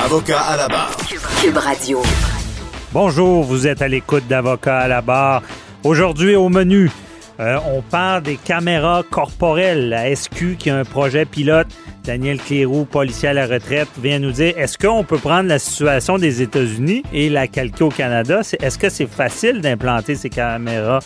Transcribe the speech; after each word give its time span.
Avocat 0.00 0.40
à 0.40 0.56
la 0.56 0.68
barre. 0.68 0.96
Cube 1.40 1.56
Radio. 1.56 2.02
Bonjour, 2.92 3.44
vous 3.44 3.66
êtes 3.66 3.82
à 3.82 3.88
l'écoute 3.88 4.26
d'Avocat 4.26 4.78
à 4.78 4.88
la 4.88 5.00
barre. 5.00 5.42
Aujourd'hui 5.84 6.34
au 6.34 6.48
menu, 6.48 6.90
euh, 7.38 7.58
on 7.72 7.82
parle 7.82 8.22
des 8.22 8.36
caméras 8.36 9.04
corporelles. 9.08 9.88
La 9.88 10.14
SQ 10.14 10.56
qui 10.58 10.70
a 10.70 10.78
un 10.78 10.84
projet 10.84 11.24
pilote. 11.24 11.68
Daniel 12.04 12.38
Cléroux, 12.38 12.84
policier 12.84 13.28
à 13.28 13.32
la 13.32 13.46
retraite, 13.46 13.88
vient 14.02 14.18
nous 14.18 14.32
dire 14.32 14.54
est-ce 14.56 14.76
qu'on 14.76 15.04
peut 15.04 15.18
prendre 15.18 15.48
la 15.48 15.60
situation 15.60 16.18
des 16.18 16.42
États-Unis 16.42 17.04
et 17.12 17.28
la 17.28 17.46
calquer 17.46 17.84
au 17.84 17.90
Canada? 17.90 18.40
Est-ce 18.60 18.78
que 18.78 18.88
c'est 18.88 19.10
facile 19.10 19.60
d'implanter 19.60 20.16
ces 20.16 20.30
caméras 20.30 20.98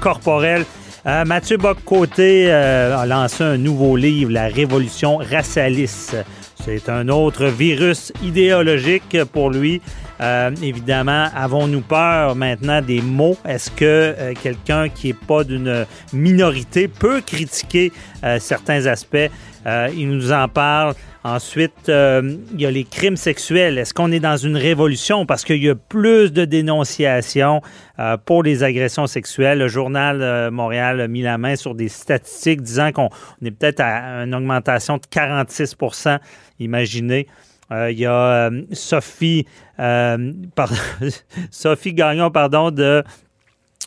corporelles? 0.00 0.64
Euh, 1.06 1.24
Mathieu 1.24 1.56
Bock-Côté 1.56 2.46
euh, 2.48 2.96
a 2.96 3.04
lancé 3.04 3.42
un 3.42 3.58
nouveau 3.58 3.96
livre, 3.96 4.30
La 4.30 4.46
Révolution 4.46 5.16
racialiste. 5.18 6.16
C'est 6.62 6.88
un 6.88 7.08
autre 7.08 7.46
virus 7.46 8.12
idéologique 8.22 9.18
pour 9.32 9.50
lui. 9.50 9.82
Euh, 10.20 10.50
évidemment, 10.62 11.28
avons-nous 11.34 11.80
peur 11.80 12.36
maintenant 12.36 12.80
des 12.80 13.00
mots? 13.02 13.36
Est-ce 13.44 13.70
que 13.70 14.32
quelqu'un 14.42 14.88
qui 14.88 15.08
n'est 15.08 15.14
pas 15.14 15.44
d'une 15.44 15.86
minorité 16.12 16.88
peut 16.88 17.20
critiquer 17.20 17.92
certains 18.38 18.86
aspects? 18.86 19.30
Il 19.66 20.08
nous 20.08 20.32
en 20.32 20.48
parle. 20.48 20.94
Ensuite, 21.26 21.88
euh, 21.88 22.36
il 22.52 22.60
y 22.60 22.66
a 22.66 22.70
les 22.70 22.84
crimes 22.84 23.16
sexuels. 23.16 23.78
Est-ce 23.78 23.94
qu'on 23.94 24.12
est 24.12 24.20
dans 24.20 24.36
une 24.36 24.58
révolution? 24.58 25.24
Parce 25.24 25.42
qu'il 25.42 25.64
y 25.64 25.70
a 25.70 25.74
plus 25.74 26.34
de 26.34 26.44
dénonciations 26.44 27.62
euh, 27.98 28.18
pour 28.18 28.42
les 28.42 28.62
agressions 28.62 29.06
sexuelles? 29.06 29.58
Le 29.58 29.68
journal 29.68 30.20
euh, 30.20 30.50
Montréal 30.50 31.00
a 31.00 31.08
mis 31.08 31.22
la 31.22 31.38
main 31.38 31.56
sur 31.56 31.74
des 31.74 31.88
statistiques 31.88 32.60
disant 32.60 32.92
qu'on 32.92 33.08
est 33.42 33.50
peut-être 33.52 33.80
à 33.80 34.24
une 34.24 34.34
augmentation 34.34 34.98
de 34.98 35.02
46% 35.10 36.18
Imaginez. 36.60 37.26
il 37.70 37.98
y 37.98 38.04
a 38.04 38.50
Sophie, 38.72 39.46
Sophie 41.50 41.94
Gagnon 41.94 42.30
pardon, 42.30 42.70
de 42.70 43.02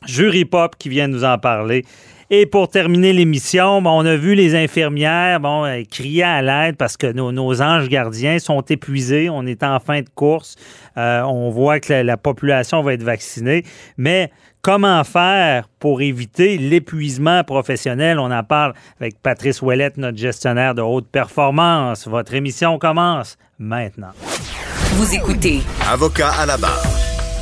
Jury 0.08 0.46
Pop 0.46 0.76
qui 0.76 0.90
vient 0.90 1.08
nous 1.08 1.24
en 1.24 1.38
parler. 1.38 1.86
Et 2.30 2.46
pour 2.46 2.68
terminer 2.68 3.14
l'émission, 3.14 3.78
on 3.78 4.06
a 4.06 4.18
vu 4.18 4.36
les 4.36 4.54
infirmières 4.54 5.40
bon, 5.40 5.64
euh, 5.64 5.84
crier 5.90 6.24
à 6.24 6.42
l'aide 6.42 6.76
parce 6.76 6.98
que 6.98 7.08
nos, 7.14 7.62
anges 7.62 7.88
gardiens 7.88 8.38
sont 8.40 8.60
épuisés. 8.64 9.30
On 9.30 9.46
est 9.46 9.64
en 9.64 9.80
fin 9.80 10.02
de 10.02 10.10
course. 10.14 10.58
Euh, 10.98 11.22
on 11.22 11.50
voit 11.52 11.80
que 11.80 11.94
la, 11.94 12.18
population 12.18 12.82
va 12.82 12.96
être 12.96 13.04
vaccinée. 13.04 13.64
Mais 13.98 14.30
comment 14.62 15.06
faire 15.06 15.70
pour 15.80 16.02
éviter 16.02 16.58
l'épuisement 16.58 17.46
professionnel? 17.46 18.20
On 18.20 18.30
en 18.30 18.44
parle 18.44 18.74
avec 19.00 19.22
Patrice 19.22 19.62
Ouellette, 19.62 19.96
notre 19.96 20.18
gestionnaire 20.18 20.76
de 20.76 20.82
haute 20.82 21.08
performance. 21.08 22.10
Votre 22.10 22.34
émission 22.34 22.78
commence 22.78 23.38
maintenant. 23.58 24.12
Vous 24.96 25.16
écoutez. 25.16 25.62
Avocat 25.90 26.32
à 26.32 26.46
la 26.46 26.58
barre. 26.58 26.84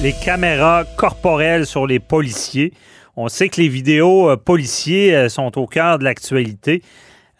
Les 0.04 0.14
caméras 0.14 0.84
corporelles 0.96 1.66
sur 1.66 1.88
les 1.88 2.00
policiers. 2.00 2.72
On 3.18 3.30
sait 3.30 3.50
que 3.50 3.62
les 3.62 3.70
vidéos 3.70 4.30
euh, 4.30 4.38
policiers 4.38 5.16
euh, 5.16 5.30
sont 5.30 5.58
au 5.58 5.68
cœur 5.68 6.00
de 6.00 6.04
l'actualité. 6.04 6.82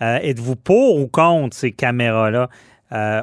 Euh, 0.02 0.20
êtes-vous 0.22 0.56
pour 0.56 0.98
ou 0.98 1.08
contre 1.08 1.56
ces 1.56 1.72
caméras-là? 1.72 2.50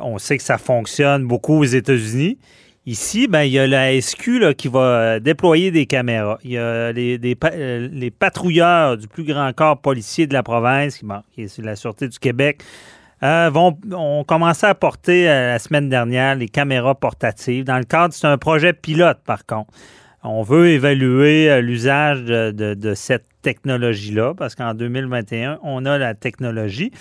on 0.03 0.19
sait 0.19 0.37
que 0.37 0.43
ça 0.43 0.59
fonctionne 0.59 1.25
beaucoup 1.25 1.61
aux 1.61 1.65
États-Unis. 1.65 2.37
Ici, 2.85 3.27
ben, 3.27 3.45
il 3.45 3.53
y 3.53 3.59
a 3.59 3.67
la 3.67 3.99
SQ 3.99 4.55
qui 4.55 4.69
va 4.69 5.19
déployer 5.19 5.71
des 5.71 5.87
caméras. 5.87 6.39
Il 6.45 6.51
y 6.51 6.59
a 6.59 6.93
les, 6.93 8.11
patrouilleurs 8.11 8.99
du 8.99 9.09
plus 9.09 9.25
grand 9.25 9.51
corps 9.55 9.81
policier 9.81 10.27
de 10.27 10.35
la 10.35 10.43
province, 10.43 11.01
qui, 11.33 11.43
est 11.43 11.59
la 11.63 11.75
Sûreté 11.75 12.07
du 12.09 12.19
Québec, 12.19 12.63
vont, 13.23 13.79
ont 13.95 14.25
commencé 14.25 14.67
à 14.67 14.75
porter 14.75 15.25
la 15.25 15.59
semaine 15.59 15.89
dernière 15.89 16.35
les 16.35 16.51
caméras 16.51 16.97
portatives. 16.97 17.65
Dans 17.65 17.79
le 17.79 17.85
cadre, 17.85 18.13
c'est 18.13 18.27
un 18.27 18.37
projet 18.37 18.75
pilote, 18.75 19.21
par 19.25 19.47
contre. 19.47 19.73
On 20.25 20.43
veut 20.43 20.69
évaluer 20.69 21.51
euh, 21.51 21.61
l'usage 21.61 22.23
de, 22.23 22.95
cette 22.95 23.27
technologie-là 23.43 24.35
parce 24.37 24.55
qu'en 24.55 24.73
2021, 24.75 25.59
on 25.65 25.85
a 25.85 25.99
la 25.99 26.15
technologie. 26.15 26.93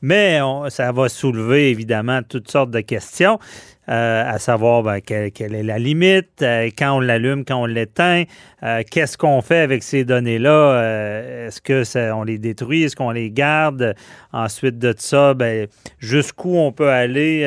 Mais 0.00 0.38
ça 0.68 0.92
va 0.92 1.08
soulever 1.08 1.70
évidemment 1.70 2.20
toutes 2.22 2.48
sortes 2.48 2.70
de 2.70 2.78
questions, 2.78 3.40
euh, 3.88 4.22
à 4.24 4.38
savoir 4.38 4.84
ben, 4.84 5.00
quelle, 5.00 5.32
est 5.54 5.62
la 5.64 5.80
limite, 5.80 6.40
euh, 6.42 6.70
quand 6.78 6.98
on 6.98 7.00
l'allume, 7.00 7.44
quand 7.44 7.60
on 7.60 7.66
l'éteint, 7.66 8.22
qu'est-ce 8.62 9.18
qu'on 9.18 9.42
fait 9.42 9.58
avec 9.58 9.82
ces 9.82 10.04
données-là, 10.04 11.46
est-ce 11.46 11.60
que 11.60 12.12
on 12.12 12.22
les 12.22 12.38
détruit, 12.38 12.84
est-ce 12.84 12.94
qu'on 12.94 13.10
les 13.10 13.32
garde, 13.32 13.96
ensuite 14.32 14.78
de 14.78 14.94
ça, 14.96 15.34
ben, 15.34 15.66
jusqu'où 15.98 16.56
on 16.56 16.70
peut 16.70 16.90
aller 16.90 17.42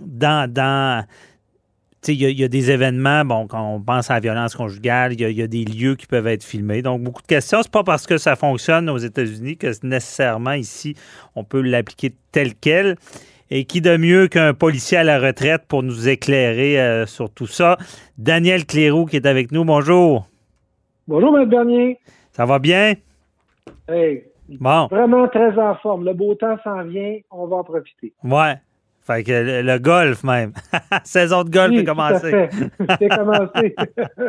dans, 0.00 0.50
dans 0.50 1.04
il 2.08 2.40
y, 2.40 2.44
a 2.44 2.48
des 2.48 2.70
événements, 2.70 3.24
bon, 3.24 3.46
quand 3.46 3.74
on 3.74 3.80
pense 3.80 4.10
à 4.10 4.14
la 4.14 4.20
violence 4.20 4.54
conjugale, 4.54 5.12
il 5.12 5.20
y, 5.20 5.42
a 5.42 5.46
des 5.46 5.64
lieux 5.64 5.94
qui 5.94 6.06
peuvent 6.06 6.26
être 6.26 6.44
filmés. 6.44 6.82
Donc, 6.82 7.02
beaucoup 7.02 7.22
de 7.22 7.26
questions. 7.26 7.62
C'est 7.62 7.70
pas 7.70 7.84
parce 7.84 8.06
que 8.06 8.18
ça 8.18 8.36
fonctionne 8.36 8.88
aux 8.88 8.98
États-Unis 8.98 9.56
que 9.56 9.68
nécessairement 9.82 10.52
ici, 10.52 10.94
on 11.34 11.44
peut 11.44 11.60
l'appliquer 11.60 12.14
tel 12.32 12.54
quel. 12.54 12.96
Et 13.50 13.64
qui 13.64 13.80
de 13.80 13.96
mieux 13.96 14.26
qu'un 14.26 14.54
policier 14.54 14.98
à 14.98 15.04
la 15.04 15.20
retraite 15.20 15.62
pour 15.68 15.84
nous 15.84 16.08
éclairer 16.08 16.80
euh, 16.80 17.06
sur 17.06 17.30
tout 17.30 17.46
ça? 17.46 17.76
Daniel 18.18 18.66
Cléroux 18.66 19.06
qui 19.06 19.16
est 19.16 19.26
avec 19.26 19.52
nous. 19.52 19.64
Bonjour. 19.64 20.26
Bonjour, 21.06 21.38
M. 21.38 21.48
Bernier. 21.48 21.98
Ça 22.32 22.44
va 22.44 22.58
bien? 22.58 22.94
Hey, 23.88 24.24
bon. 24.48 24.88
Vraiment 24.90 25.28
très 25.28 25.56
en 25.56 25.76
forme. 25.76 26.04
Le 26.04 26.12
beau 26.12 26.34
temps 26.34 26.56
s'en 26.64 26.82
vient. 26.82 27.18
On 27.30 27.46
va 27.46 27.56
en 27.56 27.64
profiter. 27.64 28.12
Ouais. 28.24 28.56
Fait 29.06 29.22
que 29.22 29.62
le, 29.62 29.78
golf 29.78 30.24
même. 30.24 30.52
Saison 31.04 31.44
de 31.44 31.50
golf 31.50 31.72
est 31.78 31.84
commencée. 31.84 32.48
C'est 32.98 33.08
commencé. 33.08 33.76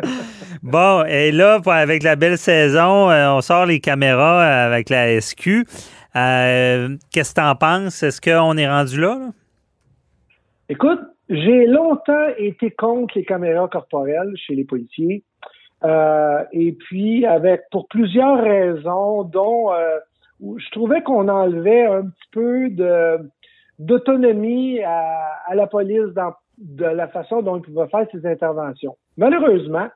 bon, 0.62 1.04
et 1.06 1.32
là, 1.32 1.60
avec 1.66 2.04
la 2.04 2.16
belle 2.16 2.38
saison, 2.38 3.10
euh, 3.10 3.32
on 3.32 3.42
sort 3.42 3.66
les 3.66 3.80
caméras 3.80 4.44
avec 4.44 4.90
la 4.90 5.20
SQ. 5.20 5.66
Euh, 6.16 6.96
qu'est-ce 7.12 7.34
que 7.34 7.42
tu 7.42 7.48
en 7.48 7.56
penses? 7.56 8.04
Est-ce 8.04 8.22
qu'on 8.22 8.56
est 8.56 8.70
rendu 8.70 9.02
là, 9.02 9.18
Écoute, 10.70 11.00
j'ai 11.28 11.66
longtemps 11.66 12.28
été 12.38 12.70
contre 12.70 13.18
les 13.18 13.26
caméras 13.26 13.68
corporelles 13.70 14.34
chez 14.36 14.54
les 14.54 14.64
policiers. 14.64 15.24
Euh, 15.86 16.44
et 16.52 16.74
puis, 16.74 17.26
avec 17.26 17.64
pour 17.72 17.88
plusieurs 17.88 18.44
raisons, 18.44 19.24
dont 19.24 19.72
je 20.40 20.70
trouvais 20.70 21.02
qu'on 21.02 21.30
enlevait 21.30 21.86
un 21.86 22.04
petit 22.04 22.30
peu 22.32 22.70
de 22.70 23.18
d'autonomie 23.80 24.82
à, 24.84 25.56
la 25.56 25.68
police 25.68 26.14
dans 26.16 26.34
de 26.58 26.86
la 26.86 27.08
façon 27.08 27.42
dont 27.44 27.62
il 27.68 27.74
va 27.74 27.88
faire 27.88 28.08
ses 28.12 28.26
interventions. 28.26 28.98
Malheureusement, 29.16 29.88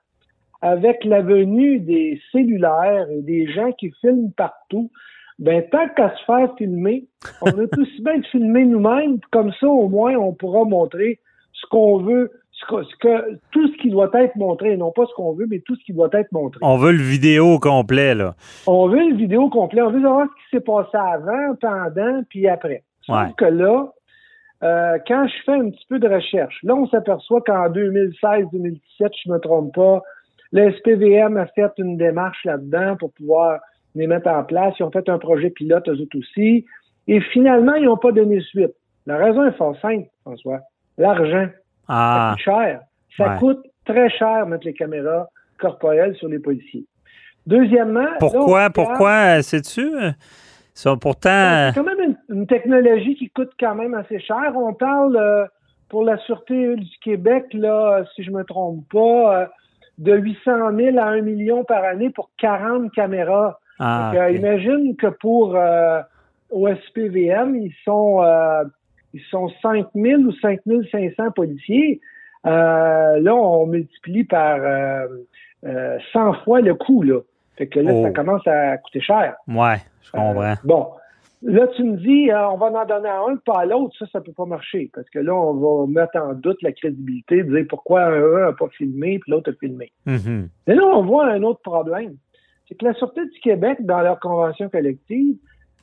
avec 0.62 1.03
la 1.06 1.22
venue 1.22 1.80
des 1.80 2.22
cellulaires 2.31 3.09
et 3.09 3.24
des 3.24 3.52
gens 3.52 3.72
qui 3.72 3.92
filment 4.00 4.31
partout, 4.38 4.92
ben 5.40 5.64
tant 5.72 5.90
qu'à 5.90 6.16
se 6.16 6.24
faire 6.25 6.53
filmer, 6.58 7.08
on 7.42 7.47
a 7.47 7.68
tout 7.68 7.81
aussi 7.81 8.02
bien 8.03 8.19
de 8.19 8.25
filmer 8.28 8.66
nous-mêmes, 8.66 9.19
comme 9.31 9.52
ça 9.59 9.68
au 9.68 9.90
moins 9.90 10.16
on 10.16 10.34
pourra 10.34 10.66
montrer 10.66 11.19
ce 11.54 11.66
qu'on 11.68 11.98
veut, 12.04 12.31
ce 12.51 12.95
que, 13.00 13.39
tout 13.51 13.68
ce 13.68 13.77
qui 13.81 13.89
doit 13.89 14.10
être 14.13 14.36
montré, 14.36 14.77
non 14.77 14.92
pas 14.92 15.06
ce 15.07 15.13
qu'on 15.16 15.34
veut, 15.34 15.48
mais 15.50 15.60
tout 15.66 15.75
ce 15.75 15.84
qui 15.84 15.94
doit 15.94 16.10
être 16.13 16.31
montré. 16.31 16.60
On 16.62 16.77
veut 16.77 16.92
le 16.92 17.01
vidéo 17.01 17.60
complet, 17.60 18.13
là. 18.13 18.36
On 18.68 18.88
veut 18.88 19.10
le 19.10 19.16
vidéo 19.16 19.50
complet, 19.50 19.81
on 19.81 19.89
veut 19.89 20.01
savoir 20.01 20.27
ce 20.27 20.44
qui 20.44 20.57
s'est 20.57 20.63
passé 20.63 20.95
avant, 20.95 21.56
pendant, 21.60 22.22
puis 22.30 22.48
après. 22.48 22.84
Sauf 23.06 23.36
que 23.36 23.45
là, 23.45 23.88
euh, 24.63 25.00
quand 25.07 25.27
je 25.27 25.44
fais 25.44 25.53
un 25.53 25.69
petit 25.69 25.86
peu 25.89 26.00
de 26.00 26.07
recherche, 26.07 26.59
là, 26.63 26.75
on 26.75 26.88
s'aperçoit 26.88 27.42
qu'en 27.42 27.69
2016-2017, 27.69 28.81
je 29.00 29.30
ne 29.30 29.33
me 29.33 29.39
trompe 29.39 29.74
pas, 29.74 30.01
le 30.51 30.71
SPVM 30.71 31.38
a 31.38 31.48
fait 31.48 31.71
une 31.77 31.98
démarche 31.98 32.44
là-dedans 32.45 32.95
pour 32.98 33.12
pouvoir 33.13 33.59
les 33.95 34.07
mettre 34.07 34.30
en 34.30 34.44
place. 34.44 34.74
Ils 34.80 34.83
ont 34.83 34.92
fait 34.92 35.07
un 35.09 35.18
projet 35.18 35.50
pilote, 35.50 35.88
eux 35.88 36.01
autres 36.01 36.18
aussi. 36.18 36.65
Et 37.07 37.21
finalement, 37.21 37.74
ils 37.75 37.86
n'ont 37.86 37.98
pas 37.98 38.12
donné 38.12 38.42
suite. 38.42 38.74
La 39.06 39.18
raison 39.18 39.45
est 39.45 39.57
fort 39.57 39.75
simple, 39.81 40.07
François. 40.21 40.59
L'argent. 40.98 41.48
Ah. 41.88 42.36
Ça 42.36 42.36
coûte 42.36 42.44
cher. 42.44 42.81
Ça 43.18 43.38
coûte 43.38 43.65
très 43.86 44.09
cher 44.09 44.45
mettre 44.45 44.65
les 44.65 44.74
caméras 44.74 45.27
corporelles 45.57 46.15
sur 46.15 46.27
les 46.27 46.39
policiers. 46.39 46.86
Deuxièmement. 47.48 48.07
Pourquoi, 48.19 48.69
pourquoi, 48.69 49.42
sais-tu? 49.42 49.89
pourtant. 51.00 51.69
C'est 51.69 51.75
quand 51.75 51.83
même 51.83 52.01
une, 52.01 52.18
technologie 52.48 53.16
qui 53.16 53.30
coûte 53.30 53.51
quand 53.60 53.75
même 53.75 53.94
assez 53.94 54.19
cher. 54.19 54.54
On 54.56 54.74
parle 54.74 55.18
euh, 55.18 55.45
pour 55.89 56.04
la 56.04 56.18
Sûreté 56.19 56.75
du 56.75 56.98
Québec, 57.04 57.45
là, 57.54 58.04
si 58.16 58.24
je 58.24 58.31
me 58.31 58.44
trompe 58.44 58.86
pas, 58.92 59.42
euh, 59.42 59.45
de 59.98 60.16
800 60.16 60.75
000 60.75 60.98
à 60.98 61.06
1 61.07 61.22
million 61.22 61.63
par 61.63 61.83
année 61.83 62.10
pour 62.10 62.30
40 62.39 62.92
caméras. 62.94 63.60
Ah, 63.80 64.12
ok. 64.13 64.36
Imagine 64.36 64.95
que 64.95 65.07
pour 65.07 65.56
euh, 65.56 66.01
OSPVM, 66.51 67.56
ils 67.56 67.74
sont 67.83 68.22
euh, 68.24 68.63
ils 69.13 69.22
sont 69.30 69.50
5 69.62 69.88
000 69.94 70.22
ou 70.22 70.31
5 70.34 70.60
500 70.92 71.31
policiers. 71.36 72.00
Euh, 72.45 73.19
là, 73.19 73.36
on 73.36 73.66
multiplie 73.68 74.24
par 74.24 74.57
euh, 74.62 75.07
euh, 75.66 75.98
100 76.13 76.34
fois 76.45 76.62
le 76.62 76.74
coût. 76.75 77.04
Là. 77.04 77.19
Fait 77.57 77.68
que 77.68 77.80
là, 77.80 77.92
Oh. 77.94 78.04
ça 78.04 78.12
commence 78.12 78.48
à 78.48 78.77
coûter 78.77 79.01
cher. 79.01 79.36
Ouais, 79.48 79.75
je 80.04 80.10
Euh, 80.18 80.19
comprends. 80.22 80.54
bon. 80.63 80.88
Là, 81.43 81.67
tu 81.75 81.83
me 81.83 81.97
dis, 81.97 82.29
euh, 82.29 82.49
on 82.49 82.57
va 82.57 82.67
en 82.67 82.85
donner 82.85 83.09
à 83.09 83.21
un, 83.21 83.35
pas 83.38 83.61
à 83.61 83.65
l'autre. 83.65 83.95
Ça, 83.97 84.05
ça 84.11 84.21
peut 84.21 84.33
pas 84.33 84.45
marcher. 84.45 84.91
Parce 84.93 85.09
que 85.09 85.19
là, 85.19 85.33
on 85.33 85.53
va 85.53 85.88
mettre 85.88 86.17
en 86.17 86.33
doute 86.33 86.61
la 86.61 86.71
crédibilité, 86.71 87.43
de 87.43 87.55
dire 87.55 87.65
pourquoi 87.67 88.03
un 88.03 88.45
n'a 88.45 88.53
pas 88.53 88.69
filmé, 88.69 89.19
puis 89.19 89.31
l'autre 89.31 89.51
a 89.51 89.53
filmé. 89.55 89.91
Mhm. 90.05 90.49
Mais 90.67 90.75
là, 90.75 90.85
on 90.85 91.03
voit 91.03 91.25
un 91.27 91.41
autre 91.41 91.61
problème. 91.61 92.15
C'est 92.67 92.75
que 92.75 92.85
la 92.85 92.93
Sûreté 92.93 93.21
du 93.25 93.39
Québec, 93.39 93.79
dans 93.81 94.01
leur 94.01 94.19
convention 94.19 94.69
collective, 94.69 95.35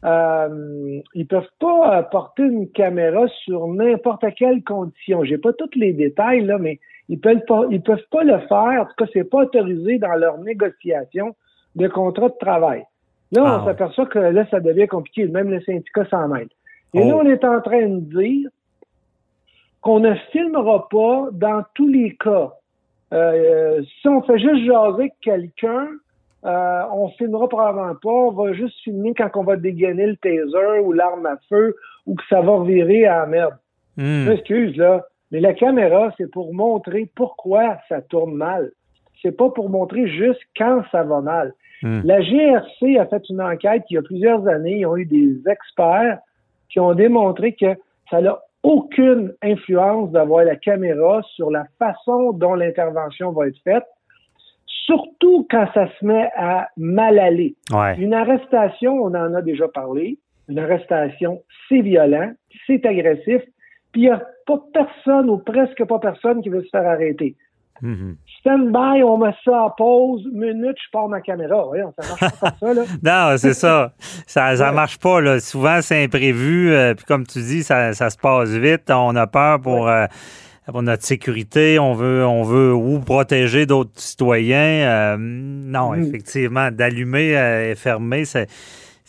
euh, 0.05 1.01
ils 1.15 1.27
peuvent 1.27 1.51
pas 1.59 1.99
euh, 1.99 2.03
porter 2.03 2.45
une 2.45 2.71
caméra 2.71 3.27
sur 3.45 3.67
n'importe 3.67 4.25
quelle 4.37 4.63
condition. 4.63 5.25
J'ai 5.25 5.39
pas 5.39 5.53
tous 5.53 5.71
les 5.75 5.93
détails, 5.93 6.45
là, 6.45 6.59
mais 6.59 6.79
ils 7.09 7.19
peuvent 7.19 7.45
pas, 7.49 7.65
ils 7.71 7.83
peuvent 7.83 8.07
pas 8.13 8.23
le 8.23 8.39
faire. 8.47 8.83
En 8.83 8.85
tout 8.85 8.95
cas, 8.97 9.07
c'est 9.13 9.29
pas 9.29 9.39
autorisé 9.39 9.99
dans 9.99 10.15
leur 10.15 10.39
négociation 10.39 11.35
de 11.75 11.89
contrat 11.89 12.29
de 12.29 12.37
travail. 12.39 12.85
Là, 13.33 13.43
Ah 13.45 13.57
on 13.57 13.61
ouais. 13.61 13.71
s'aperçoit 13.73 14.07
que 14.07 14.19
là, 14.19 14.47
ça 14.51 14.61
devient 14.61 14.87
compliqué. 14.87 15.27
Même 15.27 15.51
le 15.51 15.61
syndicat 15.63 16.05
s'en 16.07 16.29
mêle. 16.29 16.49
Et 16.95 17.01
Oh. 17.03 17.09
là, 17.09 17.17
on 17.17 17.27
est 17.27 17.45
en 17.45 17.61
train 17.61 17.87
de 17.87 18.01
dire 18.01 18.49
qu'on 19.81 20.01
ne 20.01 20.15
filmera 20.33 20.89
pas 20.89 21.29
dans 21.33 21.63
tous 21.75 21.89
les 21.89 22.17
cas. 22.17 22.53
Euh, 23.13 23.83
si 24.01 24.09
on 24.09 24.23
fait 24.23 24.39
juste 24.39 24.65
jaser 24.67 25.13
quelqu'un, 25.23 25.89
euh, 26.45 26.83
on 26.93 27.09
filmera 27.11 27.49
probablement 27.49 27.95
pas. 27.95 28.09
On 28.11 28.31
va 28.33 28.53
juste 28.53 28.79
filmer 28.83 29.15
quand 29.15 29.31
on 29.35 29.45
va 29.45 29.57
dégainer 29.57 30.07
le 30.07 30.17
taser 30.17 30.81
ou 30.83 30.93
l'arme 30.93 31.27
à 31.27 31.37
feu 31.49 31.77
ou 32.07 32.15
que 32.15 32.23
ça 32.29 32.41
va 32.41 32.53
revirer 32.53 33.07
à 33.07 33.21
la 33.21 33.27
merde. 33.27 33.55
Je 33.97 34.29
m'excuse, 34.29 34.77
là. 34.77 35.05
Mais 35.31 35.41
la 35.41 35.53
caméra, 35.55 36.13
c'est 36.17 36.31
pour 36.31 36.55
montrer 36.55 37.11
pourquoi 37.15 37.77
ça 37.89 38.01
tourne 38.01 38.35
mal. 38.35 38.71
C'est 39.21 39.37
pas 39.37 39.51
pour 39.51 39.69
montrer 39.69 40.07
juste 40.09 40.41
quand 40.57 40.83
ça 40.93 41.03
va 41.03 41.21
mal. 41.21 41.53
Hmm. 41.83 42.01
La 42.05 42.21
GRC 42.21 42.99
a 42.99 43.07
fait 43.07 43.23
une 43.29 43.41
enquête 43.41 43.85
il 43.91 43.95
y 43.95 43.99
a 43.99 44.03
plusieurs 44.03 44.47
années. 44.49 44.79
Ils 44.79 44.87
ont 44.87 44.97
eu 44.97 45.07
des 45.07 45.39
experts 45.49 46.19
qui 46.71 46.81
ont 46.81 46.95
démontré 46.95 47.55
que 47.55 47.75
ça 48.11 48.21
n'a 48.21 48.39
aucune 48.63 49.35
influence 49.43 50.11
d'avoir 50.11 50.45
la 50.45 50.57
caméra 50.57 51.23
sur 51.35 51.51
la 51.51 51.65
façon 51.79 52.33
dont 52.33 52.55
l'intervention 52.55 53.33
va 53.33 53.49
être 53.49 53.59
faite, 53.63 53.85
surtout 54.67 55.47
quand 55.51 55.67
ça 55.75 55.89
se 55.99 56.05
met 56.05 56.29
à 56.37 56.69
mal 56.77 57.19
aller. 57.19 57.55
Ouais. 57.73 57.97
Une 57.99 58.15
arrestation, 58.15 58.95
on 58.95 59.15
en 59.15 59.35
a 59.35 59.43
déjà 59.43 59.69
parlé. 59.69 60.19
Une 60.49 60.59
arrestation, 60.59 61.43
c'est 61.69 61.83
violent, 61.83 62.33
c'est 62.67 62.85
agressif, 62.87 63.43
puis 63.93 64.03
il 64.03 64.05
n'y 64.05 64.11
a 64.11 64.23
pas 64.47 64.63
personne 64.73 65.29
ou 65.29 65.39
presque 65.39 65.85
pas 65.85 65.99
personne 65.99 66.43
qui 66.43 66.49
veut 66.49 66.63
se 66.63 66.71
faire 66.71 66.87
arrêter. 66.87 67.37
Mhm. 67.83 68.17
Stand 68.41 68.73
by, 68.73 69.03
on 69.03 69.19
met 69.19 69.35
ça 69.45 69.65
en 69.65 69.71
pause, 69.71 70.23
minute, 70.33 70.77
je 70.77 70.91
pars 70.93 71.09
ma 71.09 71.21
caméra. 71.21 71.65
Voyons, 71.67 71.93
ça 71.99 72.09
marche 72.09 72.39
pas 72.39 72.51
comme 72.51 72.59
ça, 72.61 72.75
là. 72.75 72.83
Non, 73.31 73.37
c'est 73.39 73.55
ça. 73.55 73.93
Ça 74.27 74.57
ça 74.57 74.69
Ouais. 74.71 74.75
marche 74.75 74.99
pas. 74.99 75.21
Là. 75.21 75.41
Souvent, 75.41 75.81
c'est 75.83 76.03
imprévu. 76.05 76.73
euh, 76.73 76.95
puis 76.95 77.05
comme 77.05 77.27
tu 77.27 77.41
dis, 77.41 77.63
ça, 77.63 77.93
ça 77.95 78.11
se 78.11 78.17
passe 78.17 78.51
vite. 78.51 78.91
On 78.91 79.15
a 79.17 79.27
peur 79.27 79.61
pour, 79.61 79.89
euh, 79.89 80.07
pour 80.67 80.83
notre 80.83 81.03
sécurité. 81.05 81.79
On 81.79 81.95
veut, 81.95 82.25
on 82.27 82.43
veut 82.43 82.73
ou 82.75 83.01
protéger 83.01 83.67
d'autres 83.67 83.91
citoyens. 84.01 84.59
Euh, 84.59 85.17
non, 85.19 85.93
Mm. 85.93 86.03
effectivement, 86.05 86.71
d'allumer 86.71 87.33
et 87.71 87.75
fermer, 87.75 88.25
c'est. 88.25 88.47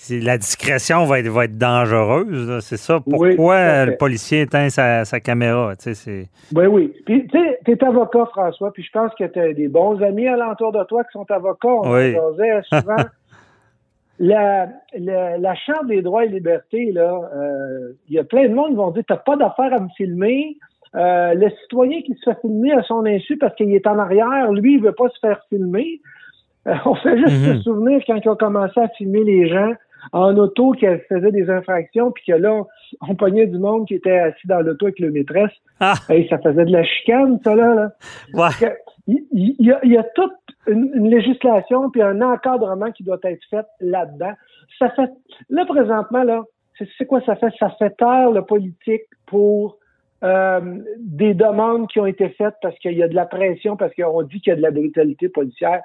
La 0.09 0.37
discrétion 0.37 1.03
va 1.05 1.19
être, 1.19 1.27
va 1.27 1.45
être 1.45 1.57
dangereuse. 1.57 2.59
C'est 2.63 2.77
ça. 2.77 2.99
Oui, 3.05 3.35
Pourquoi 3.35 3.85
le 3.85 3.97
policier 3.97 4.41
éteint 4.41 4.69
sa, 4.69 5.03
sa 5.05 5.19
caméra? 5.19 5.75
Tu 5.75 5.83
sais, 5.83 5.93
c'est... 5.93 6.29
Oui, 6.55 6.65
oui. 6.67 6.93
Puis, 7.05 7.27
tu 7.27 7.37
sais, 7.37 7.59
t'es 7.65 7.83
avocat, 7.83 8.25
François, 8.27 8.71
puis 8.71 8.81
je 8.83 8.91
pense 8.91 9.11
que 9.19 9.25
t'as 9.25 9.51
des 9.53 9.67
bons 9.67 10.01
amis 10.01 10.27
alentour 10.27 10.71
de 10.71 10.83
toi 10.85 11.03
qui 11.03 11.11
sont 11.11 11.29
avocats. 11.29 11.67
On 11.67 11.93
Oui. 11.93 12.15
souvent. 12.71 12.95
la, 14.19 14.67
la, 14.97 15.37
la 15.37 15.55
Charte 15.55 15.87
des 15.87 16.01
droits 16.01 16.25
et 16.25 16.29
libertés, 16.29 16.91
là, 16.91 17.19
euh, 17.35 17.93
il 18.07 18.15
y 18.15 18.19
a 18.19 18.23
plein 18.23 18.47
de 18.47 18.53
monde 18.53 18.69
qui 18.69 18.75
vont 18.75 18.91
dire, 18.91 19.03
t'as 19.07 19.17
pas 19.17 19.35
d'affaire 19.35 19.73
à 19.73 19.79
me 19.79 19.89
filmer. 19.95 20.57
Euh, 20.95 21.33
le 21.35 21.49
citoyen 21.61 22.01
qui 22.01 22.15
se 22.15 22.29
fait 22.31 22.39
filmer 22.41 22.71
à 22.73 22.81
son 22.83 23.05
insu 23.05 23.37
parce 23.37 23.53
qu'il 23.55 23.73
est 23.75 23.85
en 23.85 23.99
arrière, 23.99 24.51
lui, 24.51 24.75
il 24.75 24.81
veut 24.81 24.93
pas 24.93 25.07
se 25.09 25.19
faire 25.19 25.39
filmer. 25.49 25.99
Euh, 26.67 26.73
on 26.85 26.95
fait 26.95 27.17
juste 27.17 27.35
Mhm. 27.47 27.57
se 27.57 27.61
souvenir 27.63 28.01
quand 28.07 28.15
ils 28.23 28.29
ont 28.29 28.35
commencé 28.35 28.79
à 28.79 28.87
filmer 28.89 29.23
les 29.23 29.47
gens 29.49 29.71
en 30.13 30.35
auto 30.37 30.71
qui 30.71 30.85
faisaient 31.09 31.31
des 31.31 31.49
infractions, 31.49 32.11
puis 32.11 32.23
que 32.27 32.33
là, 32.33 32.63
on 33.07 33.15
pognait 33.15 33.47
du 33.47 33.57
monde 33.59 33.87
qui 33.87 33.95
était 33.95 34.17
assis 34.17 34.47
dans 34.47 34.61
l'auto 34.61 34.85
avec 34.87 34.99
le 34.99 35.11
maîtresse. 35.11 35.51
Ah, 35.79 35.93
Hey, 36.09 36.27
ça 36.29 36.37
faisait 36.39 36.65
de 36.65 36.71
la 36.71 36.83
chicane, 36.83 37.39
ça, 37.43 37.55
là. 37.55 37.73
là. 37.75 37.91
ouais. 38.33 38.77
Il, 39.07 39.25
il- 39.31 39.55
y 39.59 39.71
a, 39.71 39.79
il 39.83 39.91
y 39.91 39.97
a 39.97 40.03
toute 40.15 40.33
une, 40.67 40.91
une 40.93 41.09
législation 41.09 41.89
puis 41.89 42.01
un 42.01 42.21
encadrement 42.21 42.91
qui 42.91 43.03
doit 43.03 43.17
être 43.23 43.43
fait 43.49 43.65
là-dedans. 43.79 44.33
Ça 44.77 44.89
fait, 44.91 45.09
là, 45.49 45.65
présentement, 45.65 46.23
là, 46.23 46.43
c'est 46.77 46.87
c'est 46.97 47.05
quoi 47.05 47.21
ça 47.25 47.35
fait? 47.35 47.51
Ça 47.59 47.69
fait 47.79 47.95
taire 47.97 48.31
le 48.31 48.41
politique 48.43 49.03
pour 49.25 49.77
euh, 50.23 50.59
des 50.99 51.33
demandes 51.33 51.87
qui 51.87 51.99
ont 51.99 52.05
été 52.05 52.29
faites 52.29 52.55
parce 52.61 52.77
qu'il 52.79 52.93
y 52.93 53.03
a 53.03 53.07
de 53.07 53.15
la 53.15 53.25
pression, 53.25 53.75
parce 53.77 53.93
qu'on 53.95 54.21
dit 54.23 54.39
qu'il 54.41 54.51
y 54.51 54.53
a 54.53 54.57
de 54.57 54.61
la 54.61 54.71
brutalité 54.71 55.27
policière. 55.29 55.81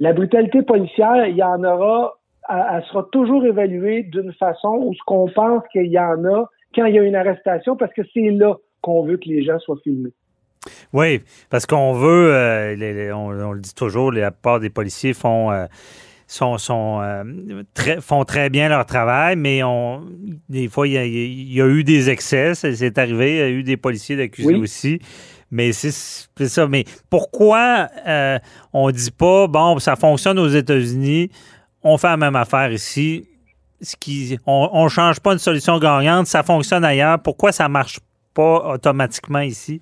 La 0.00 0.12
brutalité 0.12 0.62
policière, 0.62 1.26
il 1.26 1.36
y 1.36 1.42
en 1.42 1.62
aura, 1.64 2.14
elle, 2.48 2.82
sera 2.90 3.06
toujours 3.12 3.44
évaluée 3.44 4.02
d'une 4.04 4.32
façon 4.34 4.76
où 4.80 4.94
ce 4.94 5.00
qu'on 5.06 5.28
pense 5.28 5.62
qu'il 5.72 5.86
y 5.86 5.98
en 5.98 6.24
a 6.24 6.46
quand 6.74 6.86
il 6.86 6.94
y 6.94 6.98
a 6.98 7.02
une 7.02 7.14
arrestation, 7.16 7.76
parce 7.76 7.92
que 7.92 8.02
c'est 8.14 8.30
là 8.30 8.56
qu'on 8.80 9.04
veut 9.04 9.16
que 9.16 9.28
les 9.28 9.44
gens 9.44 9.58
soient 9.58 9.78
filmés. 9.84 10.12
Oui, 10.92 11.20
parce 11.50 11.66
qu'on 11.66 11.92
veut, 11.92 12.32
euh, 12.34 12.74
les- 12.76 12.92
les- 12.94 13.12
on, 13.12 13.26
on 13.28 13.52
le 13.52 13.60
dit 13.60 13.74
toujours, 13.74 14.12
la 14.12 14.30
plupart 14.30 14.60
des 14.60 14.70
policiers 14.70 15.12
font, 15.12 15.50
euh, 15.50 15.66
sont, 16.28 16.56
sont, 16.56 17.00
euh, 17.02 17.24
très, 17.74 18.00
font 18.00 18.24
très 18.24 18.48
bien 18.48 18.68
leur 18.68 18.86
travail, 18.86 19.36
mais 19.36 19.62
on, 19.64 20.02
des 20.48 20.68
fois, 20.68 20.86
il 20.86 20.92
y 20.94 20.98
a, 20.98 21.04
il 21.04 21.52
y 21.52 21.60
a 21.60 21.66
eu 21.66 21.84
des 21.84 22.10
excès, 22.10 22.54
c'est 22.54 22.96
arrivé, 22.98 23.32
il 23.32 23.38
y 23.38 23.42
a 23.42 23.50
eu 23.50 23.62
des 23.64 23.76
policiers 23.76 24.16
d'accusés 24.16 24.54
Oui. 24.54 24.60
aussi. 24.60 25.00
Mais 25.50 25.72
c'est 25.72 25.90
ça. 25.90 26.66
Mais 26.66 26.84
pourquoi 27.10 27.88
on 28.72 28.90
dit 28.90 29.10
pas, 29.10 29.48
bon, 29.48 29.78
ça 29.78 29.96
fonctionne 29.96 30.38
aux 30.38 30.48
États-Unis, 30.48 31.28
on 31.84 31.96
fait 31.98 32.08
la 32.08 32.16
même 32.16 32.36
affaire 32.36 32.70
ici, 32.72 33.26
ce 33.80 33.96
qui, 33.96 34.38
on 34.46 34.84
ne 34.84 34.88
change 34.88 35.20
pas 35.20 35.32
une 35.32 35.38
solution 35.38 35.78
gagnante, 35.78 36.26
ça 36.26 36.42
fonctionne 36.42 36.84
ailleurs, 36.84 37.18
pourquoi 37.20 37.52
ça 37.52 37.68
marche 37.68 37.98
pas 38.34 38.74
automatiquement 38.74 39.40
ici? 39.40 39.80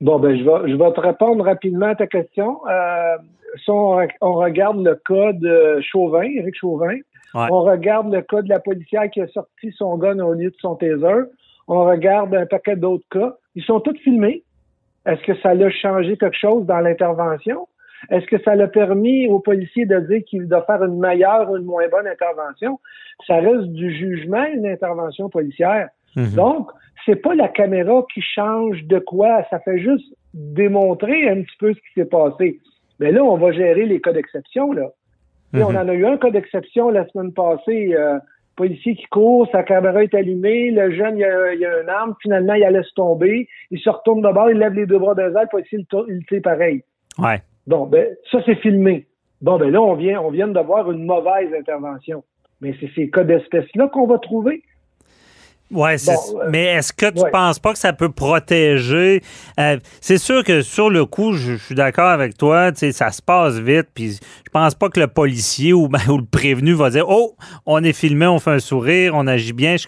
Bon, 0.00 0.18
ben, 0.18 0.36
je 0.36 0.42
vais, 0.42 0.70
je 0.70 0.76
vais 0.76 0.92
te 0.92 1.00
répondre 1.00 1.44
rapidement 1.44 1.86
à 1.86 1.94
ta 1.94 2.06
question. 2.06 2.60
Euh, 2.68 3.16
si 3.56 3.70
on, 3.70 3.98
on 4.20 4.34
regarde 4.34 4.82
le 4.84 4.96
cas 5.06 5.32
de 5.32 5.80
Chauvin, 5.80 6.22
Éric 6.22 6.56
Chauvin, 6.58 6.96
Ouais. 7.34 7.46
on 7.50 7.62
regarde 7.62 8.12
le 8.12 8.20
cas 8.20 8.42
de 8.42 8.50
la 8.50 8.60
policière 8.60 9.08
qui 9.10 9.22
a 9.22 9.26
sorti 9.28 9.72
son 9.78 9.96
gun 9.96 10.18
au 10.18 10.34
lieu 10.34 10.50
de 10.50 10.56
son 10.60 10.74
taser, 10.74 11.22
on 11.66 11.82
regarde 11.86 12.34
un 12.34 12.44
paquet 12.44 12.76
d'autres 12.76 13.06
cas. 13.10 13.36
Ils 13.54 13.64
sont 13.64 13.80
tous 13.80 13.96
filmés. 14.04 14.42
Est-ce 15.06 15.22
que 15.22 15.34
ça 15.40 15.54
l'a 15.54 15.70
changé 15.70 16.18
quelque 16.18 16.36
chose 16.38 16.66
dans 16.66 16.80
l'intervention? 16.80 17.66
Est-ce 18.10 18.26
que 18.26 18.40
ça 18.42 18.54
l'a 18.54 18.68
permis 18.68 19.28
aux 19.28 19.40
policiers 19.40 19.86
de 19.86 19.98
dire 20.00 20.22
qu'il 20.24 20.48
doit 20.48 20.64
faire 20.64 20.82
une 20.84 20.98
meilleure 20.98 21.50
ou 21.50 21.56
une 21.56 21.64
moins 21.64 21.88
bonne 21.88 22.06
intervention? 22.06 22.80
Ça 23.26 23.36
reste 23.36 23.68
du 23.72 23.94
jugement, 23.94 24.44
une 24.44 24.66
intervention 24.66 25.28
policière. 25.28 25.88
Mhm. 26.16 26.34
Donc, 26.34 26.70
c'est 27.06 27.16
pas 27.16 27.34
la 27.34 27.48
caméra 27.48 28.04
qui 28.12 28.20
change 28.20 28.82
de 28.84 28.98
quoi, 28.98 29.44
ça 29.50 29.60
fait 29.60 29.78
juste 29.78 30.14
démontrer 30.34 31.28
un 31.28 31.42
petit 31.42 31.56
peu 31.58 31.74
ce 31.74 31.78
qui 31.78 31.92
s'est 31.94 32.04
passé. 32.08 32.58
Mais 33.00 33.12
là, 33.12 33.22
on 33.24 33.36
va 33.36 33.52
gérer 33.52 33.86
les 33.86 34.00
cas 34.00 34.12
d'exception, 34.12 34.72
là. 34.72 34.88
Sais, 35.52 35.60
Mhm. 35.60 35.64
On 35.64 35.76
en 35.76 35.88
a 35.88 35.94
eu 35.94 36.06
un 36.06 36.16
cas 36.16 36.30
d'exception 36.30 36.88
la 36.90 37.06
semaine 37.08 37.32
passée, 37.32 37.94
euh, 37.94 38.18
policier 38.56 38.94
qui 38.94 39.04
court, 39.06 39.48
sa 39.52 39.62
caméra 39.62 40.02
est 40.02 40.14
allumée, 40.14 40.70
le 40.70 40.92
jeune, 40.92 41.18
il 41.18 41.24
a, 41.24 41.54
il 41.54 41.64
a 41.64 41.82
une 41.82 41.88
arme, 41.88 42.14
finalement, 42.22 42.54
il 42.54 42.62
laisse 42.62 42.92
tomber, 42.94 43.48
il 43.70 43.78
se 43.78 43.90
retourne 43.90 44.22
de 44.22 44.32
bord, 44.32 44.50
il 44.50 44.58
lève 44.58 44.74
les 44.74 44.86
deux 44.86 44.98
bras 44.98 45.14
des 45.14 45.22
ailes, 45.22 45.32
le 45.42 45.48
policier, 45.48 45.78
il, 45.78 46.04
il 46.08 46.26
tire 46.26 46.42
pareil. 46.42 46.82
Ouais. 47.18 47.40
Bon, 47.66 47.86
ben, 47.86 48.08
ça, 48.30 48.38
c'est 48.44 48.56
filmé. 48.56 49.06
Bon, 49.40 49.58
ben 49.58 49.70
là, 49.70 49.80
on 49.82 49.94
vient, 49.94 50.20
on 50.20 50.30
vient 50.30 50.48
d'avoir 50.48 50.90
une 50.90 51.04
mauvaise 51.04 51.52
intervention. 51.58 52.24
Mais 52.60 52.74
c'est 52.80 52.90
ces 52.94 53.10
cas 53.10 53.24
d'espèce-là 53.24 53.88
qu'on 53.88 54.06
va 54.06 54.18
trouver. 54.18 54.62
Ouais, 55.72 55.96
Bon, 56.04 56.12
euh, 56.38 56.50
mais 56.50 56.64
est-ce 56.64 56.92
que 56.92 57.06
tu 57.10 57.22
ouais. 57.22 57.30
penses 57.30 57.58
pas 57.58 57.72
que 57.72 57.78
ça 57.78 57.94
peut 57.94 58.10
protéger? 58.10 59.22
euh, 59.58 59.78
c'est 60.02 60.18
sûr 60.18 60.44
que 60.44 60.60
sur 60.60 60.90
le 60.90 61.06
coup, 61.06 61.32
je, 61.32 61.52
je 61.52 61.64
suis 61.64 61.74
d'accord 61.74 62.10
avec 62.10 62.36
toi, 62.36 62.72
tu 62.72 62.80
sais, 62.80 62.92
ça 62.92 63.10
se 63.10 63.22
passe 63.22 63.54
vite, 63.58 63.88
puis 63.94 64.12
je 64.12 64.50
pense 64.52 64.74
pas 64.74 64.90
que 64.90 65.00
le 65.00 65.06
policier 65.06 65.72
ou, 65.72 65.88
ben, 65.88 65.98
ou 66.10 66.18
le 66.18 66.26
prévenu 66.26 66.74
va 66.74 66.90
dire 66.90 67.06
Oh, 67.08 67.36
on 67.64 67.82
est 67.84 67.94
filmé, 67.94 68.26
on 68.26 68.38
fait 68.38 68.50
un 68.50 68.58
sourire, 68.58 69.14
on 69.16 69.26
agit 69.26 69.54
bien. 69.54 69.76
Je- 69.78 69.86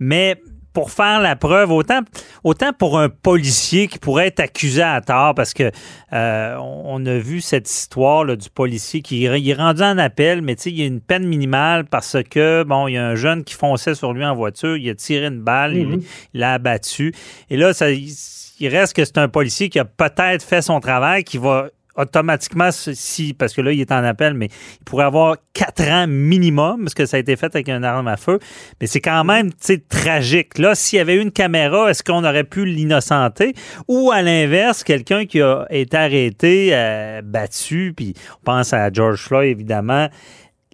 mais 0.00 0.36
pour 0.78 0.92
faire 0.92 1.18
la 1.18 1.34
preuve, 1.34 1.72
autant, 1.72 2.02
autant 2.44 2.72
pour 2.72 3.00
un 3.00 3.08
policier 3.08 3.88
qui 3.88 3.98
pourrait 3.98 4.28
être 4.28 4.38
accusé 4.38 4.80
à 4.80 5.00
tort, 5.00 5.34
parce 5.34 5.52
que 5.52 5.72
euh, 6.12 6.56
on 6.60 7.04
a 7.04 7.18
vu 7.18 7.40
cette 7.40 7.68
histoire 7.68 8.22
là, 8.22 8.36
du 8.36 8.48
policier 8.48 9.02
qui 9.02 9.22
il 9.22 9.50
est 9.50 9.54
rendu 9.54 9.82
en 9.82 9.98
appel, 9.98 10.40
mais 10.40 10.52
il 10.52 10.78
y 10.78 10.82
a 10.84 10.86
une 10.86 11.00
peine 11.00 11.26
minimale 11.26 11.84
parce 11.84 12.16
que, 12.30 12.62
bon, 12.62 12.86
il 12.86 12.92
y 12.92 12.96
a 12.96 13.04
un 13.04 13.16
jeune 13.16 13.42
qui 13.42 13.54
fonçait 13.54 13.96
sur 13.96 14.12
lui 14.12 14.24
en 14.24 14.36
voiture, 14.36 14.76
il 14.76 14.88
a 14.88 14.94
tiré 14.94 15.26
une 15.26 15.40
balle, 15.40 15.76
il 15.76 16.00
l'a 16.32 16.52
abattu. 16.52 17.12
Et 17.50 17.56
là, 17.56 17.74
ça, 17.74 17.90
il 17.90 18.68
reste 18.68 18.94
que 18.94 19.04
c'est 19.04 19.18
un 19.18 19.28
policier 19.28 19.70
qui 19.70 19.80
a 19.80 19.84
peut-être 19.84 20.44
fait 20.44 20.62
son 20.62 20.78
travail, 20.78 21.24
qui 21.24 21.38
va 21.38 21.70
automatiquement, 21.98 22.70
si, 22.72 23.34
parce 23.34 23.52
que 23.52 23.60
là, 23.60 23.72
il 23.72 23.80
est 23.80 23.92
en 23.92 24.04
appel, 24.04 24.34
mais 24.34 24.46
il 24.80 24.84
pourrait 24.84 25.04
avoir 25.04 25.36
quatre 25.52 25.82
ans 25.82 26.06
minimum, 26.06 26.84
parce 26.84 26.94
que 26.94 27.04
ça 27.04 27.16
a 27.16 27.20
été 27.20 27.36
fait 27.36 27.54
avec 27.54 27.68
un 27.68 27.82
arme 27.82 28.08
à 28.08 28.16
feu. 28.16 28.38
Mais 28.80 28.86
c'est 28.86 29.00
quand 29.00 29.24
même, 29.24 29.50
tragique. 29.88 30.58
Là, 30.58 30.74
s'il 30.74 30.98
y 30.98 31.00
avait 31.00 31.16
eu 31.16 31.20
une 31.20 31.32
caméra, 31.32 31.90
est-ce 31.90 32.02
qu'on 32.02 32.24
aurait 32.24 32.44
pu 32.44 32.64
l'innocenter? 32.64 33.54
Ou 33.88 34.10
à 34.12 34.22
l'inverse, 34.22 34.84
quelqu'un 34.84 35.26
qui 35.26 35.42
a 35.42 35.66
été 35.70 35.96
arrêté, 35.96 36.70
euh, 36.72 37.20
battu, 37.22 37.92
puis 37.96 38.14
on 38.40 38.44
pense 38.44 38.72
à 38.72 38.90
George 38.92 39.20
Floyd, 39.20 39.50
évidemment, 39.50 40.08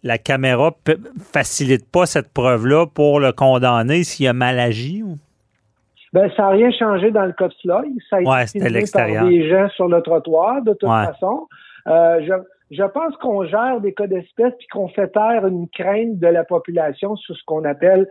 la 0.02 0.18
caméra 0.18 0.76
facilite 1.32 1.90
pas 1.90 2.04
cette 2.04 2.28
preuve-là 2.32 2.86
pour 2.86 3.20
le 3.20 3.32
condamner 3.32 4.04
s'il 4.04 4.28
a 4.28 4.34
mal 4.34 4.60
agi? 4.60 5.02
Ou? 5.02 5.18
Ben, 6.14 6.30
ça 6.36 6.44
n'a 6.44 6.48
rien 6.50 6.70
changé 6.70 7.10
dans 7.10 7.26
le 7.26 7.34
Floyd. 7.60 7.98
Ça 8.08 8.18
a 8.18 8.42
été 8.44 8.60
filmé 8.60 8.84
par 8.92 9.28
des 9.28 9.48
gens 9.50 9.68
sur 9.70 9.88
le 9.88 10.00
trottoir, 10.00 10.62
de 10.62 10.72
toute 10.72 10.88
façon. 10.88 11.48
Euh, 11.88 12.20
je, 12.22 12.32
je 12.70 12.84
pense 12.84 13.16
qu'on 13.16 13.44
gère 13.44 13.80
des 13.80 13.92
cas 13.92 14.06
d'espèce 14.06 14.52
puis 14.56 14.68
qu'on 14.68 14.86
fait 14.86 15.08
taire 15.08 15.44
une 15.44 15.68
crainte 15.68 16.20
de 16.20 16.28
la 16.28 16.44
population 16.44 17.16
sur 17.16 17.36
ce 17.36 17.42
qu'on 17.44 17.64
appelle 17.64 18.06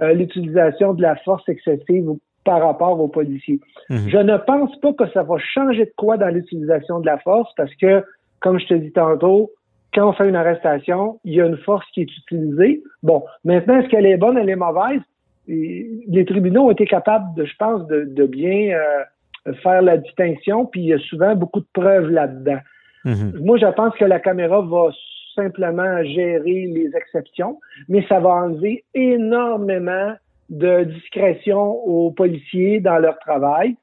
euh, 0.00 0.14
l'utilisation 0.14 0.94
de 0.94 1.02
la 1.02 1.14
force 1.16 1.46
excessive 1.46 2.08
par 2.42 2.62
rapport 2.62 2.98
aux 2.98 3.08
policiers. 3.08 3.60
Mhm. 3.90 4.08
Je 4.08 4.18
ne 4.18 4.38
pense 4.38 4.74
pas 4.80 4.94
que 4.94 5.08
ça 5.10 5.22
va 5.22 5.36
changer 5.38 5.84
de 5.84 5.92
quoi 5.94 6.16
dans 6.16 6.28
l'utilisation 6.28 7.00
de 7.00 7.06
la 7.06 7.18
force 7.18 7.50
parce 7.58 7.74
que, 7.74 8.02
comme 8.40 8.58
je 8.58 8.66
te 8.66 8.74
dis 8.74 8.92
tantôt, 8.92 9.50
quand 9.94 10.08
on 10.08 10.12
fait 10.14 10.26
une 10.26 10.36
arrestation, 10.36 11.20
il 11.24 11.34
y 11.34 11.40
a 11.42 11.46
une 11.46 11.58
force 11.58 11.84
qui 11.92 12.00
est 12.00 12.16
utilisée. 12.16 12.82
Bon, 13.02 13.22
maintenant, 13.44 13.78
est-ce 13.78 13.88
qu'elle 13.88 14.06
est 14.06 14.16
bonne, 14.16 14.38
elle 14.38 14.48
est 14.48 14.56
mauvaise? 14.56 15.02
Les 15.48 16.24
tribunaux 16.26 16.66
ont 16.66 16.70
été 16.70 16.86
capables, 16.86 17.34
de, 17.34 17.44
je 17.44 17.56
pense, 17.56 17.86
de, 17.88 18.26
bien 18.26 18.76
euh, 18.76 19.52
faire 19.62 19.82
la 19.82 19.96
distinction, 19.96 20.66
puis 20.66 20.80
il 20.82 20.86
y 20.86 20.92
a 20.94 20.98
souvent 20.98 21.34
beaucoup 21.34 21.60
de 21.60 21.66
preuves 21.72 22.10
là-dedans. 22.10 22.60
Mm-hmm. 23.04 23.44
Moi, 23.44 23.58
je 23.58 23.66
pense 23.66 23.94
que 23.96 24.04
la 24.04 24.20
caméra 24.20 24.60
va 24.60 24.90
simplement 25.34 26.02
gérer 26.04 26.66
les 26.66 26.90
exceptions, 26.94 27.58
mais 27.88 28.04
ça 28.08 28.20
va 28.20 28.30
enlever 28.30 28.84
énormément 28.94 30.14
de 30.50 30.84
discrétion 30.84 31.60
aux 31.86 32.10
policiers 32.10 32.80
dans 32.80 32.98
leur 32.98 33.18
travail 33.18 33.76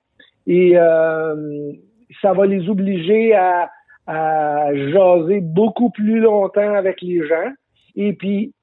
et 0.45 0.73
euh, 0.75 1.71
ça 2.21 2.33
va 2.33 2.45
les 2.45 2.69
obliger 2.69 3.33
à, 3.35 3.69
à 4.07 4.73
jaser 4.73 5.41
beaucoup 5.41 5.89
plus 5.89 6.19
longtemps 6.19 6.73
avec 6.73 7.01
les 7.01 7.27
gens. 7.27 7.51
Et 7.95 8.13
puis, 8.13 8.53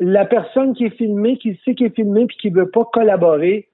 la 0.00 0.24
personne 0.24 0.74
qui 0.74 0.86
est 0.86 0.96
filmée, 0.96 1.36
qui 1.38 1.58
sait 1.64 1.74
qu'elle 1.74 1.88
est 1.88 1.94
filmée 1.94 2.26
puis 2.26 2.36
qui 2.36 2.50
veut 2.50 2.70
pas 2.70 2.84
collaborer, 2.92 3.68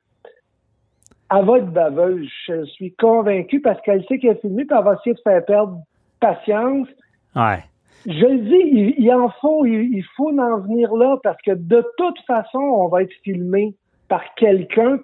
elle 1.31 1.45
va 1.45 1.59
être 1.59 1.71
baveuse. 1.71 2.29
Je 2.47 2.65
suis 2.65 2.93
convaincu 2.95 3.61
parce 3.61 3.81
qu'elle 3.83 4.05
sait 4.07 4.19
qu'elle 4.19 4.37
est 4.37 4.41
filmée 4.41 4.65
puis 4.65 4.77
elle 4.77 4.85
va 4.85 4.95
essayer 4.95 5.15
de 5.15 5.21
faire 5.21 5.45
perdre 5.45 5.79
patience. 6.21 6.89
Ouais. 7.37 7.63
Je 8.07 8.27
le 8.27 8.39
dis, 8.39 8.95
il, 8.99 9.13
en 9.13 9.31
faut, 9.41 9.65
il, 9.65 10.05
faut 10.17 10.31
en 10.39 10.61
venir 10.61 10.95
là 10.95 11.17
parce 11.23 11.41
que 11.43 11.53
de 11.53 11.85
toute 11.97 12.19
façon, 12.27 12.59
on 12.59 12.89
va 12.89 13.03
être 13.03 13.15
filmé 13.23 13.75
par 14.09 14.23
quelqu'un. 14.35 14.99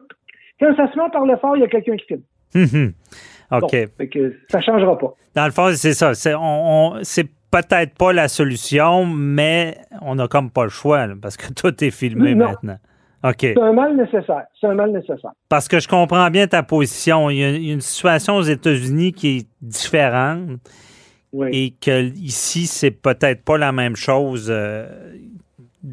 Quand 0.59 0.77
ça 0.77 0.93
se 0.93 0.99
met 0.99 1.09
par 1.11 1.25
le 1.25 1.37
fort, 1.39 1.57
il 1.57 1.61
y 1.61 1.65
a 1.65 1.69
quelqu'un 1.69 1.97
qui 1.97 2.07
filme. 2.07 2.23
Hum, 2.55 2.67
hum. 2.73 2.93
OK. 3.63 3.77
Donc, 3.99 4.19
ça 4.49 4.61
changera 4.61 4.99
pas. 4.99 5.15
Dans 5.35 5.47
le 5.47 5.51
fond, 5.51 5.71
c'est 5.75 5.95
ça. 5.95 6.15
C'est, 6.15 6.35
on, 6.37 6.99
c'est 7.03 7.27
peut-être 7.51 7.95
pas 7.97 8.13
la 8.13 8.29
solution, 8.29 9.07
mais 9.07 9.79
on 10.01 10.15
n'a 10.15 10.29
comme 10.29 10.51
pas 10.51 10.65
le 10.65 10.71
choix 10.71 11.07
parce 11.21 11.37
que 11.37 11.53
tout 11.55 11.85
est 11.85 11.91
filmé 11.91 12.35
maintenant. 12.35 12.79
OK. 13.23 13.37
C'est 13.41 13.61
un 13.61 13.73
mal 13.73 13.97
nécessaire. 13.97 14.45
C'est 14.59 14.67
un 14.67 14.75
mal 14.75 14.93
nécessaire. 14.93 15.33
Parce 15.49 15.69
que 15.69 15.79
je 15.79 15.89
comprends 15.89 16.31
bien 16.31 16.47
ta 16.47 16.63
position. 16.63 17.29
Il 17.29 17.37
y 17.37 17.45
a 17.45 17.51
une 17.51 17.83
situation 17.83 18.37
aux 18.37 18.43
États-Unis 18.43 19.13
qui 19.13 19.39
est 19.39 19.47
différente 19.61 20.59
et 21.53 21.75
que 21.81 22.03
ici, 22.17 22.67
c'est 22.67 22.91
peut-être 22.91 23.45
pas 23.45 23.59
la 23.59 23.73
même 23.73 23.95
chose. 23.95 24.49
Euh, 24.51 24.87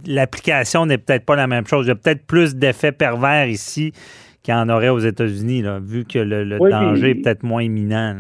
l'application 0.06 0.86
n'est 0.86 0.98
peut-être 0.98 1.26
pas 1.26 1.36
la 1.36 1.48
même 1.48 1.68
chose. 1.68 1.86
Il 1.86 1.90
y 1.90 1.92
a 1.92 1.96
peut-être 1.96 2.26
plus 2.26 2.56
d'effets 2.56 2.94
pervers 2.94 3.48
ici 3.48 3.92
qu'il 4.42 4.54
y 4.54 4.58
en 4.58 4.70
aurait 4.70 4.90
aux 4.90 5.00
États-Unis, 5.00 5.64
vu 5.82 6.06
que 6.06 6.20
le, 6.20 6.58
danger 6.70 7.10
est 7.10 7.16
peut-être 7.16 7.44
moins 7.44 7.62
imminent. 7.62 8.20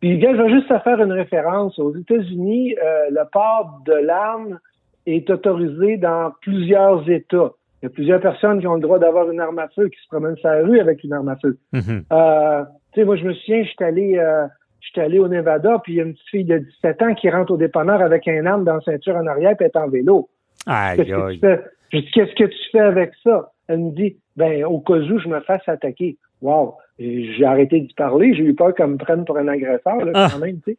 Puis, 0.00 0.20
je 0.20 0.26
vais 0.26 0.50
juste 0.50 0.68
faire 0.82 1.00
une 1.00 1.12
référence. 1.12 1.78
Aux 1.78 1.94
États-Unis, 1.94 2.74
euh, 2.82 3.10
le 3.10 3.22
port 3.30 3.80
de 3.84 3.92
l'arme 3.92 4.58
est 5.06 5.28
autorisé 5.30 5.98
dans 5.98 6.32
plusieurs 6.40 7.08
États. 7.08 7.52
Il 7.82 7.86
y 7.86 7.86
a 7.86 7.90
plusieurs 7.90 8.20
personnes 8.20 8.60
qui 8.60 8.66
ont 8.66 8.74
le 8.74 8.80
droit 8.80 8.98
d'avoir 8.98 9.30
une 9.30 9.40
arme 9.40 9.58
à 9.58 9.68
feu, 9.68 9.88
qui 9.88 10.00
se 10.02 10.08
promènent 10.08 10.36
sur 10.36 10.48
la 10.48 10.62
rue 10.62 10.80
avec 10.80 11.02
une 11.04 11.12
arme 11.12 11.28
à 11.28 11.36
feu. 11.36 11.58
Mm-hmm. 11.72 12.02
euh, 12.12 12.64
tu 12.92 13.00
sais, 13.00 13.04
moi, 13.04 13.16
je 13.16 13.24
me 13.24 13.34
souviens, 13.34 13.62
j'étais 13.62 13.84
allé, 13.84 14.18
euh, 14.18 14.46
j'étais 14.80 15.02
allé 15.02 15.18
au 15.18 15.28
Nevada, 15.28 15.78
puis 15.82 15.94
il 15.94 15.96
y 15.96 16.00
a 16.00 16.04
une 16.04 16.12
petite 16.12 16.28
fille 16.28 16.44
de 16.44 16.58
17 16.58 17.02
ans 17.02 17.14
qui 17.14 17.30
rentre 17.30 17.52
au 17.52 17.56
dépanneur 17.56 18.02
avec 18.02 18.28
un 18.28 18.44
arme 18.46 18.64
dans 18.64 18.74
la 18.74 18.80
ceinture 18.80 19.16
en 19.16 19.26
arrière, 19.26 19.56
puis 19.56 19.66
elle 19.66 19.80
est 19.82 19.84
en 19.84 19.88
vélo. 19.88 20.28
Aïe, 20.66 21.00
aïe. 21.12 21.40
Je 21.92 21.98
dis, 21.98 22.10
qu'est-ce 22.12 22.34
que 22.34 22.44
tu 22.44 22.70
fais 22.70 22.80
avec 22.80 23.12
ça? 23.22 23.50
Elle 23.68 23.78
me 23.78 23.90
dit, 23.92 24.16
ben, 24.36 24.64
au 24.64 24.80
cas 24.80 24.94
où 24.94 25.18
je 25.18 25.28
me 25.28 25.40
fasse 25.40 25.66
attaquer. 25.66 26.16
Wow! 26.42 26.74
J'ai 27.00 27.44
arrêté 27.44 27.80
d'y 27.80 27.94
parler. 27.94 28.34
J'ai 28.34 28.44
eu 28.44 28.54
peur 28.54 28.74
qu'elle 28.74 28.88
me 28.88 28.96
prenne 28.98 29.24
pour 29.24 29.38
un 29.38 29.48
agresseur, 29.48 30.04
là, 30.04 30.12
ah. 30.14 30.28
quand 30.30 30.38
même, 30.38 30.60
tu 30.60 30.72
sais. 30.72 30.78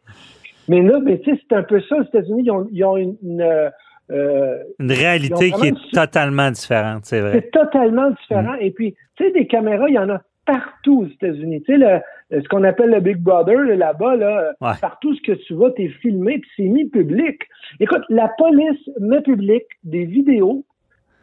Mais 0.68 0.82
là, 0.82 1.00
mais 1.04 1.20
tu 1.20 1.32
sais, 1.32 1.42
c'est 1.50 1.56
un 1.56 1.64
peu 1.64 1.82
ça. 1.82 1.98
aux 1.98 2.04
États-Unis, 2.04 2.44
ils 2.46 2.52
ont, 2.52 2.68
ils 2.72 2.86
ont 2.86 2.96
une, 2.96 3.16
une, 3.24 3.72
euh, 4.12 4.58
une 4.80 4.92
réalité 4.92 5.52
qui 5.52 5.68
est 5.68 5.92
totalement 5.92 6.52
différente, 6.52 7.06
c'est 7.06 7.22
vrai. 7.22 7.32
C'est 7.34 7.52
totalement 7.52 8.12
différent. 8.12 8.54
Mm. 8.54 8.62
Et 8.62 8.72
puis, 8.72 8.96
tu 9.16 9.26
sais, 9.26 9.32
des 9.32 9.48
caméras, 9.48 9.90
il 9.90 9.96
y 9.96 10.00
en 10.00 10.10
a 10.10 10.22
partout 10.46 11.02
aux 11.02 11.08
États-Unis. 11.08 11.64
Tu 11.64 11.80
sais, 11.80 12.02
ce 12.32 12.48
qu'on 12.50 12.64
appelle 12.64 12.92
le 12.92 13.00
Big 13.00 13.18
Brother, 13.18 13.58
là-bas, 13.58 14.16
là, 14.16 14.54
partout 14.80 15.16
ce 15.16 15.22
que 15.22 15.32
tu 15.32 15.54
vas, 15.56 15.72
t'es 15.72 15.88
filmé, 15.88 16.40
puis 16.40 16.50
c'est 16.56 16.70
mis 16.70 16.86
public. 16.86 17.42
Écoute, 17.80 18.04
la 18.10 18.30
police 18.38 18.90
met 19.00 19.22
public 19.22 19.64
des 19.84 20.06
vidéos 20.06 20.66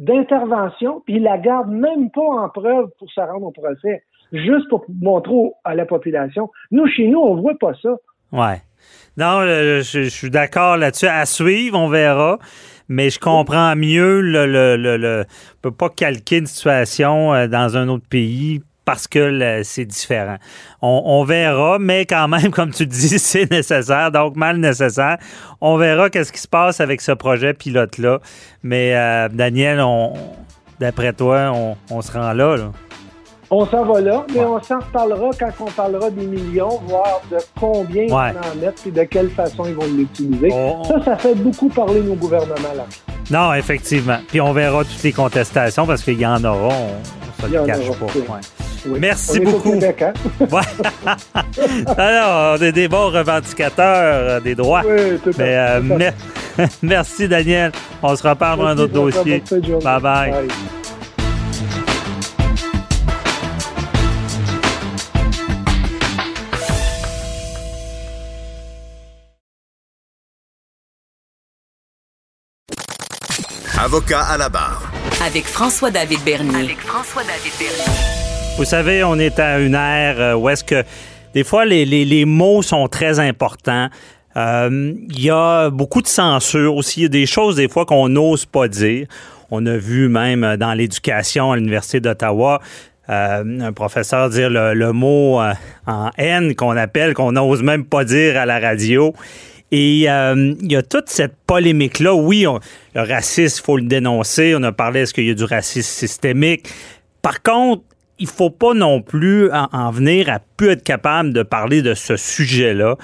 d'intervention, 0.00 1.02
puis 1.04 1.16
ils 1.16 1.22
la 1.22 1.38
garde 1.38 1.70
même 1.70 2.10
pas 2.10 2.22
en 2.22 2.48
preuve 2.48 2.88
pour 2.98 3.10
se 3.10 3.20
rendre 3.20 3.46
au 3.46 3.50
procès 3.50 4.02
juste 4.32 4.68
pour 4.68 4.84
montrer 4.88 5.52
à 5.64 5.74
la 5.74 5.86
population. 5.86 6.50
Nous, 6.70 6.86
chez 6.88 7.08
nous, 7.08 7.20
on 7.20 7.40
voit 7.40 7.58
pas 7.58 7.72
ça. 7.82 7.90
Ouais. 8.32 8.62
Non, 9.16 9.42
je, 9.42 10.08
suis 10.10 10.30
d'accord 10.30 10.76
là-dessus. 10.76 11.06
À 11.06 11.26
suivre, 11.26 11.78
on 11.78 11.88
verra. 11.88 12.38
Mais 12.88 13.10
je 13.10 13.18
comprends 13.18 13.76
mieux 13.76 14.20
le, 14.20 14.46
le, 14.46 14.76
le, 14.96 15.24
peut 15.60 15.70
pas 15.70 15.90
calquer 15.90 16.38
une 16.38 16.46
situation 16.46 17.34
euh, 17.34 17.46
dans 17.46 17.76
un 17.76 17.88
autre 17.88 18.06
pays 18.08 18.62
parce 18.86 19.06
que 19.06 19.60
c'est 19.64 19.84
différent. 19.84 20.38
On, 20.80 21.22
verra, 21.24 21.78
mais 21.78 22.06
quand 22.06 22.26
même, 22.26 22.50
comme 22.52 22.70
tu 22.70 22.86
dis, 22.86 23.18
c'est 23.18 23.50
nécessaire, 23.50 24.10
donc 24.10 24.36
mal 24.36 24.56
nécessaire. 24.56 25.18
On 25.60 25.76
verra 25.76 26.08
qu'est-ce 26.08 26.32
qui 26.32 26.40
se 26.40 26.48
passe 26.48 26.80
avec 26.80 27.02
ce 27.02 27.12
projet 27.12 27.52
pilote-là. 27.52 28.20
Mais 28.62 28.96
euh, 28.96 29.28
Daniel, 29.28 29.84
d'après 30.80 31.12
toi, 31.12 31.52
on, 31.54 31.76
on 31.90 32.00
se 32.00 32.10
rend 32.12 32.32
là. 32.32 32.56
là. 32.56 32.72
On 33.50 33.66
s'en 33.66 33.84
va 33.84 34.00
là, 34.00 34.26
mais 34.34 34.40
on 34.40 34.62
s'en 34.62 34.78
reparlera 34.78 35.30
quand 35.38 35.64
on 35.64 35.70
parlera 35.70 36.10
des 36.10 36.26
millions, 36.26 36.80
voir 36.86 37.22
de 37.30 37.38
combien 37.58 38.02
ils 38.02 38.10
vont 38.10 38.16
en 38.16 38.56
mettre 38.60 38.86
et 38.86 38.90
de 38.90 39.04
quelle 39.04 39.30
façon 39.30 39.64
ils 39.66 39.74
vont 39.74 39.86
l'utiliser. 39.86 40.50
Ça, 40.86 41.02
ça 41.02 41.16
fait 41.16 41.34
beaucoup 41.34 41.68
parler 41.68 42.00
nos 42.02 42.14
gouvernements 42.14 42.74
là. 42.76 42.84
Non, 43.30 43.54
effectivement. 43.54 44.18
Puis 44.28 44.40
on 44.40 44.52
verra 44.52 44.84
toutes 44.84 45.02
les 45.02 45.12
contestations 45.12 45.86
parce 45.86 46.02
qu'il 46.02 46.18
y 46.18 46.26
en 46.26 46.42
aura, 46.44 46.68
on, 46.68 47.42
se 47.42 47.50
le 47.50 47.66
cache 47.66 47.90
pas. 47.98 48.40
Merci 48.98 49.40
beaucoup. 49.40 49.72
Québec, 49.72 50.02
hein? 50.02 50.12
Alors, 51.96 52.58
on 52.58 52.62
est 52.62 52.72
des 52.72 52.88
bons 52.88 53.10
revendicateurs 53.10 54.30
euh, 54.30 54.40
des 54.40 54.54
droits. 54.54 54.82
Oui, 54.86 55.18
tout 55.22 55.30
mais, 55.38 55.56
euh, 55.56 56.10
merci, 56.82 57.28
Daniel. 57.28 57.72
On 58.02 58.14
se 58.14 58.26
reparle 58.26 58.60
dans 58.60 58.66
un 58.66 58.78
autre 58.78 58.92
dossier. 58.92 59.42
bye. 59.82 60.00
bye. 60.00 60.48
Avocat 73.88 74.20
à 74.20 74.36
la 74.36 74.50
barre. 74.50 74.92
Avec 75.26 75.46
François-David 75.46 76.22
Bernier. 76.22 76.56
Avec 76.56 76.78
François-David 76.80 77.52
Bernier. 77.58 77.90
Vous 78.58 78.66
savez, 78.66 79.02
on 79.02 79.18
est 79.18 79.38
à 79.38 79.60
une 79.60 79.74
ère 79.74 80.20
euh, 80.20 80.34
où 80.34 80.50
est-ce 80.50 80.62
que 80.62 80.84
des 81.32 81.42
fois 81.42 81.64
les, 81.64 81.86
les, 81.86 82.24
mots 82.26 82.60
sont 82.60 82.86
très 82.88 83.18
importants. 83.18 83.88
Euh, 84.36 84.92
il 85.08 85.24
y 85.24 85.30
a 85.30 85.70
beaucoup 85.70 86.02
de 86.02 86.06
censure 86.06 86.76
aussi. 86.76 87.00
Il 87.00 87.02
y 87.04 87.06
a 87.06 87.08
des 87.08 87.24
choses 87.24 87.56
des 87.56 87.66
fois 87.70 87.86
qu'on 87.86 88.10
n'ose 88.10 88.44
pas 88.44 88.68
dire. 88.68 89.06
On 89.50 89.64
a 89.64 89.78
vu 89.78 90.10
même 90.10 90.58
dans 90.58 90.74
l'éducation 90.74 91.52
à 91.52 91.56
l'Université 91.56 91.98
d'Ottawa, 92.00 92.60
euh, 93.10 93.60
un 93.60 93.72
professeur 93.72 94.28
dire 94.28 94.50
le, 94.50 94.92
mot 94.92 95.40
euh, 95.40 95.54
en 95.86 96.10
haine 96.18 96.54
qu'on 96.54 96.76
appelle, 96.76 97.14
qu'on 97.14 97.32
n'ose 97.32 97.62
même 97.62 97.86
pas 97.86 98.04
dire 98.04 98.38
à 98.38 98.44
la 98.44 98.58
radio. 98.58 99.14
Et 99.70 100.08
euh, 100.08 100.54
il 100.60 100.72
y 100.72 100.76
a 100.76 100.82
toute 100.82 101.08
cette 101.08 101.36
polémique-là. 101.46 102.14
Oui, 102.14 102.46
le 102.94 103.00
racisme, 103.00 103.60
il 103.62 103.64
faut 103.64 103.76
le 103.76 103.84
dénoncer. 103.84 104.54
On 104.56 104.62
a 104.62 104.72
parlé, 104.72 105.00
est-ce 105.00 105.14
qu'il 105.14 105.26
y 105.26 105.30
a 105.30 105.34
du 105.34 105.44
racisme 105.44 105.88
systémique? 105.88 106.68
Par 107.22 107.42
contre, 107.42 107.82
il 108.18 108.26
faut 108.26 108.50
pas 108.50 108.74
non 108.74 109.00
plus 109.00 109.50
en, 109.52 109.90
venir 109.90 110.30
à 110.30 110.40
plus 110.56 110.70
être 110.70 110.82
capable 110.82 111.32
de 111.32 111.42
parler 111.42 111.82
de 111.82 111.94
ce 111.94 112.16
sujet-là. 112.16 112.96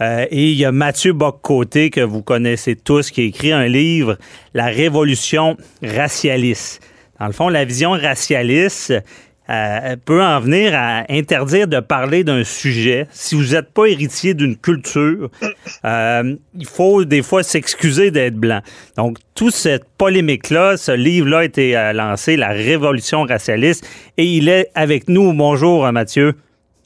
et 0.00 0.50
il 0.50 0.56
y 0.56 0.64
a 0.64 0.70
Mathieu 0.70 1.12
Boccoté, 1.12 1.90
que 1.90 2.00
vous 2.00 2.22
connaissez 2.22 2.76
tous, 2.76 3.10
qui 3.10 3.22
a 3.22 3.24
écrit 3.24 3.52
un 3.52 3.66
livre, 3.66 4.16
La 4.54 4.66
Révolution 4.66 5.56
racialiste. 5.82 6.82
Dans 7.18 7.26
le 7.26 7.32
fond, 7.32 7.48
la 7.48 7.64
vision 7.64 7.90
racialiste, 7.90 8.94
euh, 9.50 9.96
peut 10.04 10.22
en 10.22 10.40
venir 10.40 10.72
à 10.74 11.04
interdire 11.08 11.66
de 11.66 11.80
parler 11.80 12.24
d'un 12.24 12.44
sujet. 12.44 13.06
Si 13.10 13.34
vous 13.34 13.54
n'êtes 13.54 13.72
pas 13.72 13.86
héritier 13.86 14.34
d'une 14.34 14.56
culture, 14.56 15.30
euh, 15.84 16.36
il 16.58 16.66
faut 16.66 17.04
des 17.04 17.22
fois 17.22 17.42
s'excuser 17.42 18.10
d'être 18.10 18.36
blanc. 18.36 18.60
Donc, 18.96 19.18
toute 19.34 19.54
cette 19.54 19.84
polémique-là, 19.98 20.76
ce 20.76 20.92
livre-là 20.92 21.38
a 21.38 21.44
été 21.44 21.76
euh, 21.76 21.92
lancé, 21.92 22.36
La 22.36 22.48
Révolution 22.50 23.22
racialiste, 23.24 23.86
et 24.16 24.24
il 24.24 24.48
est 24.48 24.70
avec 24.74 25.08
nous. 25.08 25.32
Bonjour, 25.32 25.90
Mathieu. 25.92 26.34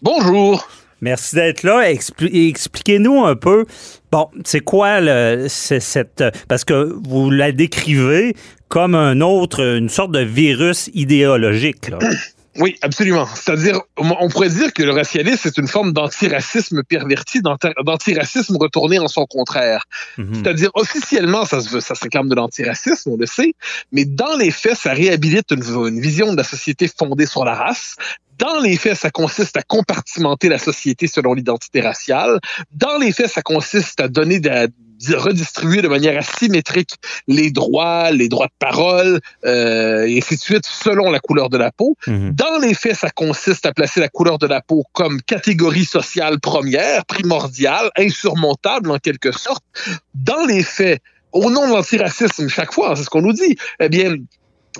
Bonjour. 0.03 0.67
Merci 1.01 1.35
d'être 1.35 1.65
là. 1.65 1.91
Expliquez-nous 1.91 3.25
un 3.25 3.37
peu, 3.37 3.67
bon, 4.11 4.29
c'est 4.45 4.61
quoi 4.61 5.03
le, 5.03 5.47
cette... 5.49 6.25
Parce 6.49 6.65
que 6.65 6.95
vous 7.05 7.31
la 7.31 7.53
décrivez 7.53 8.35
comme 8.69 8.95
un 8.95 9.21
autre, 9.21 9.61
une 9.61 9.91
sorte 9.91 10.13
de 10.13 10.21
virus 10.21 10.89
idéologique. 10.95 11.91
Là. 11.91 11.99
Oui, 12.57 12.77
absolument. 12.83 13.27
C'est-à-dire, 13.35 13.81
on 13.97 14.29
pourrait 14.29 14.49
dire 14.49 14.73
que 14.73 14.83
le 14.83 14.93
racialisme 14.93 15.41
c'est 15.43 15.59
une 15.59 15.67
forme 15.67 15.93
d'antiracisme 15.93 16.83
perverti, 16.85 17.41
d'antiracisme 17.43 18.57
retourné 18.57 18.99
en 18.99 19.09
son 19.09 19.27
contraire. 19.27 19.85
Mhm. 20.19 20.35
C'est-à-dire, 20.35 20.71
officiellement, 20.75 21.45
ça 21.45 21.61
se, 21.61 21.81
ça 21.81 21.95
se 21.95 22.05
réclame 22.05 22.29
de 22.29 22.35
l'antiracisme, 22.35 23.11
on 23.11 23.17
le 23.17 23.27
sait, 23.27 23.55
mais 23.93 24.05
dans 24.05 24.37
les 24.37 24.51
faits, 24.51 24.77
ça 24.77 24.93
réhabilite 24.93 25.51
une, 25.51 25.63
une 25.63 26.01
vision 26.01 26.33
de 26.33 26.37
la 26.37 26.45
société 26.45 26.89
fondée 26.89 27.27
sur 27.27 27.45
la 27.45 27.55
race, 27.55 27.97
dans 28.39 28.61
les 28.61 28.77
faits, 28.77 28.97
ça 28.97 29.11
consiste 29.11 29.57
à 29.57 29.63
compartimenter 29.63 30.49
la 30.49 30.59
société 30.59 31.07
selon 31.07 31.35
l'identité 31.35 31.81
raciale. 31.81 32.41
Dans 32.73 32.99
les 32.99 33.13
faits, 33.13 33.31
ça 33.31 33.43
consiste 33.43 34.01
à 34.01 34.09
donner 34.09 34.41
de, 34.41 34.69
redistribuer 35.13 35.83
de 35.83 35.89
manière 35.89 36.19
asymétrique 36.19 36.95
les 37.29 37.51
droits, 37.51 38.11
les 38.11 38.29
droits 38.29 38.47
de 38.47 38.53
parole, 38.59 39.21
euh, 39.45 40.07
et 40.07 40.19
ainsi 40.19 40.37
de 40.37 40.41
suite, 40.41 40.67
selon 40.67 41.11
la 41.11 41.21
couleur 41.21 41.51
de 41.51 41.59
la 41.59 41.71
peau. 41.71 41.97
Mhm. 42.07 42.33
Dans 42.33 42.59
les 42.61 42.75
faits, 42.75 42.97
ça 42.97 43.11
consiste 43.11 43.67
à 43.67 43.73
placer 43.73 44.01
la 44.01 44.09
couleur 44.09 44.39
de 44.39 44.47
la 44.47 44.61
peau 44.61 44.85
comme 44.93 45.21
catégorie 45.23 45.85
sociale 45.85 46.41
première, 46.41 47.05
primordiale, 47.07 47.91
insurmontable 47.97 48.91
en 48.91 48.99
quelque 48.99 49.33
sorte. 49.33 49.65
Dans 50.15 50.45
les 50.47 50.63
faits, 50.63 51.01
au 51.33 51.51
nom 51.51 51.67
de 51.69 51.73
l'antiracisme, 51.73 52.49
chaque 52.49 52.73
fois, 52.73 52.95
c'est 52.97 53.03
ce 53.03 53.11
qu'on 53.11 53.23
nous 53.23 53.33
dit, 53.33 53.57
eh 53.81 53.89
bien, 53.89 54.15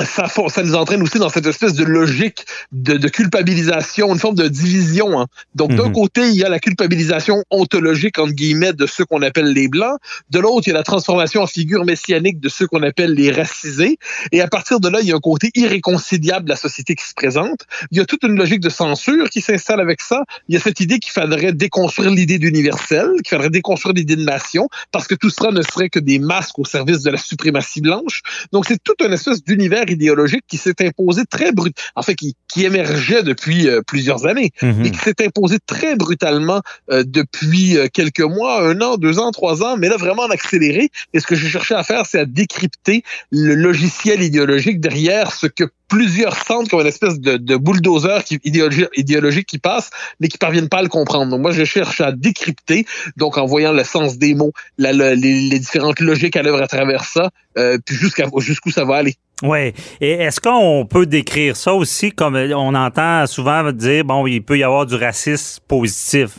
ça, 0.03 0.27
ça 0.27 0.63
nous 0.63 0.75
entraîne 0.75 1.03
aussi 1.03 1.19
dans 1.19 1.29
cette 1.29 1.47
espèce 1.47 1.75
de 1.75 1.85
logique 1.85 2.45
de, 2.73 2.97
de 2.97 3.09
culpabilisation, 3.09 4.13
une 4.13 4.19
forme 4.19 4.35
de 4.35 4.49
division. 4.49 5.21
Hein. 5.21 5.27
Donc, 5.55 5.75
d'un 5.75 5.87
mhm. 5.87 5.93
côté, 5.93 6.29
il 6.29 6.35
y 6.35 6.43
a 6.43 6.49
la 6.49 6.59
culpabilisation 6.59 7.45
ontologique, 7.51 8.19
entre 8.19 8.33
guillemets, 8.33 8.73
de 8.73 8.87
ceux 8.87 9.05
qu'on 9.05 9.23
appelle 9.23 9.53
les 9.53 9.69
Blancs. 9.69 9.99
De 10.31 10.41
l'autre, 10.41 10.67
il 10.67 10.71
y 10.71 10.73
a 10.73 10.77
la 10.77 10.83
transformation 10.83 11.43
en 11.43 11.47
figure 11.47 11.85
messianique 11.85 12.41
de 12.41 12.49
ceux 12.49 12.67
qu'on 12.67 12.83
appelle 12.83 13.15
les 13.15 13.31
racisés. 13.31 13.99
Et 14.33 14.41
à 14.41 14.49
partir 14.49 14.81
de 14.81 14.89
là, 14.89 14.99
il 15.01 15.09
y 15.09 15.13
a 15.13 15.17
un 15.17 15.21
côté 15.21 15.51
irréconciliable 15.55 16.47
de 16.47 16.51
la 16.51 16.57
société 16.57 16.97
qui 16.97 17.05
se 17.05 17.15
présente. 17.15 17.61
Il 17.93 17.99
y 17.99 18.01
a 18.01 18.05
toute 18.05 18.25
une 18.25 18.37
logique 18.37 18.61
de 18.61 18.71
censure 18.71 19.31
qui 19.31 19.41
s'installe 19.41 19.81
avec 19.81 20.01
ça. 20.01 20.25
Il 20.49 20.55
y 20.55 20.59
a 20.59 20.61
cette 20.61 20.81
idée 20.81 20.99
qu'il 20.99 21.13
faudrait 21.13 21.53
déconstruire 21.53 22.11
l'idée 22.11 22.39
d'universel, 22.39 23.11
qu'il 23.23 23.37
faudrait 23.37 23.51
déconstruire 23.51 23.95
l'idée 23.95 24.17
de 24.17 24.25
nation, 24.25 24.69
parce 24.91 25.07
que 25.07 25.15
tout 25.15 25.31
cela 25.31 25.53
ne 25.53 25.63
serait 25.63 25.89
que 25.89 26.01
des 26.01 26.19
masques 26.19 26.59
au 26.59 26.65
service 26.65 27.03
de 27.03 27.11
la 27.11 27.19
suprématie 27.19 27.81
blanche. 27.81 28.23
Donc, 28.53 28.65
c'est 28.67 28.83
toute 28.83 29.01
une 29.01 29.13
espèce 29.13 29.45
d'univers 29.45 29.84
idéologique 29.91 30.45
qui 30.49 30.57
s'est 30.57 30.75
imposé 30.81 31.23
très 31.29 31.53
brut, 31.53 31.77
en 31.95 32.03
fait, 32.03 32.15
qui, 32.15 32.37
qui 32.49 32.65
émergeait 32.65 33.23
depuis 33.23 33.69
euh, 33.69 33.81
plusieurs 33.87 34.27
années, 34.27 34.53
mhm. 34.63 34.85
et 34.85 34.91
qui 34.91 34.99
s'est 34.99 35.25
imposé 35.25 35.59
très 35.67 35.97
brutalement 35.97 36.61
euh, 36.91 37.05
depuis 37.07 37.77
euh, 37.77 37.89
quelques 37.93 38.21
mois, 38.21 38.63
un 38.63 38.81
an, 38.81 38.97
deux 38.97 39.19
ans, 39.19 39.31
trois 39.31 39.63
ans, 39.63 39.77
mais 39.77 39.89
là 39.89 39.97
vraiment 39.97 40.23
en 40.23 40.31
accéléré. 40.31 40.91
Et 41.13 41.21
ce 41.21 41.27
que 41.27 41.35
j'ai 41.35 41.49
cherché 41.49 41.75
à 41.75 41.83
faire, 41.83 42.07
c'est 42.07 42.21
à 42.21 42.25
décrypter 42.25 43.03
le 43.31 43.55
logiciel 43.55 44.23
idéologique 44.23 44.81
derrière 44.81 45.33
ce 45.33 45.47
que 45.47 45.65
plusieurs 45.89 46.37
sentent 46.45 46.69
comme 46.69 46.81
une 46.81 46.87
espèce 46.87 47.21
de, 47.21 47.37
de 47.37 47.57
bulldozer 47.57 48.25
qui, 48.25 48.41
idéologique, 48.45 48.89
idéologique 48.97 49.47
qui 49.47 49.59
passe, 49.59 49.91
mais 50.21 50.29
qui 50.29 50.39
parviennent 50.39 50.69
pas 50.69 50.79
à 50.79 50.83
le 50.83 50.89
comprendre. 50.89 51.31
Donc 51.31 51.41
moi, 51.41 51.53
je 51.53 51.65
cherche 51.65 52.01
à 52.01 52.13
décrypter, 52.13 52.87
donc 53.17 53.39
en 53.39 53.47
voyant 53.47 53.73
le 53.73 53.85
sens 53.85 54.19
des 54.19 54.35
mots, 54.35 54.53
la, 54.79 54.93
les, 54.93 55.15
les, 55.15 55.59
différentes 55.59 56.01
logiques 56.01 56.37
à 56.37 56.43
l'œuvre 56.43 56.63
à 56.63 56.67
travers 56.67 57.05
ça, 57.05 57.31
euh, 57.59 57.79
puis 57.85 57.97
jusqu'à 57.97 58.27
jusqu'où 58.39 58.71
ça 58.71 58.85
va 58.85 58.97
aller. 58.97 59.15
Oui. 59.45 59.75
Et 60.01 60.13
est-ce 60.13 60.41
qu'on 60.41 60.87
peut 60.89 61.07
décrire 61.07 61.55
ça 61.55 61.75
aussi 61.75 62.11
comme 62.11 62.35
on 62.35 62.75
entend 62.75 63.27
souvent 63.27 63.71
dire, 63.73 64.05
bon, 64.05 64.27
il 64.27 64.43
peut 64.43 64.59
y 64.59 64.65
avoir 64.65 64.87
du 64.87 64.95
racisme 64.95 65.63
positif? 65.69 66.39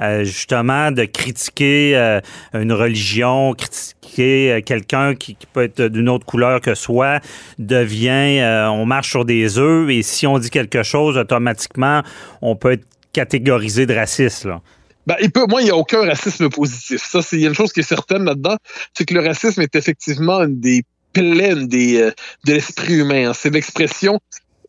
Euh, 0.00 0.24
justement 0.24 0.90
de 0.90 1.04
critiquer 1.04 1.96
euh, 1.96 2.20
une 2.52 2.72
religion, 2.72 3.54
critiquer 3.54 4.50
euh, 4.50 4.60
quelqu'un 4.60 5.14
qui, 5.14 5.36
peut 5.52 5.62
être 5.62 5.82
d'une 5.82 6.08
autre 6.08 6.26
couleur 6.26 6.60
que 6.60 6.74
soi, 6.74 7.20
devient, 7.60 8.42
on 8.72 8.86
marche 8.86 9.10
sur 9.10 9.24
des 9.24 9.56
œufs 9.56 9.88
et 9.90 10.02
si 10.02 10.26
on 10.26 10.40
dit 10.40 10.50
quelque 10.50 10.82
chose, 10.82 11.16
automatiquement, 11.16 12.02
on 12.42 12.56
peut 12.56 12.72
être 12.72 12.86
catégorisé 13.12 13.86
de 13.86 13.94
raciste. 13.94 14.46
Là. 14.46 14.60
Ben, 15.06 15.14
il 15.20 15.30
peut, 15.30 15.46
moi, 15.48 15.60
il 15.60 15.66
n'y 15.66 15.70
a 15.70 15.76
aucun 15.76 16.04
racisme 16.04 16.48
positif. 16.48 17.00
Ça, 17.04 17.22
c'est 17.22 17.40
une 17.40 17.54
chose 17.54 17.72
qui 17.72 17.80
est 17.80 17.84
certaine 17.84 18.24
là-dedans, 18.24 18.56
c'est 18.94 19.04
que 19.04 19.14
le 19.14 19.20
racisme 19.20 19.60
est 19.60 19.76
effectivement 19.76 20.42
une 20.42 20.58
des 20.58 20.82
pleine 21.14 21.66
des, 21.66 22.00
euh, 22.00 22.10
de 22.46 22.52
l'esprit 22.52 22.94
humain. 22.94 23.30
Hein. 23.30 23.32
C'est 23.34 23.50
l'expression 23.50 24.20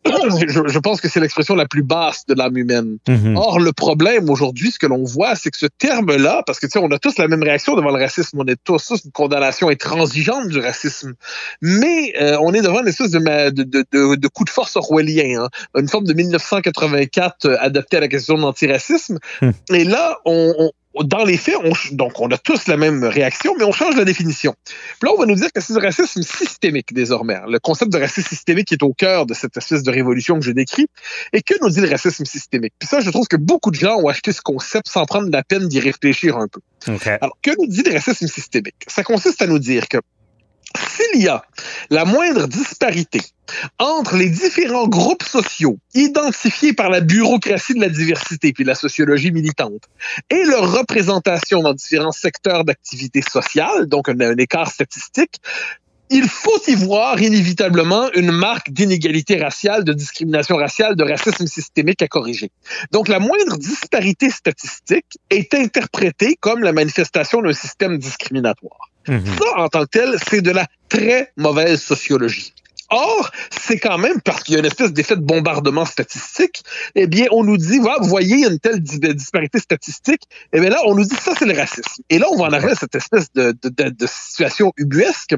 je, 0.38 0.78
pense 0.78 1.00
que 1.00 1.08
c'est 1.08 1.20
l'expression 1.20 1.54
la 1.54 1.66
plus 1.66 1.82
basse 1.82 2.26
de 2.26 2.34
l'âme 2.34 2.56
humaine. 2.56 2.98
Mhm. 3.08 3.36
Or, 3.36 3.60
le 3.60 3.72
problème 3.72 4.30
aujourd'hui, 4.30 4.70
ce 4.70 4.78
que 4.78 4.86
l'on 4.86 5.04
voit, 5.04 5.34
c'est 5.34 5.50
que 5.50 5.58
ce 5.58 5.66
terme-là, 5.66 6.42
parce 6.46 6.60
que 6.60 6.66
tu 6.66 6.72
sais, 6.72 6.78
on 6.78 6.90
a 6.90 6.98
tous 6.98 7.18
la 7.18 7.28
même 7.28 7.42
réaction 7.42 7.74
devant 7.76 7.90
le 7.90 8.00
racisme, 8.00 8.38
on 8.40 8.46
est 8.46 8.58
tous, 8.62 8.86
tous 8.86 9.04
une 9.04 9.12
condamnation 9.12 9.68
intransigeante 9.68 10.48
du 10.48 10.58
racisme, 10.58 11.14
mais 11.60 12.14
euh, 12.20 12.36
on 12.40 12.52
est 12.52 12.62
devant 12.62 12.80
une 12.80 12.88
espèce 12.88 13.10
de, 13.10 13.50
de, 13.50 13.62
de, 13.62 14.14
de 14.16 14.28
coup 14.28 14.44
de 14.44 14.50
force 14.50 14.76
orwellien, 14.76 15.44
hein. 15.44 15.48
une 15.76 15.88
forme 15.88 16.04
de 16.04 16.12
1984 16.12 17.46
euh, 17.46 17.56
adaptée 17.60 17.96
à 17.96 18.00
la 18.00 18.08
question 18.08 18.34
de 18.34 18.42
l'antiracisme. 18.42 19.18
Hmm. 19.40 19.50
Et 19.72 19.84
là, 19.84 20.18
on, 20.24 20.70
dans 21.04 21.24
les 21.24 21.36
faits, 21.36 21.56
on, 21.62 21.72
donc 21.94 22.20
on 22.20 22.28
a 22.30 22.38
tous 22.38 22.66
la 22.66 22.76
même 22.76 23.04
réaction, 23.04 23.54
mais 23.58 23.64
on 23.64 23.72
change 23.72 23.96
la 23.96 24.04
définition. 24.04 24.54
Puis 24.64 25.08
là, 25.08 25.10
on 25.14 25.18
va 25.18 25.26
nous 25.26 25.34
dire 25.34 25.52
que 25.52 25.60
c'est 25.60 25.72
du 25.72 25.78
racisme 25.78 26.22
systémique 26.22 26.92
désormais. 26.92 27.38
Le 27.48 27.58
concept 27.58 27.92
de 27.92 27.98
racisme 27.98 28.28
systémique 28.28 28.72
est 28.72 28.82
au 28.82 28.92
cœur 28.92 29.26
de 29.26 29.34
cette 29.34 29.56
espèce 29.56 29.82
de 29.82 29.90
révolution 29.90 30.38
que 30.38 30.44
je 30.44 30.52
décris. 30.52 30.86
Et 31.32 31.42
que 31.42 31.54
nous 31.62 31.70
dit 31.70 31.80
le 31.80 31.88
racisme 31.88 32.24
systémique? 32.24 32.74
Puis 32.78 32.88
ça, 32.88 33.00
je 33.00 33.10
trouve 33.10 33.26
que 33.26 33.36
beaucoup 33.36 33.70
de 33.70 33.76
gens 33.76 33.96
ont 33.96 34.08
acheté 34.08 34.32
ce 34.32 34.40
concept 34.40 34.88
sans 34.88 35.04
prendre 35.04 35.28
la 35.30 35.42
peine 35.42 35.68
d'y 35.68 35.80
réfléchir 35.80 36.36
un 36.36 36.48
peu. 36.48 36.60
Alors, 37.20 37.36
que 37.42 37.50
nous 37.58 37.66
dit 37.66 37.82
le 37.82 37.92
racisme 37.92 38.26
systémique? 38.26 38.76
Ça 38.86 39.02
consiste 39.02 39.42
à 39.42 39.46
nous 39.46 39.58
dire 39.58 39.88
que 39.88 39.98
s'il 40.96 41.22
y 41.22 41.28
a 41.28 41.44
la 41.90 42.04
moindre 42.04 42.46
disparité 42.46 43.20
entre 43.78 44.16
les 44.16 44.28
différents 44.28 44.88
groupes 44.88 45.22
sociaux 45.22 45.78
identifiés 45.94 46.72
par 46.72 46.90
la 46.90 47.00
bureaucratie 47.00 47.74
de 47.74 47.80
la 47.80 47.88
diversité 47.88 48.52
puis 48.52 48.64
la 48.64 48.74
sociologie 48.74 49.30
militante 49.30 49.82
et 50.30 50.44
leur 50.44 50.72
représentation 50.72 51.62
dans 51.62 51.74
différents 51.74 52.12
secteurs 52.12 52.64
d'activité 52.64 53.22
sociale, 53.22 53.86
donc 53.86 54.08
un, 54.08 54.20
un 54.20 54.36
écart 54.36 54.70
statistique, 54.70 55.40
il 56.10 56.28
faut 56.28 56.60
y 56.68 56.74
voir 56.74 57.20
inévitablement 57.20 58.10
une 58.12 58.30
marque 58.30 58.70
d'inégalité 58.70 59.42
raciale, 59.42 59.82
de 59.82 59.92
discrimination 59.92 60.56
raciale, 60.56 60.94
de 60.94 61.02
racisme 61.02 61.46
systémique 61.46 62.00
à 62.02 62.08
corriger. 62.08 62.50
Donc 62.92 63.08
la 63.08 63.18
moindre 63.18 63.56
disparité 63.58 64.30
statistique 64.30 65.18
est 65.30 65.52
interprétée 65.54 66.36
comme 66.38 66.62
la 66.62 66.72
manifestation 66.72 67.42
d'un 67.42 67.52
système 67.52 67.98
discriminatoire. 67.98 68.90
Ça, 69.06 69.56
en 69.56 69.68
tant 69.68 69.82
que 69.84 69.90
tel, 69.90 70.16
c'est 70.28 70.42
de 70.42 70.50
la 70.50 70.66
très 70.88 71.32
mauvaise 71.36 71.80
sociologie. 71.80 72.52
Or, 72.90 73.30
c'est 73.50 73.78
quand 73.78 73.98
même 73.98 74.20
parce 74.22 74.42
qu'il 74.42 74.54
y 74.54 74.56
a 74.56 74.60
une 74.60 74.66
espèce 74.66 74.92
d'effet 74.92 75.16
de 75.16 75.22
bombardement 75.22 75.84
statistique, 75.84 76.62
eh 76.94 77.06
bien, 77.06 77.26
on 77.32 77.44
nous 77.44 77.56
dit, 77.56 77.78
voilà, 77.78 77.98
vous 78.00 78.08
voyez, 78.08 78.36
il 78.36 78.40
y 78.40 78.44
a 78.44 78.50
une 78.50 78.60
telle 78.60 78.80
disparité 78.80 79.58
statistique, 79.58 80.22
eh 80.52 80.60
bien 80.60 80.70
là, 80.70 80.80
on 80.86 80.94
nous 80.94 81.04
dit, 81.04 81.16
ça, 81.16 81.32
c'est 81.38 81.46
le 81.46 81.56
racisme. 81.56 82.02
Et 82.10 82.18
là, 82.18 82.26
on 82.30 82.36
va 82.36 82.44
en 82.44 82.52
arriver 82.52 82.72
à 82.72 82.76
cette 82.76 82.94
espèce 82.94 83.32
de, 83.34 83.56
de, 83.62 83.88
de, 83.90 84.06
situation 84.06 84.72
ubuesque 84.76 85.34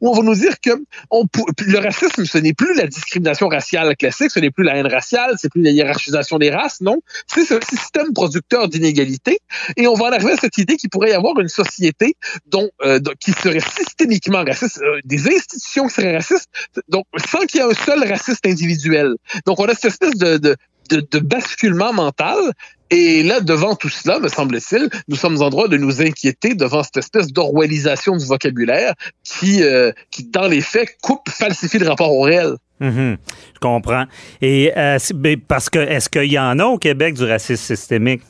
où 0.00 0.10
on 0.10 0.14
va 0.14 0.22
nous 0.22 0.34
dire 0.34 0.60
que 0.60 0.70
on, 1.10 1.24
le 1.66 1.78
racisme, 1.78 2.24
ce 2.24 2.38
n'est 2.38 2.52
plus 2.52 2.74
la 2.74 2.86
discrimination 2.86 3.48
raciale 3.48 3.96
classique, 3.96 4.30
ce 4.30 4.40
n'est 4.40 4.50
plus 4.50 4.64
la 4.64 4.76
haine 4.76 4.86
raciale, 4.86 5.34
c'est 5.38 5.50
plus 5.50 5.62
la 5.62 5.70
hiérarchisation 5.70 6.38
des 6.38 6.50
races, 6.50 6.80
non. 6.80 7.00
C'est 7.26 7.44
ce 7.44 7.58
système 7.68 8.12
producteur 8.12 8.68
d'inégalités. 8.68 9.38
Et 9.76 9.86
on 9.86 9.94
va 9.94 10.06
en 10.06 10.12
arriver 10.12 10.32
à 10.32 10.36
cette 10.36 10.58
idée 10.58 10.76
qu'il 10.76 10.90
pourrait 10.90 11.10
y 11.10 11.14
avoir 11.14 11.38
une 11.40 11.48
société 11.48 12.14
dont, 12.46 12.68
euh, 12.82 13.00
qui 13.18 13.32
serait 13.32 13.60
systémiquement 13.60 14.44
raciste, 14.44 14.80
euh, 14.82 15.00
des 15.04 15.28
institutions 15.28 15.86
qui 15.86 15.94
seraient 15.94 16.16
racistes, 16.16 16.50
donc 16.90 17.06
sans 17.30 17.40
qu'il 17.46 17.60
y 17.60 17.62
ait 17.62 17.66
un 17.66 17.74
seul 17.74 18.06
raciste 18.06 18.46
individuel. 18.46 19.14
Donc 19.46 19.58
on 19.60 19.64
a 19.64 19.74
cette 19.74 19.86
espèce 19.86 20.16
de, 20.16 20.36
de, 20.36 20.56
de, 20.90 21.18
basculement 21.18 21.92
mental. 21.92 22.36
Et 22.92 23.22
là, 23.22 23.40
devant 23.40 23.76
tout 23.76 23.88
cela, 23.88 24.18
me 24.18 24.26
semble-t-il, 24.26 24.88
nous 25.06 25.14
sommes 25.14 25.40
en 25.42 25.48
droit 25.48 25.68
de 25.68 25.76
nous 25.76 26.02
inquiéter 26.02 26.54
devant 26.54 26.82
cette 26.82 26.96
espèce 26.96 27.28
d'orwellisation 27.28 28.16
du 28.16 28.26
vocabulaire 28.26 28.94
qui, 29.22 29.62
euh, 29.62 29.92
qui, 30.10 30.24
dans 30.24 30.48
les 30.48 30.60
faits, 30.60 30.96
coupe, 31.00 31.28
falsifie 31.28 31.78
le 31.78 31.88
rapport 31.88 32.12
au 32.12 32.22
réel. 32.22 32.56
Mm-hmm. 32.80 33.16
je 33.54 33.58
comprends. 33.60 34.06
Et 34.40 34.72
ben, 35.14 35.36
parce 35.46 35.70
que 35.70 35.78
est-ce 35.78 36.08
qu'il 36.08 36.32
y 36.32 36.38
en 36.38 36.58
a 36.58 36.64
au 36.64 36.78
Québec 36.78 37.14
du 37.14 37.24
racisme 37.24 37.62
systémique? 37.62 38.22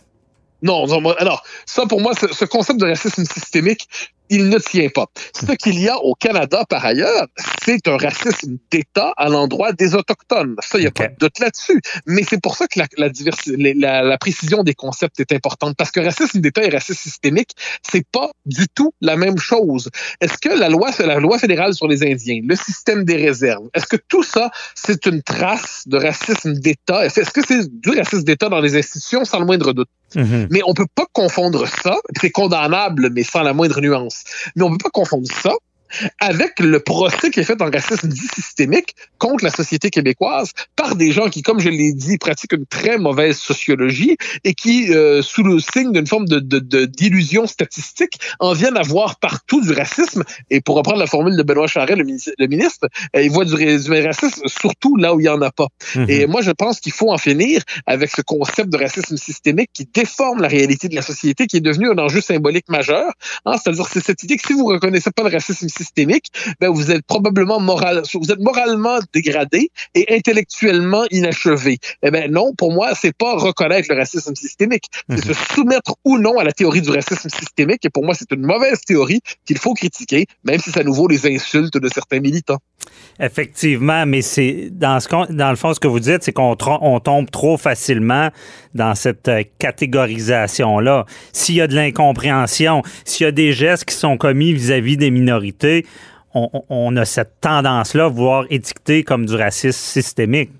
Non, 0.63 0.87
non, 0.87 1.11
alors, 1.13 1.43
ça 1.67 1.87
pour 1.87 2.01
moi, 2.01 2.13
ce 2.15 2.45
concept 2.45 2.81
de 2.81 2.87
racisme 2.87 3.25
systémique, 3.25 3.89
il 4.31 4.49
ne 4.49 4.59
tient 4.59 4.89
pas. 4.89 5.07
Ce 5.35 5.53
qu'il 5.57 5.79
y 5.79 5.89
a 5.89 5.99
au 5.99 6.15
Canada, 6.15 6.65
par 6.69 6.85
ailleurs, 6.85 7.27
c'est 7.65 7.87
un 7.89 7.97
racisme 7.97 8.59
d'État 8.71 9.13
à 9.17 9.29
l'endroit 9.29 9.73
des 9.73 9.95
Autochtones. 9.95 10.55
Ça, 10.63 10.79
il 10.79 10.83
n'y 10.83 10.87
a 10.87 10.93
pas 10.93 11.09
de 11.09 11.17
doute 11.19 11.39
là-dessus. 11.41 11.81
Mais 12.07 12.23
c'est 12.23 12.41
pour 12.41 12.57
ça 12.57 12.69
que 12.69 12.79
la, 12.79 12.87
la, 12.97 14.03
la, 14.05 14.19
précision 14.19 14.63
des 14.63 14.75
concepts 14.75 15.19
est 15.19 15.33
importante. 15.33 15.75
Parce 15.77 15.91
que 15.91 16.01
racisme 16.01 16.41
d'État 16.41 16.63
et 16.65 16.71
racisme 16.71 17.01
systémique, 17.01 17.51
c'est 17.83 18.07
pas 18.13 18.31
du 18.47 18.69
tout 18.69 18.95
la 19.01 19.17
même 19.17 19.37
chose. 19.37 19.91
Est-ce 20.21 20.39
que 20.39 20.57
la 20.57 20.69
loi, 20.69 20.91
la 21.01 21.19
loi 21.19 21.39
fédérale 21.39 21.75
sur 21.75 21.89
les 21.89 22.05
Indiens, 22.05 22.41
le 22.45 22.55
système 22.55 23.05
des 23.05 23.17
réserves, 23.17 23.69
est-ce 23.75 23.87
que 23.87 23.97
tout 23.97 24.23
ça, 24.23 24.51
c'est 24.77 25.07
une 25.07 25.23
trace 25.23 25.83
de 25.87 25.99
racisme 25.99 26.55
d'État? 26.55 27.05
Est-ce 27.05 27.31
que 27.33 27.45
c'est 27.45 27.69
du 27.69 27.91
racisme 27.91 28.23
d'État 28.23 28.49
dans 28.49 28.61
les 28.61 28.77
institutions, 28.77 29.25
sans 29.25 29.41
le 29.41 29.47
moindre 29.47 29.73
doute? 29.73 29.89
Mhm. 30.15 30.49
Mais 30.51 30.61
on 30.67 30.75
peut 30.75 30.87
pas 30.95 31.07
confondre 31.13 31.67
ça, 31.67 31.97
c'est 32.21 32.31
condamnable, 32.31 33.11
mais 33.13 33.23
sans 33.23 33.43
la 33.43 33.53
moindre 33.53 33.81
nuance. 33.81 34.25
Mais 34.57 34.63
on 34.63 34.71
peut 34.71 34.79
pas 34.83 34.91
confondre 34.91 35.29
ça 35.31 35.53
avec 36.19 36.59
le 36.61 36.81
procès 36.81 37.31
qui 37.31 37.41
est 37.41 37.45
fait 37.45 37.61
en 37.61 37.71
racisme 37.71 38.09
dit 38.09 38.29
systémique 38.35 38.95
contre 39.19 39.45
la 39.45 39.51
société 39.51 39.91
québécoise 39.91 40.53
par 40.77 40.97
des 40.97 41.13
gens 41.13 41.29
qui, 41.29 41.43
comme 41.43 41.61
je 41.61 41.69
l'ai 41.69 41.93
dit, 41.93 42.19
pratiquent 42.19 42.53
une 42.53 42.67
très 42.67 42.99
mauvaise 42.99 43.37
sociologie 43.37 44.17
et 44.45 44.55
qui, 44.55 44.93
euh, 44.93 45.23
sous 45.23 45.43
le 45.43 45.59
signe 45.59 45.93
d'une 45.93 46.07
forme 46.07 46.27
de, 46.27 46.85
d'illusion 46.87 47.47
statistique, 47.47 48.19
en 48.39 48.53
viennent 48.53 48.77
à 48.77 48.83
voir 48.83 49.19
partout 49.19 49.61
du 49.61 49.73
racisme. 49.73 50.25
Et 50.51 50.61
pour 50.61 50.77
reprendre 50.77 50.99
la 50.99 51.07
formule 51.07 51.37
de 51.37 51.43
Benoît 51.43 51.67
Charest, 51.67 51.99
le, 51.99 52.47
ministre, 52.47 52.89
euh, 53.17 53.23
il 53.23 53.31
voit 53.31 53.45
du, 53.45 53.55
racisme 53.55 54.43
surtout 54.47 54.97
là 54.97 55.15
où 55.15 55.21
il 55.21 55.25
n'y 55.25 55.29
en 55.29 55.43
a 55.43 55.51
pas. 55.51 55.69
Mhm. 55.95 56.07
Et 56.09 56.27
moi, 56.27 56.43
je 56.43 56.51
pense 56.51 56.81
qu'il 56.81 56.93
faut 56.93 57.11
en 57.11 57.19
finir 57.19 57.63
avec 57.87 58.11
ce 58.11 58.23
concept 58.23 58.71
de 58.71 58.79
racisme 58.79 59.17
systémique 59.17 59.71
qui 59.73 59.89
déforme 59.93 60.41
la 60.41 60.49
réalité 60.49 60.89
de 60.89 60.95
la 60.95 61.03
société, 61.03 61.47
qui 61.47 61.57
est 61.57 61.61
devenu 61.61 61.91
un 61.91 61.99
enjeu 61.99 62.21
symbolique 62.21 62.69
majeur. 62.69 63.13
Hein, 63.45 63.57
c'est-à-dire, 63.63 63.87
c'est 63.87 64.05
cette 64.05 64.23
idée 64.23 64.37
que 64.37 64.47
si 64.47 64.53
vous 64.53 64.67
reconnaissez 64.67 65.11
pas 65.11 65.23
le 65.23 65.31
racisme 65.31 65.69
systémique, 65.69 65.80
ben 66.61 66.71
vous 66.71 66.91
êtes 66.91 67.05
probablement 67.07 67.61
moral, 67.61 68.03
vous 68.15 68.33
êtes 68.33 68.41
moralement 68.41 68.99
dégradé 69.13 69.71
et 69.95 70.15
intellectuellement 70.15 71.05
inachevé. 71.11 71.79
Eh 72.03 72.11
ben 72.11 72.31
non, 72.31 72.55
pour 72.55 72.73
moi, 72.73 72.93
c'est 72.95 73.17
pas 73.17 73.37
reconnaître 73.37 73.89
le 73.91 73.97
racisme 73.97 74.35
systémique, 74.35 74.85
c'est 75.09 75.27
mhm. 75.27 75.35
se 75.35 75.55
soumettre 75.55 75.95
ou 76.05 76.19
non 76.19 76.39
à 76.39 76.45
la 76.45 76.53
théorie 76.53 76.83
du 76.83 76.91
racisme 76.91 77.29
systémique. 77.29 77.85
Et 77.85 77.91
pour 77.91 78.05
moi, 78.05 78.15
c'est 78.15 78.31
une 78.33 78.47
mauvaise 78.47 78.81
théorie 78.87 79.21
qu'il 79.47 79.59
faut 79.59 79.75
critiquer, 79.75 80.27
même 80.45 80.61
si 80.61 80.71
ça 80.71 80.83
nous 80.83 80.95
vaut 80.95 81.09
les 81.09 81.27
insultes 81.27 81.77
de 81.77 81.89
certains 81.89 82.21
militants. 82.21 82.59
Effectivement, 83.19 84.07
mais 84.07 84.23
c'est 84.23 84.69
dans 84.71 84.99
ce 84.99 85.09
dans 85.33 85.51
le 85.51 85.57
fond, 85.57 85.75
ce 85.75 85.81
que 85.81 85.89
vous 85.89 86.01
dites, 86.01 86.23
c'est 86.23 86.33
qu'on 86.33 86.57
on 86.81 87.01
tombe 87.01 87.31
trop 87.31 87.59
facilement 87.59 88.31
dans 88.75 88.95
cette 88.95 89.29
euh, 89.29 89.43
catégorisation-là. 89.59 91.05
S'il 91.33 91.57
y 91.57 91.61
a 91.61 91.67
de 91.67 91.75
l'incompréhension, 91.75 92.83
s'il 93.05 93.25
y 93.25 93.29
a 93.29 93.33
des 93.33 93.53
gestes 93.53 93.85
qui 93.85 93.95
sont 93.95 94.17
commis 94.17 94.53
vis-à-vis 94.53 94.97
des 94.97 95.11
minorités, 95.11 95.70
on, 96.35 96.97
a 96.97 97.05
cette 97.05 97.41
tendance-là, 97.41 98.09
voire 98.09 98.45
étiqueté 98.51 99.03
comme 99.03 99.27
du 99.27 99.35
racisme 99.35 99.79
systémique. 99.79 100.53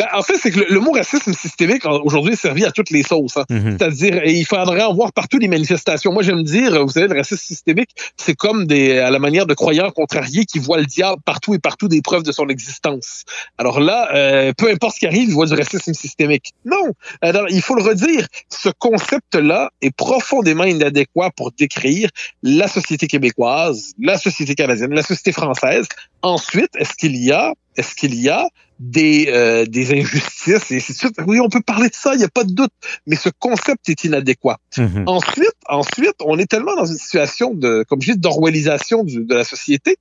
Ben, 0.00 0.06
en 0.14 0.22
fait, 0.22 0.38
c'est 0.42 0.50
que 0.50 0.60
le, 0.60 0.80
mot 0.80 0.92
racisme 0.92 1.34
systémique 1.34 1.84
aujourd'hui 1.84 2.32
est 2.32 2.36
servi 2.36 2.64
à 2.64 2.70
toutes 2.70 2.88
les 2.88 3.02
sauces. 3.02 3.36
Hein. 3.36 3.44
Mhm. 3.50 3.76
C'est-à-dire, 3.78 4.24
il 4.24 4.46
faudrait 4.46 4.82
en 4.82 4.94
voir 4.94 5.12
partout 5.12 5.36
les 5.36 5.46
manifestations. 5.46 6.10
Moi, 6.10 6.22
j'aime 6.22 6.42
dire, 6.42 6.82
vous 6.82 6.92
savez, 6.92 7.06
le 7.06 7.14
racisme 7.14 7.44
systémique, 7.44 7.90
c'est 8.16 8.34
comme 8.34 8.66
des, 8.66 8.96
à 8.96 9.10
la 9.10 9.18
manière 9.18 9.44
de 9.44 9.52
croyants 9.52 9.90
contrariés 9.90 10.46
qui 10.46 10.58
voient 10.58 10.78
le 10.78 10.86
diable 10.86 11.20
partout 11.26 11.52
et 11.52 11.58
partout 11.58 11.86
des 11.86 12.00
preuves 12.00 12.22
de 12.22 12.32
son 12.32 12.48
existence. 12.48 13.24
Alors 13.58 13.78
là, 13.78 14.08
euh, 14.14 14.54
peu 14.56 14.70
importe 14.70 14.94
ce 14.94 15.00
qui 15.00 15.06
arrive, 15.06 15.28
ils 15.28 15.34
voient 15.34 15.44
du 15.44 15.52
racisme 15.52 15.92
systémique. 15.92 16.54
Non. 16.64 16.94
Alors, 17.20 17.44
il 17.50 17.60
faut 17.60 17.74
le 17.74 17.82
redire. 17.82 18.26
Ce 18.48 18.70
concept-là 18.70 19.70
est 19.82 19.94
profondément 19.94 20.64
inadéquat 20.64 21.30
pour 21.36 21.52
décrire 21.52 22.08
la 22.42 22.68
société 22.68 23.06
québécoise, 23.06 23.92
la 24.00 24.16
société 24.16 24.54
canadienne, 24.54 24.94
la 24.94 25.02
société 25.02 25.32
française. 25.32 25.86
Ensuite, 26.22 26.70
est-ce 26.78 26.94
qu'il 26.94 27.16
y 27.22 27.32
a, 27.32 27.52
est-ce 27.76 27.94
qu'il 27.94 28.14
y 28.14 28.30
a 28.30 28.48
des, 28.80 29.26
euh, 29.28 29.66
des 29.66 29.92
injustices. 29.92 30.70
Et 30.72 30.80
oui, 31.26 31.38
on 31.38 31.48
peut 31.48 31.60
parler 31.60 31.88
de 31.88 31.94
ça, 31.94 32.14
il 32.14 32.18
n'y 32.18 32.24
a 32.24 32.28
pas 32.28 32.44
de 32.44 32.52
doute, 32.52 32.72
mais 33.06 33.14
ce 33.14 33.28
concept 33.38 33.88
est 33.88 34.04
inadéquat. 34.04 34.58
Mhm. 34.76 35.04
Ensuite, 35.06 35.54
ensuite, 35.68 36.16
on 36.24 36.38
est 36.38 36.46
tellement 36.46 36.74
dans 36.74 36.86
une 36.86 36.98
situation 36.98 37.54
de, 37.54 37.84
comme 37.88 38.00
je 38.00 38.12
dis, 38.12 38.18
d'orwellisation 38.18 39.04
de 39.04 39.34
la 39.34 39.44
société 39.44 39.96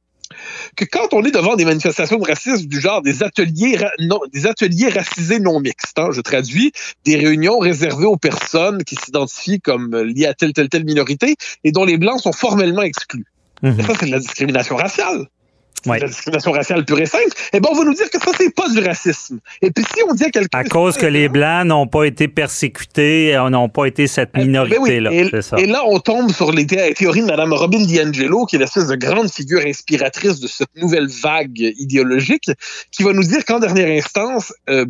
que 0.76 0.86
quand 0.86 1.14
on 1.14 1.24
est 1.26 1.32
devant 1.32 1.56
des 1.56 1.66
manifestations 1.66 2.20
de 2.20 2.26
racisme 2.26 2.68
du 2.68 2.80
genre 2.80 3.02
des 3.02 3.24
ateliers 3.24 3.80
non, 4.00 4.20
des 4.32 4.46
ateliers 4.46 4.90
racisés 4.90 5.40
non 5.40 5.60
mixtes, 5.60 5.98
hein, 5.98 6.10
je 6.12 6.22
traduis, 6.22 6.72
des 7.04 7.16
réunions 7.16 7.58
réservées 7.58 8.06
aux 8.06 8.16
personnes 8.16 8.84
qui 8.84 8.96
s'identifient 8.96 9.60
comme 9.60 9.96
liées 9.98 10.28
à 10.28 10.36
telle 10.36 10.54
telle 10.54 10.70
telle 10.70 10.86
minorité 10.86 11.36
et 11.64 11.72
dont 11.72 11.84
les 11.84 11.98
blancs 11.98 12.22
sont 12.22 12.32
formellement 12.32 12.84
exclus. 12.84 13.26
Mhm. 13.64 13.82
ça, 13.82 13.94
c'est 14.00 14.06
de 14.06 14.12
la 14.12 14.20
discrimination 14.20 14.76
raciale 14.76 15.28
la 15.86 16.08
discrimination 16.08 16.52
raciale 16.52 16.86
pure 16.86 17.00
et 17.00 17.06
simple, 17.06 17.30
eh 17.54 17.60
ben, 17.60 17.70
on 17.72 17.76
va 17.76 17.86
nous 17.86 17.94
dire 17.94 18.10
que 18.10 18.20
ça, 18.20 18.32
c'est 18.38 18.54
pas 18.54 18.70
du 18.70 18.80
racisme. 18.80 19.40
Et 19.62 19.72
puis, 19.72 19.84
si 19.96 20.02
on 20.08 20.14
dit 20.14 20.26
à 20.26 20.30
quelqu'un. 20.30 20.60
À 20.60 20.64
cause 20.64 20.98
que 20.98 21.06
les 21.06 21.30
Blancs 21.30 21.66
n'ont 21.66 21.88
pas 21.88 22.06
été 22.06 22.28
persécutés, 22.28 23.36
euh, 23.36 23.50
n'ont 23.50 23.70
pas 23.70 23.86
été 23.86 24.08
cette 24.08 24.30
eh, 24.36 24.40
ben 24.40 24.48
minorité-là. 24.48 25.12
et, 25.12 25.66
là, 25.66 25.84
on 25.86 26.00
tombe 26.00 26.32
sur 26.32 26.52
les 26.52 26.66
théories 26.66 27.22
de 27.22 27.28
Mme 27.28 27.54
Robin 27.54 27.84
DiAngelo, 27.84 28.46
qui 28.46 28.56
est 28.56 28.60
l'espèce 28.60 28.88
de 28.88 28.96
grande 28.96 29.32
figure 29.32 29.62
inspiratrice 29.66 30.40
de 30.40 30.48
cette 30.48 30.76
nouvelle 30.76 31.08
vague 31.08 31.60
idéologique, 31.78 32.52
qui 32.92 33.04
va 33.04 33.14
nous 33.14 33.24
dire 33.24 33.46
qu'en 33.46 33.60
dernière 33.60 33.90
instance, 33.90 34.54
euh, 34.70 34.86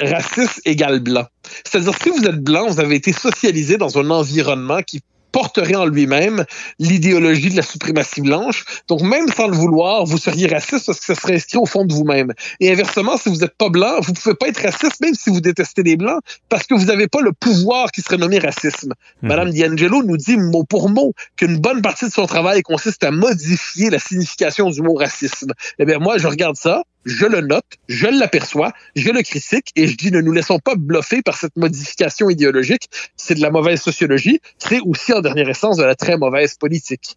raciste 0.00 0.60
égale 0.64 1.00
blanc. 1.00 1.26
C'est-à-dire, 1.64 1.92
si 2.02 2.10
vous 2.10 2.24
êtes 2.24 2.42
blanc, 2.42 2.68
vous 2.68 2.80
avez 2.80 2.96
été 2.96 3.12
socialisé 3.12 3.76
dans 3.76 3.98
un 3.98 4.10
environnement 4.10 4.82
qui 4.82 5.02
porterait 5.34 5.74
en 5.74 5.84
lui-même 5.84 6.44
l'idéologie 6.78 7.50
de 7.50 7.56
la 7.56 7.62
suprématie 7.62 8.20
blanche. 8.20 8.64
Donc, 8.86 9.02
même 9.02 9.26
sans 9.36 9.48
le 9.48 9.56
vouloir, 9.56 10.04
vous 10.04 10.16
seriez 10.16 10.46
raciste 10.46 10.86
parce 10.86 11.00
que 11.00 11.06
ça 11.06 11.16
serait 11.16 11.34
inscrit 11.34 11.58
au 11.58 11.66
fond 11.66 11.84
de 11.84 11.92
vous-même. 11.92 12.32
Et 12.60 12.70
inversement, 12.70 13.16
si 13.16 13.30
vous 13.30 13.38
n'êtes 13.38 13.56
pas 13.58 13.68
blanc, 13.68 13.98
vous 14.00 14.12
pouvez 14.12 14.36
pas 14.36 14.46
être 14.46 14.62
raciste 14.62 15.00
même 15.00 15.14
si 15.14 15.30
vous 15.30 15.40
détestez 15.40 15.82
les 15.82 15.96
blancs 15.96 16.20
parce 16.48 16.68
que 16.68 16.74
vous 16.74 16.84
n'avez 16.84 17.08
pas 17.08 17.20
le 17.20 17.32
pouvoir 17.32 17.90
qui 17.90 18.00
serait 18.00 18.16
nommé 18.16 18.38
racisme. 18.38 18.92
Mhm. 19.22 19.28
Madame 19.28 19.50
D'Angelo 19.50 20.04
nous 20.04 20.16
dit 20.16 20.36
mot 20.36 20.62
pour 20.62 20.88
mot 20.88 21.12
qu'une 21.36 21.58
bonne 21.58 21.82
partie 21.82 22.04
de 22.04 22.12
son 22.12 22.26
travail 22.26 22.62
consiste 22.62 23.02
à 23.02 23.10
modifier 23.10 23.90
la 23.90 23.98
signification 23.98 24.70
du 24.70 24.82
mot 24.82 24.94
racisme. 24.94 25.50
Eh 25.80 25.84
bien, 25.84 25.98
moi, 25.98 26.16
je 26.16 26.28
regarde 26.28 26.54
ça, 26.54 26.84
je 27.04 27.26
le 27.26 27.40
note, 27.40 27.64
je 27.88 28.06
l'aperçois, 28.06 28.72
je 28.96 29.10
le 29.10 29.22
critique 29.22 29.70
et 29.76 29.86
je 29.86 29.96
dis 29.96 30.10
ne 30.10 30.20
nous 30.20 30.32
laissons 30.32 30.58
pas 30.58 30.74
bluffer 30.76 31.22
par 31.22 31.36
cette 31.36 31.56
modification 31.56 32.30
idéologique. 32.30 32.88
C'est 33.16 33.34
de 33.34 33.40
la 33.40 33.50
mauvaise 33.50 33.80
sociologie. 33.80 34.40
C'est 34.58 34.80
aussi 34.80 35.12
en 35.12 35.20
dernière 35.20 35.48
essence 35.48 35.76
de 35.76 35.84
la 35.84 35.94
très 35.94 36.16
mauvaise 36.16 36.54
politique. 36.54 37.16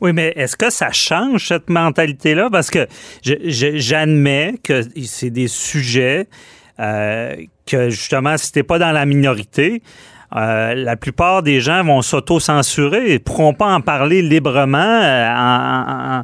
Oui, 0.00 0.12
mais 0.12 0.32
est-ce 0.36 0.56
que 0.56 0.70
ça 0.70 0.92
change 0.92 1.48
cette 1.48 1.68
mentalité-là? 1.68 2.48
Parce 2.50 2.70
que 2.70 2.86
j'admets 3.22 4.54
que 4.62 4.82
c'est 5.04 5.30
des 5.30 5.48
sujets 5.48 6.28
euh, 6.78 7.36
que 7.66 7.90
justement, 7.90 8.36
si 8.36 8.52
t'es 8.52 8.62
pas 8.62 8.78
dans 8.78 8.92
la 8.92 9.06
minorité, 9.06 9.82
euh, 10.34 10.74
la 10.74 10.96
plupart 10.96 11.42
des 11.42 11.60
gens 11.60 11.84
vont 11.84 12.02
s'auto-censurer 12.02 13.12
et 13.12 13.18
pourront 13.18 13.54
pas 13.54 13.72
en 13.72 13.80
parler 13.80 14.22
librement 14.22 14.78
euh, 14.78 16.22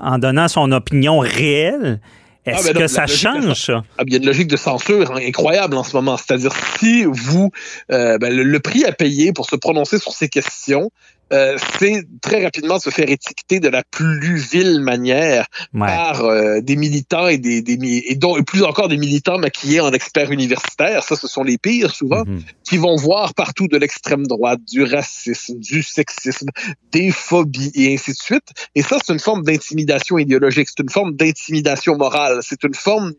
en, 0.00 0.18
donnant 0.18 0.48
son 0.48 0.72
opinion 0.72 1.18
réelle. 1.18 2.00
Ah, 2.44 2.50
Est-ce 2.50 2.72
que 2.72 2.86
ça 2.88 3.06
change, 3.06 3.66
ça? 3.66 3.84
Ah, 3.98 4.02
il 4.06 4.12
y 4.12 4.16
a 4.16 4.18
une 4.18 4.26
logique 4.26 4.48
de 4.48 4.56
censure 4.56 5.12
incroyable 5.12 5.76
en 5.76 5.84
ce 5.84 5.94
moment. 5.94 6.16
C'est-à-dire, 6.16 6.52
si 6.78 7.04
vous, 7.04 7.50
euh, 7.92 8.18
ben, 8.18 8.34
le, 8.34 8.60
prix 8.60 8.84
à 8.84 8.92
payer 8.92 9.32
pour 9.32 9.48
se 9.48 9.54
prononcer 9.54 9.98
sur 9.98 10.12
ces 10.12 10.28
questions, 10.28 10.90
euh, 11.32 11.56
c'est 11.78 12.04
très 12.20 12.42
rapidement 12.42 12.78
se 12.78 12.90
faire 12.90 13.08
étiqueter 13.08 13.60
de 13.60 13.68
la 13.68 13.82
plus 13.84 14.36
vile 14.36 14.80
manière 14.80 15.46
par 15.76 16.24
euh, 16.24 16.60
des 16.60 16.76
militants 16.76 17.26
et 17.26 17.38
des, 17.38 17.62
des 17.62 17.78
et 18.06 18.14
dont 18.16 18.36
et 18.36 18.42
plus 18.42 18.62
encore 18.64 18.88
des 18.88 18.96
militants 18.96 19.38
maquillés 19.38 19.80
en 19.80 19.92
experts 19.92 20.30
universitaires. 20.30 21.02
Ça, 21.02 21.16
ce 21.16 21.26
sont 21.26 21.42
les 21.42 21.58
pires 21.58 21.94
souvent, 21.94 22.22
mm-hmm. 22.22 22.42
qui 22.64 22.76
vont 22.76 22.96
voir 22.96 23.34
partout 23.34 23.68
de 23.68 23.76
l'extrême 23.76 24.26
droite, 24.26 24.60
du 24.70 24.84
racisme, 24.84 25.58
du 25.58 25.82
sexisme, 25.82 26.48
des 26.92 27.10
phobies 27.10 27.72
et 27.74 27.94
ainsi 27.94 28.12
de 28.12 28.16
suite. 28.16 28.48
Et 28.74 28.82
ça, 28.82 28.98
c'est 29.04 29.12
une 29.12 29.18
forme 29.18 29.42
d'intimidation 29.42 30.18
idéologique, 30.18 30.68
c'est 30.68 30.82
une 30.82 30.90
forme 30.90 31.14
d'intimidation 31.14 31.96
morale, 31.96 32.40
c'est 32.42 32.62
une 32.64 32.74
forme 32.74 33.12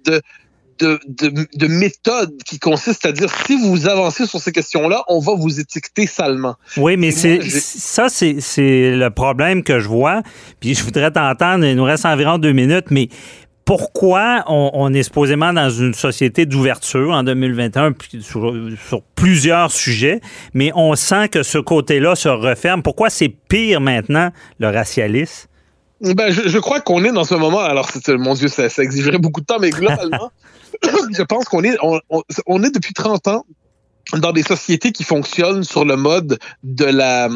de 0.79 0.99
de, 1.07 1.47
de, 1.55 1.67
méthode 1.67 2.31
qui 2.45 2.59
consiste 2.59 3.05
à 3.05 3.11
dire 3.11 3.29
si 3.45 3.55
vous 3.55 3.87
avancez 3.87 4.25
sur 4.25 4.39
ces 4.39 4.51
questions-là, 4.51 5.03
on 5.07 5.19
va 5.19 5.33
vous 5.35 5.59
étiqueter 5.59 6.07
salement. 6.07 6.55
Oui, 6.77 6.97
mais 6.97 7.11
c'est 7.11 7.41
ça, 7.41 8.07
c'est 8.09 8.33
le 8.95 9.09
problème 9.09 9.63
que 9.63 9.79
je 9.79 9.87
vois. 9.87 10.21
Puis 10.59 10.75
je 10.75 10.83
voudrais 10.83 11.11
t'entendre, 11.11 11.65
il 11.65 11.75
nous 11.75 11.83
reste 11.83 12.05
environ 12.05 12.37
deux 12.37 12.53
minutes, 12.53 12.85
mais 12.89 13.09
pourquoi 13.65 14.43
on, 14.47 14.93
est 14.93 15.03
supposément 15.03 15.53
dans 15.53 15.69
une 15.69 15.93
société 15.93 16.45
d'ouverture 16.45 17.11
en 17.11 17.23
2021 17.23 17.93
sur, 18.19 18.53
sur, 18.85 19.01
plusieurs 19.15 19.71
sujets, 19.71 20.19
mais 20.53 20.71
on 20.75 20.95
sent 20.95 21.29
que 21.29 21.43
ce 21.43 21.57
côté-là 21.57 22.15
se 22.15 22.27
referme. 22.27 22.83
Pourquoi 22.83 23.09
c'est 23.09 23.29
pire 23.29 23.79
maintenant, 23.79 24.31
le 24.59 24.67
racialisme? 24.67 25.47
Ben, 26.01 26.31
je, 26.31 26.57
crois 26.57 26.81
qu'on 26.81 27.05
est 27.05 27.13
dans 27.13 27.23
ce 27.23 27.35
moment, 27.35 27.59
alors 27.59 27.89
mon 28.09 28.33
Dieu, 28.33 28.49
ça, 28.49 28.67
ça 28.67 28.83
exigerait 28.83 29.19
beaucoup 29.19 29.39
de 29.39 29.45
temps, 29.45 29.59
mais 29.59 29.69
globalement, 29.69 30.31
je 31.17 31.23
pense 31.23 31.45
qu'on 31.45 31.63
est, 31.63 31.77
on, 31.81 32.63
est 32.63 32.71
depuis 32.73 32.93
30 32.93 33.27
ans 33.27 33.45
dans 34.11 34.31
des 34.31 34.43
sociétés 34.43 34.91
qui 34.91 35.03
fonctionnent 35.03 35.63
sur 35.63 35.85
le 35.85 35.95
mode 35.95 36.37
de 36.63 36.85
la, 36.85 37.29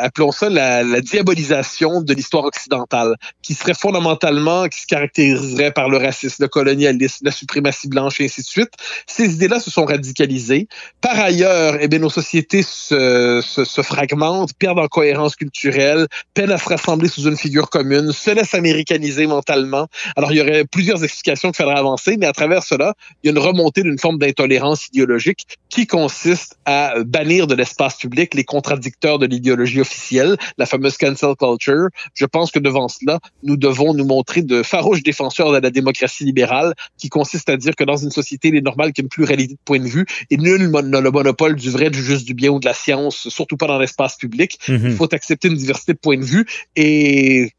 appelons 0.00 0.30
ça 0.30 0.48
la, 0.48 1.00
diabolisation 1.00 2.00
de 2.00 2.14
l'histoire 2.14 2.44
occidentale, 2.44 3.16
qui 3.42 3.54
serait 3.54 3.74
fondamentalement, 3.74 4.68
qui 4.68 4.80
se 4.80 4.86
caractériserait 4.86 5.72
par 5.72 5.88
le 5.88 5.98
racisme, 5.98 6.44
le 6.44 6.48
colonialisme, 6.48 7.26
la 7.26 7.32
suprématie 7.32 7.88
blanche 7.88 8.20
et 8.20 8.24
ainsi 8.24 8.42
de 8.42 8.46
suite. 8.46 8.70
Ces 9.06 9.34
idées-là 9.34 9.60
se 9.60 9.70
sont 9.70 9.84
radicalisées. 9.84 10.68
Par 11.00 11.18
ailleurs, 11.18 11.76
eh 11.80 11.88
bien, 11.88 11.98
nos 11.98 12.10
sociétés 12.10 12.62
se, 12.62 13.42
se, 13.44 13.64
se, 13.64 13.82
fragmentent, 13.82 14.54
perdent 14.54 14.78
en 14.78 14.88
cohérence 14.88 15.36
culturelle, 15.36 16.06
peinent 16.34 16.52
à 16.52 16.58
se 16.58 16.68
rassembler 16.68 17.08
sous 17.08 17.24
une 17.24 17.36
figure 17.36 17.68
commune, 17.68 18.12
se 18.12 18.30
laissent 18.30 18.54
américaniser 18.54 19.26
mentalement. 19.26 19.88
Alors, 20.16 20.32
il 20.32 20.38
y 20.38 20.40
aurait 20.40 20.64
plusieurs 20.64 21.02
explications 21.04 21.50
qu'il 21.50 21.56
faudrait 21.56 21.78
avancer, 21.78 22.16
mais 22.16 22.26
à 22.26 22.32
travers 22.32 22.62
cela, 22.62 22.94
il 23.22 23.26
y 23.26 23.28
a 23.28 23.32
une 23.32 23.44
remontée 23.44 23.82
d'une 23.82 23.98
forme 23.98 24.18
d'intolérance 24.18 24.88
idéologique 24.88 25.46
qui 25.74 25.88
consiste 25.88 26.56
à 26.66 27.02
bannir 27.04 27.48
de 27.48 27.54
l'espace 27.56 27.96
public 27.96 28.34
les 28.34 28.44
contradicteurs 28.44 29.18
de 29.18 29.26
l'idéologie 29.26 29.80
officielle, 29.80 30.36
la 30.56 30.66
fameuse 30.66 30.96
cancel 30.96 31.34
culture. 31.34 31.88
Je 32.14 32.26
pense 32.26 32.52
que 32.52 32.60
devant 32.60 32.86
cela, 32.86 33.18
nous 33.42 33.56
devons 33.56 33.92
nous 33.92 34.04
montrer 34.04 34.42
de 34.42 34.62
farouches 34.62 35.02
défenseurs 35.02 35.50
de 35.50 35.58
la 35.58 35.70
démocratie 35.70 36.22
libérale, 36.22 36.74
qui 36.96 37.08
consiste 37.08 37.48
à 37.48 37.56
dire 37.56 37.74
que 37.74 37.82
dans 37.82 37.96
une 37.96 38.12
société, 38.12 38.48
il 38.48 38.56
est 38.56 38.60
normal 38.60 38.92
qu'il 38.92 39.02
y 39.02 39.04
ait 39.04 39.06
une 39.06 39.08
pluralité 39.08 39.54
de 39.54 39.58
points 39.64 39.80
de 39.80 39.88
vue 39.88 40.06
et 40.30 40.36
nul 40.36 40.70
n'a 40.70 41.00
le 41.00 41.10
monopole 41.10 41.56
du 41.56 41.70
vrai, 41.70 41.90
du 41.90 42.04
juste, 42.04 42.24
du 42.24 42.34
bien 42.34 42.50
ou 42.50 42.60
de 42.60 42.66
la 42.66 42.74
science, 42.74 43.28
surtout 43.28 43.56
pas 43.56 43.66
dans 43.66 43.78
l'espace 43.80 44.14
public. 44.14 44.60
Mhm. 44.68 44.90
Il 44.90 44.92
faut 44.92 45.12
accepter 45.12 45.48
une 45.48 45.56
diversité 45.56 45.94
de 45.94 45.98
points 45.98 46.18
de 46.18 46.24
vue 46.24 46.46
et 46.76 47.50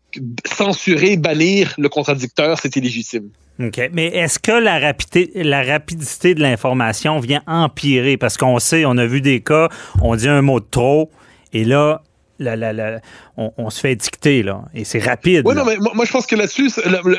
censurer, 0.46 1.18
bannir 1.18 1.74
le 1.78 1.90
contradicteur, 1.90 2.60
c'est 2.62 2.76
illégitime. 2.76 3.30
OK. 3.60 3.90
Mais 3.94 4.08
est-ce 4.08 4.40
que 4.40 4.52
la 4.52 4.80
rapidité, 4.80 5.32
la 5.44 5.64
rapidité 5.64 6.36
de 6.36 6.42
l'information 6.42 7.20
vient 7.20 7.42
empirer? 7.48 8.18
Parce 8.18 8.38
qu'on 8.38 8.60
sait, 8.60 8.86
on 8.86 8.98
a 8.98 9.06
vu 9.06 9.22
des 9.22 9.42
cas, 9.42 9.70
on 10.02 10.16
dit 10.16 10.28
un 10.28 10.42
mot 10.42 10.60
de 10.60 10.66
trop, 10.70 11.10
et 11.54 11.64
là, 11.64 12.02
on, 13.38 13.70
se 13.70 13.80
fait 13.80 13.94
étiqueter, 13.94 14.44
là. 14.44 14.64
Et 14.74 14.84
c'est 14.84 15.00
rapide. 15.00 15.44
Oui, 15.46 15.56
non, 15.56 15.64
mais 15.64 15.78
moi, 15.78 16.06
je 16.06 16.12
pense 16.12 16.26
que 16.26 16.36
là-dessus, 16.36 16.70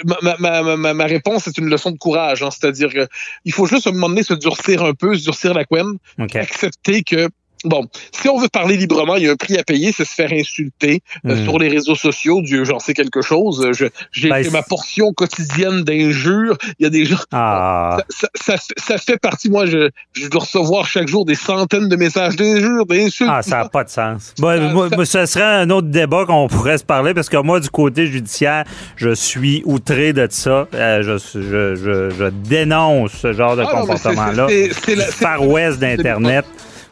ma, 0.05 1.05
réponse 1.07 1.47
est 1.47 1.57
une 1.57 1.71
leçon 1.71 1.91
de 1.91 1.99
courage. 1.99 2.43
Hein. 2.43 2.51
C'est-à-dire 2.51 2.91
qu'il 2.91 3.53
faut 3.53 3.67
juste, 3.67 3.87
à 3.87 3.91
un 3.91 3.93
moment 3.95 4.09
donné, 4.09 4.23
se 4.23 4.35
durcir 4.35 4.85
un 4.85 4.93
peu, 4.93 5.17
se 5.17 5.25
durcir 5.25 5.55
la 5.55 5.65
couenne, 5.65 5.97
accepter 6.19 7.03
que 7.03 7.29
Bon, 7.65 7.87
si 8.13 8.29
on 8.29 8.39
veut 8.39 8.49
parler 8.49 8.77
librement, 8.77 9.17
il 9.17 9.25
y 9.25 9.29
a 9.29 9.33
un 9.33 9.37
prix 9.37 9.57
à 9.59 9.65
payer, 9.65 9.93
c'est 9.93 10.05
se 10.05 10.15
faire 10.15 10.33
insulter 10.33 11.01
euh, 11.25 11.35
hmm. 11.35 11.45
sur 11.45 11.59
les 11.59 11.69
réseaux 11.69 11.95
sociaux. 11.95 12.43
Dieu, 12.43 12.65
j'en 12.65 12.79
sais 12.79 12.95
quelque 12.95 13.23
chose. 13.23 13.67
J'ai 14.13 14.29
ben, 14.29 14.51
ma 14.53 14.63
portion 14.63 15.13
quotidienne 15.13 15.83
d'injures. 15.83 16.57
Il 16.79 16.85
y 16.85 16.87
a 16.87 16.91
des 16.91 17.05
gens. 17.05 17.17
Ah. 17.33 17.99
Ça, 18.35 18.99
fait 18.99 19.19
partie. 19.19 19.51
Moi, 19.51 19.67
je, 19.67 19.91
je, 20.13 20.29
dois 20.29 20.43
recevoir 20.43 20.87
chaque 20.87 21.09
jour 21.09 21.25
des 21.25 21.35
centaines 21.35 21.89
de 21.89 21.97
messages 21.97 22.37
d'injures, 22.37 22.87
d'insultes. 22.87 23.31
Ah, 23.33 23.43
ça 23.43 23.59
n'a 23.59 23.69
pas 23.69 23.85
de 23.85 23.91
sens. 23.91 24.35
moi, 24.39 24.89
ce 25.05 25.27
serait 25.27 25.43
un 25.43 25.71
autre 25.71 25.89
débat 25.89 26.25
qu'on 26.27 26.49
pourrait 26.49 26.79
se 26.79 26.85
parler 26.85 27.15
parce 27.15 27.29
que 27.29 27.37
moi, 27.39 27.61
du 27.61 27.71
côté 27.71 28.07
judiciaire, 28.07 28.65
je 28.97 29.15
suis 29.15 29.63
outré 29.65 30.13
de 30.13 30.27
ça. 30.31 30.69
Euh, 30.75 31.03
je, 31.03 31.19
je, 31.35 32.29
dénonce 32.29 33.13
ce 33.13 33.33
genre 33.33 33.57
de 33.57 33.63
ah 33.63 33.71
comportement-là. 33.71 34.47
C'est 34.49 34.95
le 34.95 35.03
Far 35.03 35.47
West 35.47 35.79
d'Internet. 35.79 36.45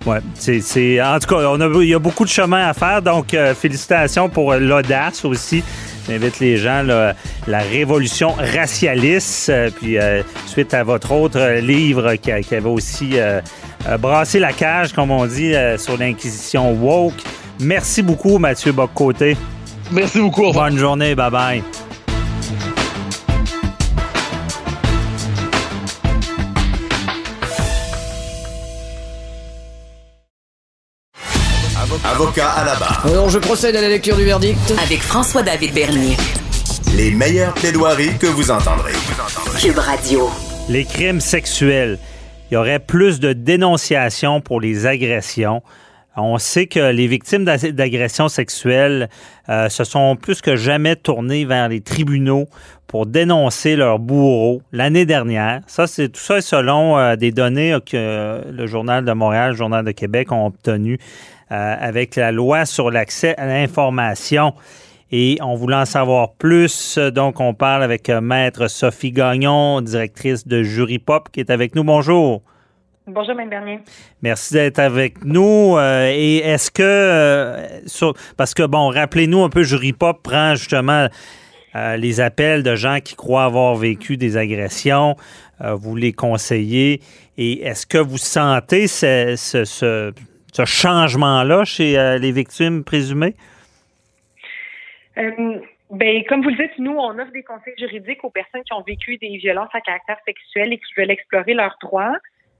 Ouais, 0.06 0.18
c'est, 0.34 1.00
en 1.00 1.18
tout 1.18 1.34
cas, 1.34 1.48
on 1.48 1.60
a, 1.60 1.82
il 1.82 1.88
y 1.88 1.94
a 1.94 1.98
beaucoup 1.98 2.24
de 2.24 2.30
chemin 2.30 2.68
à 2.68 2.74
faire, 2.74 3.00
donc 3.00 3.32
euh, 3.32 3.54
félicitations 3.54 4.28
pour 4.28 4.52
l'audace 4.54 5.24
aussi. 5.24 5.62
J'invite 6.06 6.40
les 6.40 6.58
gens, 6.58 6.82
là, 6.82 7.14
la 7.46 7.60
révolution 7.60 8.32
racialiste, 8.32 9.48
euh, 9.48 9.70
puis 9.70 9.98
euh, 9.98 10.22
suite 10.46 10.74
à 10.74 10.84
votre 10.84 11.12
autre 11.12 11.58
livre 11.60 12.16
qui, 12.16 12.30
qui 12.42 12.54
avait 12.54 12.68
aussi 12.68 13.14
brassé 13.98 14.38
la 14.38 14.52
cage, 14.52 14.92
comme 14.92 15.10
on 15.10 15.24
dit, 15.26 15.54
sur 15.78 15.96
l'inquisition 15.96 16.72
woke. 16.72 17.14
Merci 17.60 18.02
beaucoup, 18.02 18.38
Mathieu 18.38 18.72
Boccoté. 18.72 19.36
Merci 19.90 20.20
beaucoup. 20.20 20.52
Bonne 20.52 20.76
journée, 20.76 21.14
bye 21.14 21.30
bye. 21.30 21.62
Avocat 32.24 32.48
à 32.52 32.64
la 32.64 32.74
barre. 32.76 33.04
Alors, 33.06 33.28
je 33.28 33.38
procède 33.38 33.76
à 33.76 33.82
la 33.82 33.88
lecture 33.90 34.16
du 34.16 34.24
verdict. 34.24 34.58
Avec 34.82 35.00
François-David 35.00 35.74
Bernier. 35.74 36.16
Les 36.96 37.10
meilleures 37.10 37.52
plaidoiries 37.52 38.16
que 38.18 38.26
vous 38.26 38.50
entendrez. 38.50 38.92
Cube 39.60 39.76
Radio. 39.76 40.30
Les 40.70 40.87
crimes 40.87 41.20
sexuels. 41.20 41.98
Il 42.50 42.54
y 42.54 42.56
aurait 42.56 42.78
plus 42.78 43.20
de 43.20 43.34
dénonciations 43.34 44.40
pour 44.40 44.62
les 44.62 44.87
agressions. 44.87 45.62
On 46.16 46.38
sait 46.38 46.66
que 46.66 46.92
les 46.92 47.08
victimes 47.08 47.44
d'agressions 47.44 48.28
sexuelles 48.28 49.10
euh, 49.50 49.68
se 49.68 49.84
sont 49.84 50.16
plus 50.16 50.40
que 50.40 50.56
jamais 50.56 50.96
tournées 50.96 51.44
vers 51.44 51.68
les 51.68 51.82
tribunaux 51.82 52.46
pour 52.87 53.04
dénoncer 53.04 53.76
leurs 53.76 53.98
bourreaux 53.98 54.62
l'année 54.72 55.04
dernière. 55.04 55.60
Ça, 55.66 55.87
c'est 55.87 56.08
tout 56.08 56.20
ça 56.20 56.40
selon 56.40 56.96
euh, 56.96 57.16
des 57.16 57.32
données 57.32 57.76
que 57.84 58.40
le 58.50 58.66
Journal 58.66 59.04
de 59.04 59.12
Montréal, 59.12 59.50
le 59.50 59.56
Journal 59.56 59.84
de 59.84 59.90
Québec 59.90 60.32
ont 60.32 60.46
obtenues 60.46 60.98
avec 61.48 62.16
la 62.16 62.33
loi 62.33 62.64
sur 62.66 62.90
l'accès 62.90 63.35
à 63.37 63.46
l'information. 63.46 64.54
Et 65.16 65.38
on 65.42 65.54
voulait 65.54 65.76
en 65.76 65.85
savoir 65.85 66.33
plus, 66.33 66.98
donc 66.98 67.38
on 67.38 67.54
parle 67.54 67.85
avec 67.85 68.09
euh, 68.11 68.20
Maître 68.20 68.66
Sophie 68.66 69.12
Gagnon, 69.12 69.80
directrice 69.80 70.44
de 70.44 70.64
Jury 70.64 70.98
Pop, 70.98 71.28
qui 71.30 71.38
est 71.38 71.50
avec 71.50 71.76
nous. 71.76 71.85
Bonjour. 71.85 72.42
Bonjour, 73.07 73.37
Mme 73.37 73.48
Bernier. 73.48 73.80
Merci 74.22 74.54
d'être 74.54 74.80
avec 74.80 75.24
nous. 75.24 75.76
Euh, 75.76 76.11
et 76.12 76.38
est-ce 76.38 76.68
que, 76.68 77.54
parce 78.37 78.54
que, 78.54 78.64
bon, 78.64 78.88
rappelez-nous 78.88 79.44
un 79.44 79.50
peu, 79.50 79.62
Jury 79.62 79.92
Pop 79.92 80.20
prend 80.20 80.57
justement 80.57 81.07
les 81.96 82.20
appels 82.20 82.62
de 82.62 82.74
gens 82.76 82.98
qui 83.02 83.16
croient 83.16 83.44
avoir 83.44 83.74
vécu 83.74 84.16
des 84.16 84.37
agressions. 84.37 85.16
vous 85.61 85.96
les 85.96 86.12
conseillez. 86.12 87.00
Et 87.37 87.64
est-ce 87.64 87.85
que 87.85 87.98
vous 87.98 88.16
sentez 88.16 88.87
ce, 88.87 89.35
ce 89.37 89.64
ce 89.64 90.12
changement-là 90.64 91.64
chez 91.64 91.98
euh, 91.98 92.18
les 92.18 92.32
victimes 92.32 92.84
présumées? 92.84 93.34
Euh, 95.18 95.58
ben, 95.90 96.24
comme 96.28 96.42
vous 96.42 96.50
le 96.50 96.56
dites, 96.56 96.78
nous, 96.78 96.96
on 96.96 97.18
offre 97.18 97.32
des 97.32 97.42
conseils 97.42 97.74
juridiques 97.78 98.24
aux 98.24 98.30
personnes 98.30 98.62
qui 98.62 98.72
ont 98.72 98.82
vécu 98.82 99.16
des 99.18 99.36
violences 99.38 99.70
à 99.72 99.80
caractère 99.80 100.18
sexuel 100.24 100.72
et 100.72 100.78
qui 100.78 100.94
veulent 100.96 101.10
explorer 101.10 101.54
leurs 101.54 101.76
droits. 101.80 102.16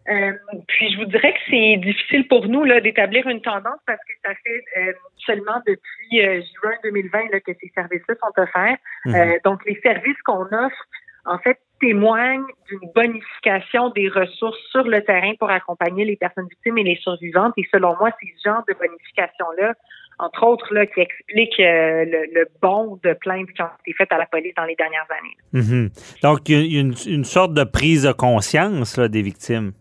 Euh, 0.09 0.33
puis 0.66 0.92
je 0.92 0.98
vous 0.98 1.07
dirais 1.07 1.33
que 1.33 1.38
c'est 1.48 1.76
difficile 1.78 2.28
pour 2.28 2.46
nous 2.46 2.64
là 2.64 2.78
d'établir 2.83 3.26
une 3.26 3.40
tendance 3.40 3.80
parce 3.87 4.00
que 4.00 4.12
ça 4.22 4.35
fait 4.35 4.94
seulement 5.16 5.62
depuis 5.66 6.20
juin 6.61 6.74
2020 6.83 7.33
là, 7.33 7.40
que 7.40 7.52
ces 7.59 7.72
services-là 7.74 8.14
sont 8.20 8.42
offerts. 8.42 8.76
Mhm. 9.07 9.38
donc 9.44 9.64
les 9.64 9.80
services 9.80 10.20
qu'on 10.26 10.44
offre, 10.44 10.88
en 11.24 11.38
fait, 11.38 11.59
témoignent 11.85 12.47
d'une 12.68 12.90
bonification 12.94 13.90
des 13.90 14.09
ressources 14.09 14.59
sur 14.70 14.85
le 14.85 15.03
terrain 15.03 15.35
pour 15.38 15.51
accompagner 15.51 16.05
les 16.05 16.16
personnes 16.16 16.49
victimes 16.49 16.79
et 16.79 16.85
les 16.85 16.97
survivantes. 16.97 17.53
Et 17.57 17.66
selon 17.73 17.94
moi, 17.99 18.11
c'est 18.20 18.29
ce 18.38 18.49
genre 18.49 18.62
de 18.66 18.75
bonification-là, 18.75 19.75
entre 20.18 20.47
autres, 20.47 20.73
là, 20.73 20.87
qui 20.87 21.01
explique 21.01 21.61
euh, 21.61 22.05
le, 22.07 22.47
bon 22.62 22.99
de 23.03 23.12
plaintes 23.12 23.51
qui 23.53 23.62
ont 23.62 23.68
été 23.85 23.94
faites 23.97 24.12
à 24.12 24.18
la 24.18 24.27
police 24.27 24.55
dans 24.57 24.64
les 24.64 24.77
dernières 24.77 25.07
années. 25.11 25.37
Mm-hmm. 25.53 26.23
Donc, 26.23 26.49
il 26.49 26.73
y 26.73 26.79
a 26.79 26.81
une, 26.81 27.25
sorte 27.25 27.53
de 27.53 27.64
prise 27.64 28.05
de 28.05 28.12
conscience 28.12 28.99
des 28.99 29.23
victimes. 29.23 29.73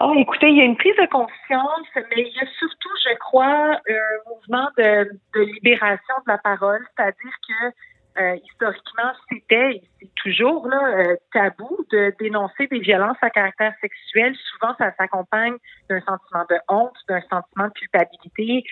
Oh, 0.00 0.14
écoutez, 0.16 0.48
il 0.48 0.58
y 0.58 0.60
a 0.60 0.64
une 0.64 0.76
prise 0.76 0.94
de 0.94 1.08
conscience, 1.10 1.88
mais 1.96 2.22
il 2.22 2.32
y 2.32 2.38
a 2.38 2.46
surtout, 2.58 2.94
je 3.04 3.18
crois, 3.18 3.80
un 3.88 4.30
mouvement 4.30 4.68
de, 4.78 5.10
de 5.34 5.40
libération 5.54 6.14
de 6.24 6.32
la 6.32 6.38
parole, 6.38 6.86
c'est-à-dire 6.96 7.34
que 7.48 7.74
euh, 8.20 8.36
historiquement, 8.44 9.12
c'était 9.28 9.76
et 9.76 9.82
c'est 10.00 10.14
toujours 10.16 10.66
là, 10.68 10.98
euh, 10.98 11.16
tabou 11.32 11.84
de 11.90 12.14
dénoncer 12.18 12.66
des 12.66 12.80
violences 12.80 13.16
à 13.22 13.30
caractère 13.30 13.74
sexuel. 13.80 14.34
Souvent, 14.36 14.74
ça 14.78 14.92
s'accompagne 14.96 15.56
d'un 15.88 16.00
sentiment 16.00 16.44
de 16.48 16.56
honte, 16.68 16.96
d'un 17.08 17.20
sentiment 17.22 17.68
de 17.68 17.72
culpabilité. 17.72 18.64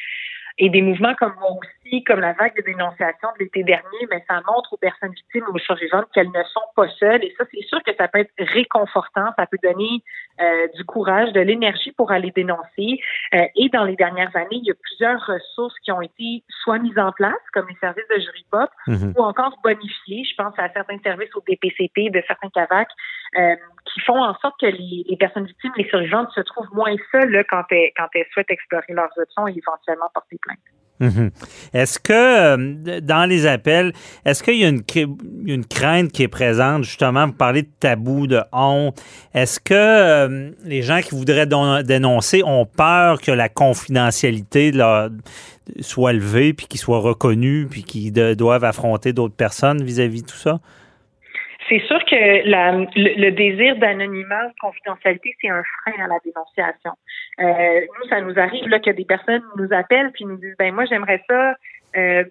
Et 0.58 0.70
des 0.70 0.80
mouvements 0.80 1.14
comme 1.14 1.34
moi 1.38 1.50
aussi, 1.50 2.02
comme 2.04 2.20
la 2.20 2.32
vague 2.32 2.56
de 2.56 2.62
dénonciation 2.62 3.28
de 3.38 3.44
l'été 3.44 3.62
dernier, 3.62 4.06
mais 4.10 4.24
ça 4.28 4.40
montre 4.46 4.72
aux 4.72 4.78
personnes 4.78 5.12
victimes 5.12 5.44
ou 5.48 5.56
aux 5.56 5.58
survivantes 5.58 6.06
qu'elles 6.14 6.30
ne 6.30 6.42
sont 6.44 6.64
pas 6.74 6.88
seules. 6.98 7.22
Et 7.24 7.34
ça, 7.36 7.44
c'est 7.52 7.62
sûr 7.66 7.82
que 7.82 7.94
ça 7.94 8.08
peut 8.08 8.20
être 8.20 8.32
réconfortant. 8.38 9.26
Ça 9.38 9.46
peut 9.46 9.58
donner 9.62 10.02
euh, 10.40 10.68
du 10.74 10.84
courage, 10.84 11.32
de 11.32 11.40
l'énergie 11.40 11.92
pour 11.92 12.10
aller 12.10 12.30
dénoncer. 12.30 13.00
Euh, 13.34 13.44
et 13.54 13.68
dans 13.68 13.84
les 13.84 13.96
dernières 13.96 14.34
années, 14.34 14.56
il 14.62 14.64
y 14.64 14.70
a 14.70 14.74
plusieurs 14.74 15.20
ressources 15.26 15.78
qui 15.80 15.92
ont 15.92 16.00
été 16.00 16.42
soit 16.62 16.78
mises 16.78 16.98
en 16.98 17.12
place, 17.12 17.34
comme 17.52 17.66
les 17.68 17.76
services 17.76 18.08
de 18.14 18.20
jury 18.20 18.46
pop, 18.50 18.70
mhm. 18.86 19.12
ou 19.16 19.22
encore 19.22 19.58
bonifiées. 19.62 20.24
Je 20.24 20.34
pense 20.36 20.54
à 20.58 20.70
certains 20.72 20.98
services 21.00 21.34
au 21.34 21.42
DPCP, 21.46 22.10
de 22.10 22.22
certains 22.26 22.48
CAVAC, 22.48 22.88
euh, 23.38 23.54
qui 23.92 24.00
font 24.00 24.22
en 24.22 24.34
sorte 24.38 24.54
que 24.60 24.66
les, 24.66 25.16
personnes 25.18 25.46
victimes, 25.46 25.72
les 25.76 25.88
survivantes, 25.88 26.30
se 26.34 26.40
trouvent 26.40 26.72
moins 26.72 26.94
seules 27.12 27.44
quand, 27.48 27.64
elles, 27.70 28.26
souhaitent 28.32 28.50
explorer 28.50 28.92
leurs 28.92 29.10
options 29.16 29.48
et 29.48 29.54
éventuellement 29.56 30.10
porter 30.12 30.38
plainte. 30.40 30.58
Mhm. 30.98 31.30
Est-ce 31.74 31.98
que 31.98 32.12
euh, 32.12 33.00
dans 33.00 33.28
les 33.28 33.44
appels, 33.44 33.92
est-ce 34.24 34.42
qu'il 34.42 34.56
y 34.56 34.64
a 34.64 34.68
une, 34.68 34.82
une, 35.44 35.66
crainte 35.66 36.10
qui 36.10 36.22
est 36.22 36.28
présente, 36.28 36.84
justement, 36.84 37.26
vous 37.26 37.34
parlez 37.34 37.62
de 37.62 37.70
tabou, 37.78 38.26
de 38.26 38.40
honte, 38.50 38.98
est-ce 39.34 39.60
que 39.60 39.74
euh, 39.74 40.50
les 40.64 40.80
gens 40.80 41.02
qui 41.02 41.14
voudraient 41.14 41.46
dénoncer 41.84 42.42
ont 42.44 42.64
peur 42.64 43.20
que 43.20 43.30
la 43.30 43.50
confidentialité 43.50 44.72
soit 45.80 46.14
levée, 46.14 46.54
puis 46.54 46.66
qu'ils 46.66 46.80
soient 46.80 47.00
reconnus, 47.00 47.66
puis 47.70 47.82
qu'ils 47.82 48.12
doivent 48.34 48.64
affronter 48.64 49.12
d'autres 49.12 49.36
personnes 49.36 49.82
vis-à-vis 49.82 50.22
de 50.22 50.28
tout 50.28 50.38
ça? 50.38 50.60
C'est 51.68 51.80
sûr 51.86 51.98
que 52.04 52.48
la, 52.48 52.72
le, 52.72 53.30
désir 53.30 53.76
d'anonymat, 53.76 54.48
de 54.48 54.54
confidentialité, 54.60 55.34
c'est 55.40 55.48
un 55.48 55.62
frein 55.62 56.04
à 56.04 56.06
la 56.06 56.18
dénonciation. 56.24 56.92
Euh, 57.40 57.80
nous, 57.98 58.08
ça 58.08 58.20
nous 58.20 58.38
arrive 58.38 58.68
là 58.68 58.78
que 58.78 58.90
des 58.90 59.04
personnes 59.04 59.42
nous 59.56 59.72
appellent 59.72 60.12
puis 60.12 60.24
nous 60.24 60.36
disent 60.36 60.56
ben 60.58 60.74
moi 60.74 60.84
j'aimerais 60.84 61.22
ça 61.28 61.54
euh, 61.96 62.24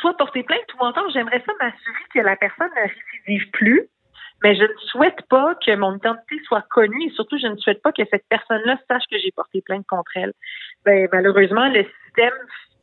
soit 0.00 0.16
porter 0.16 0.42
plainte 0.42 0.66
ou 0.78 0.84
encore 0.84 1.10
j'aimerais 1.10 1.42
ça 1.44 1.52
m'assurer 1.60 2.04
que 2.14 2.20
la 2.20 2.36
personne 2.36 2.70
ne 2.76 2.88
récidive 2.88 3.50
plus, 3.50 3.88
mais 4.42 4.54
je 4.54 4.62
ne 4.62 4.78
souhaite 4.90 5.22
pas 5.28 5.54
que 5.56 5.74
mon 5.76 5.96
identité 5.96 6.36
soit 6.44 6.64
connue 6.70 7.06
et 7.06 7.10
surtout 7.10 7.38
je 7.38 7.48
ne 7.48 7.56
souhaite 7.56 7.82
pas 7.82 7.92
que 7.92 8.02
cette 8.10 8.26
personne-là 8.28 8.78
sache 8.88 9.04
que 9.10 9.18
j'ai 9.18 9.32
porté 9.32 9.60
plainte 9.60 9.86
contre 9.86 10.12
elle. 10.16 10.32
Ben 10.84 11.08
malheureusement 11.12 11.68
le 11.68 11.84
système 12.04 12.34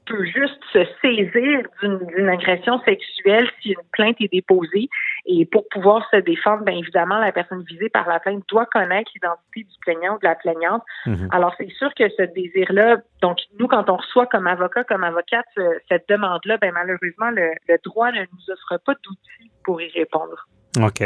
peut 0.05 0.25
juste 0.25 0.59
se 0.71 0.85
saisir 1.01 1.61
d'une 1.81 2.29
agression 2.29 2.79
sexuelle 2.83 3.49
si 3.61 3.69
une 3.69 3.87
plainte 3.91 4.17
est 4.19 4.31
déposée. 4.31 4.89
Et 5.25 5.45
pour 5.45 5.67
pouvoir 5.69 6.07
se 6.11 6.17
défendre, 6.17 6.63
bien 6.63 6.77
évidemment, 6.77 7.19
la 7.19 7.31
personne 7.31 7.63
visée 7.63 7.89
par 7.89 8.07
la 8.07 8.19
plainte 8.19 8.43
doit 8.49 8.65
connaître 8.65 9.11
l'identité 9.15 9.63
du 9.63 9.79
plaignant 9.81 10.15
ou 10.15 10.19
de 10.19 10.27
la 10.27 10.35
plaignante. 10.35 10.83
Mhm. 11.05 11.29
Alors, 11.31 11.53
c'est 11.57 11.69
sûr 11.71 11.93
que 11.93 12.09
ce 12.09 12.23
désir-là, 12.23 12.97
donc 13.21 13.37
nous, 13.59 13.67
quand 13.67 13.89
on 13.89 13.97
reçoit 13.97 14.25
comme 14.27 14.47
avocat, 14.47 14.83
comme 14.83 15.03
avocate, 15.03 15.45
cette 15.87 16.09
demande-là, 16.09 16.57
ben 16.57 16.71
malheureusement, 16.73 17.29
le, 17.31 17.51
le 17.67 17.77
droit 17.83 18.11
ne 18.11 18.21
nous 18.21 18.51
offre 18.51 18.81
pas 18.85 18.93
d'outils 19.03 19.51
pour 19.63 19.81
y 19.81 19.89
répondre. 19.89 20.47
OK. 20.79 21.03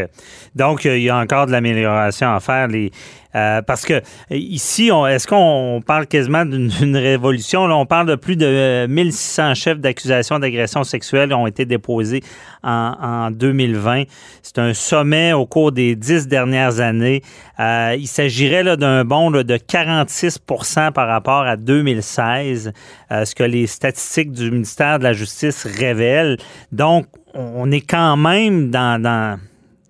Donc, 0.56 0.86
il 0.86 1.02
y 1.02 1.10
a 1.10 1.18
encore 1.18 1.46
de 1.46 1.52
l'amélioration 1.52 2.34
à 2.34 2.40
faire. 2.40 2.68
Les, 2.68 2.92
euh, 3.36 3.62
parce 3.62 3.86
que 3.86 4.02
ici, 4.32 4.90
est-ce 5.10 5.28
qu'on 5.28 5.82
parle 5.86 6.08
quasiment 6.08 6.46
d'une 6.46 6.98
révolution? 6.98 7.68
Là, 7.68 7.76
on 7.76 7.86
parle 7.86 8.08
de 8.08 8.16
plus 8.16 8.36
de 8.36 8.88
1600 8.88 9.54
chefs 9.56 9.80
d'accusation 9.80 10.40
d'agression 10.40 10.84
sexuelle 10.84 11.30
qui 11.30 11.36
ont 11.36 11.48
été 11.48 11.66
déposés 11.66 12.24
en, 12.64 12.96
en 13.00 13.32
2020. 13.32 14.04
C'est 14.42 14.60
un 14.60 14.74
sommet 14.74 15.34
au 15.34 15.46
cours 15.46 15.72
des 15.72 15.96
dix 15.96 16.28
dernières 16.28 16.80
années. 16.80 17.22
Euh, 17.60 17.96
il 17.98 18.08
s'agirait 18.08 18.78
d'un 18.78 19.04
bond 19.04 19.32
de 19.32 19.44
46% 19.44 20.92
par 20.92 21.08
rapport 21.08 21.42
à 21.42 21.58
2016, 21.58 22.72
euh, 23.12 23.26
ce 23.26 23.36
que 23.36 23.44
les 23.44 23.68
statistiques 23.68 24.32
du 24.32 24.50
ministère 24.50 25.00
de 25.00 25.04
la 25.04 25.14
Justice 25.14 25.66
révèlent. 25.66 26.38
Donc, 26.72 27.06
on 27.34 27.70
est 27.72 27.82
quand 27.82 28.18
même 28.18 28.72
dans, 28.72 29.02
dans 29.02 29.38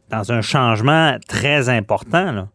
dans 0.10 0.32
un 0.32 0.42
changement 0.42 1.18
très 1.28 1.70
important. 1.70 2.32
Là. 2.32 2.48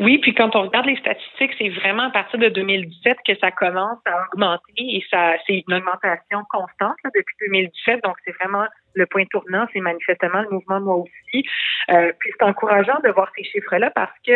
Oui, 0.00 0.16
puis 0.18 0.34
quand 0.34 0.56
on 0.56 0.62
regarde 0.62 0.86
les 0.86 0.96
statistiques, 0.96 1.52
c'est 1.58 1.68
vraiment 1.68 2.04
à 2.04 2.10
partir 2.10 2.38
de 2.38 2.48
2017 2.48 3.18
que 3.26 3.36
ça 3.38 3.50
commence 3.50 3.98
à 4.06 4.24
augmenter 4.32 4.62
et 4.78 5.04
ça, 5.10 5.34
c'est 5.46 5.62
une 5.68 5.74
augmentation 5.74 6.40
constante 6.48 6.96
depuis 7.14 7.36
2017. 7.46 8.02
Donc, 8.02 8.16
c'est 8.24 8.32
vraiment 8.40 8.64
le 8.94 9.04
point 9.06 9.24
tournant, 9.26 9.66
c'est 9.72 9.80
manifestement 9.80 10.40
le 10.40 10.50
mouvement 10.50 10.80
moi 10.80 10.94
aussi. 10.96 11.44
Euh, 11.90 12.12
puis 12.18 12.30
c'est 12.32 12.44
encourageant 12.44 12.98
de 13.04 13.10
voir 13.10 13.30
ces 13.36 13.44
chiffres-là 13.44 13.90
parce 13.90 14.16
que 14.26 14.32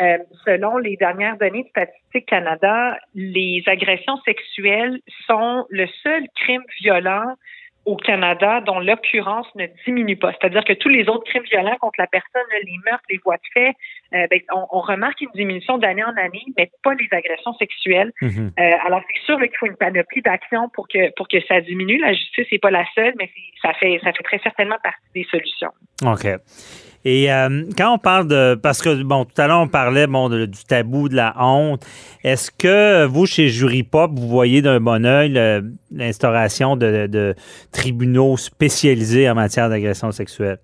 euh, 0.00 0.18
selon 0.44 0.76
les 0.76 0.96
dernières 0.96 1.38
données 1.38 1.64
de 1.64 1.68
Statistique 1.68 2.26
Canada, 2.26 2.98
les 3.14 3.62
agressions 3.66 4.18
sexuelles 4.26 5.00
sont 5.26 5.66
le 5.70 5.86
seul 6.02 6.24
crime 6.36 6.62
violent 6.80 7.34
au 7.88 7.96
Canada 7.96 8.60
dont 8.60 8.80
l'occurrence 8.80 9.46
ne 9.54 9.66
diminue 9.86 10.16
pas. 10.16 10.32
C'est-à-dire 10.32 10.62
que 10.62 10.74
tous 10.74 10.90
les 10.90 11.08
autres 11.08 11.24
crimes 11.24 11.44
violents 11.44 11.76
contre 11.80 11.98
la 11.98 12.06
personne, 12.06 12.42
les 12.62 12.78
meurtres, 12.84 13.04
les 13.08 13.18
voies 13.24 13.36
de 13.36 13.48
fait, 13.54 13.72
euh, 14.12 14.26
ben, 14.30 14.40
on, 14.52 14.80
remarque 14.80 15.22
une 15.22 15.30
diminution 15.34 15.78
d'année 15.78 16.04
en 16.04 16.14
année, 16.18 16.44
mais 16.58 16.70
pas 16.82 16.94
les 16.94 17.08
agressions 17.10 17.54
sexuelles. 17.54 18.12
Mhm. 18.20 18.52
Euh, 18.58 18.70
alors 18.84 19.00
c'est 19.08 19.22
sûr 19.24 19.38
qu'il 19.38 19.56
faut 19.58 19.66
une 19.66 19.76
panoplie 19.76 20.20
d'actions 20.20 20.68
pour 20.68 20.86
que 20.86 21.10
pour 21.16 21.28
que 21.28 21.38
ça 21.46 21.62
diminue. 21.62 21.98
La 21.98 22.12
justice 22.12 22.46
n'est 22.52 22.58
pas 22.58 22.70
la 22.70 22.84
seule, 22.94 23.14
mais 23.18 23.30
ça 23.62 23.72
fait 23.72 23.98
ça 24.04 24.12
fait 24.12 24.22
très 24.22 24.38
certainement 24.40 24.78
partie 24.82 25.00
des 25.14 25.24
solutions. 25.24 25.72
OK. 26.04 26.26
Et 27.04 27.32
euh, 27.32 27.64
quand 27.76 27.94
on 27.94 27.98
parle 27.98 28.28
de. 28.28 28.54
Parce 28.54 28.82
que, 28.82 29.02
bon, 29.02 29.24
tout 29.24 29.40
à 29.40 29.46
l'heure, 29.46 29.60
on 29.60 29.68
parlait 29.68 30.06
bon, 30.06 30.28
du 30.28 30.64
tabou, 30.68 31.08
de 31.08 31.16
la 31.16 31.34
honte. 31.38 31.84
Est-ce 32.24 32.50
que 32.50 33.06
vous, 33.06 33.26
chez 33.26 33.48
Jury 33.48 33.82
Pop, 33.82 34.10
vous 34.14 34.28
voyez 34.28 34.62
d'un 34.62 34.80
bon 34.80 35.06
oeil 35.06 35.32
l'instauration 35.90 36.76
de, 36.76 37.34
tribunaux 37.72 38.36
spécialisés 38.36 39.30
en 39.30 39.34
matière 39.34 39.68
d'agression 39.68 40.10
sexuelle? 40.10 40.58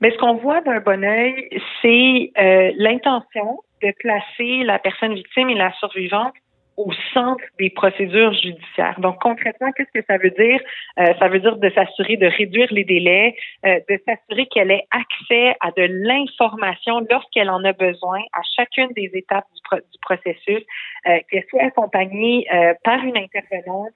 Mais 0.00 0.10
ce 0.10 0.18
qu'on 0.18 0.34
voit 0.34 0.60
d'un 0.62 0.80
bon 0.80 1.02
oeil, 1.04 1.48
c'est 1.80 2.32
euh, 2.38 2.72
l'intention 2.76 3.60
de 3.82 3.92
placer 3.98 4.64
la 4.64 4.78
personne 4.78 5.14
victime 5.14 5.50
et 5.50 5.54
la 5.54 5.72
survivante 5.74 6.34
au 6.76 6.90
centre 7.12 7.44
des 7.58 7.70
procédures 7.70 8.32
judiciaires. 8.32 8.98
Donc 8.98 9.20
concrètement, 9.20 9.70
qu'est-ce 9.72 9.92
que 9.92 10.04
ça 10.06 10.18
veut 10.18 10.30
dire? 10.30 10.60
Euh, 10.98 11.14
Ça 11.20 11.28
veut 11.28 11.38
dire 11.38 11.56
de 11.56 11.70
s'assurer 11.70 12.16
de 12.16 12.26
réduire 12.26 12.68
les 12.72 12.84
délais, 12.84 13.36
euh, 13.64 13.78
de 13.88 14.00
s'assurer 14.06 14.46
qu'elle 14.46 14.70
ait 14.70 14.86
accès 14.90 15.56
à 15.60 15.70
de 15.70 15.82
l'information 16.08 17.06
lorsqu'elle 17.10 17.50
en 17.50 17.62
a 17.64 17.72
besoin 17.72 18.20
à 18.32 18.40
chacune 18.56 18.88
des 18.94 19.10
étapes 19.14 19.46
du, 19.54 19.78
du 19.78 19.98
processus, 20.00 20.62
euh, 21.06 21.18
qu'elle 21.30 21.44
soit 21.50 21.62
accompagnée 21.62 22.46
par 22.82 22.98
une 23.04 23.16
intervenante. 23.16 23.92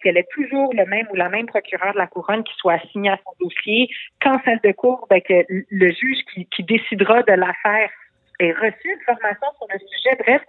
qu'elle 0.00 0.16
ait 0.16 0.28
toujours 0.32 0.72
le 0.74 0.86
même 0.86 1.06
ou 1.12 1.16
la 1.16 1.28
même 1.28 1.46
procureur 1.46 1.92
de 1.92 1.98
la 1.98 2.06
couronne 2.06 2.44
qui 2.44 2.54
soit 2.56 2.74
assigné 2.74 3.10
à 3.10 3.18
son 3.24 3.32
dossier. 3.40 3.88
Qu'en 4.22 4.40
salle 4.44 4.60
de 4.62 4.72
cours, 4.72 5.06
ben, 5.10 5.20
que 5.20 5.44
le 5.48 5.88
juge 5.92 6.20
qui, 6.32 6.46
qui 6.46 6.62
décidera 6.62 7.22
de 7.24 7.32
l'affaire 7.32 7.90
ait 8.38 8.52
reçu 8.52 8.92
une 8.92 9.00
formation 9.04 9.48
sur 9.58 9.66
le 9.72 9.78
sujet. 9.78 10.16
Bref, 10.20 10.42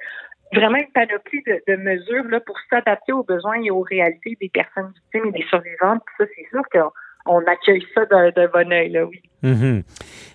vraiment 0.53 0.77
une 0.77 0.91
panoplie 0.93 1.43
de, 1.45 1.75
mesures 1.75 2.23
là, 2.29 2.39
pour 2.39 2.55
s'adapter 2.69 3.13
aux 3.13 3.23
besoins 3.23 3.61
et 3.63 3.71
aux 3.71 3.81
réalités 3.81 4.37
des 4.39 4.49
personnes 4.49 4.91
victimes 4.93 5.29
et 5.29 5.39
des 5.39 5.45
survivantes. 5.49 6.01
ça, 6.17 6.25
c'est 6.35 6.47
sûr 6.49 6.61
qu'on 6.71 7.39
accueille 7.45 7.85
ça 7.93 8.05
d'un 8.05 8.47
bon 8.47 8.71
oeil, 8.71 8.89
là, 8.89 9.05
oui. 9.05 9.21
Mm-hmm. 9.43 9.83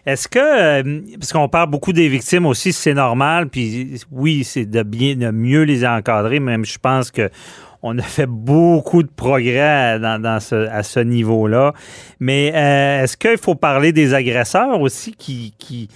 Est-ce 0.06 0.28
que, 0.28 0.38
euh, 0.38 1.00
parce 1.18 1.32
qu'on 1.32 1.48
parle 1.48 1.70
beaucoup 1.70 1.92
des 1.92 2.08
victimes 2.08 2.46
aussi, 2.46 2.72
c'est 2.72 2.94
normal, 2.94 3.48
puis 3.48 4.00
oui, 4.10 4.44
c'est 4.44 4.66
de 4.66 4.82
bien, 4.82 5.16
de 5.16 5.30
mieux 5.30 5.62
les 5.62 5.84
encadrer, 5.84 6.38
même 6.40 6.64
je 6.64 6.78
pense 6.78 7.10
que 7.10 7.28
on 7.82 7.98
a 7.98 8.02
fait 8.02 8.26
beaucoup 8.26 9.02
de 9.02 9.10
progrès 9.10 9.98
dans, 9.98 10.38
ce, 10.40 10.54
à 10.54 10.84
ce 10.84 11.00
niveau-là. 11.00 11.72
Mais 12.20 12.52
euh, 12.54 13.02
est-ce 13.02 13.16
qu'il 13.16 13.38
faut 13.38 13.56
parler 13.56 13.92
des 13.92 14.14
agresseurs 14.14 14.80
aussi 14.80 15.12
qui, 15.12 15.52
qui, 15.58 15.88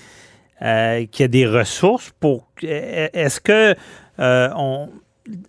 euh, 0.62 1.06
qui 1.06 1.22
a 1.22 1.28
des 1.28 1.46
ressources 1.46 2.10
pour. 2.18 2.48
Est-ce 2.62 3.40
que 3.40 3.76
euh, 4.18 4.48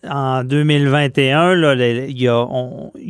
en 0.10 0.44
2021, 0.44 1.76
il, 1.76 2.22
y 2.22 2.28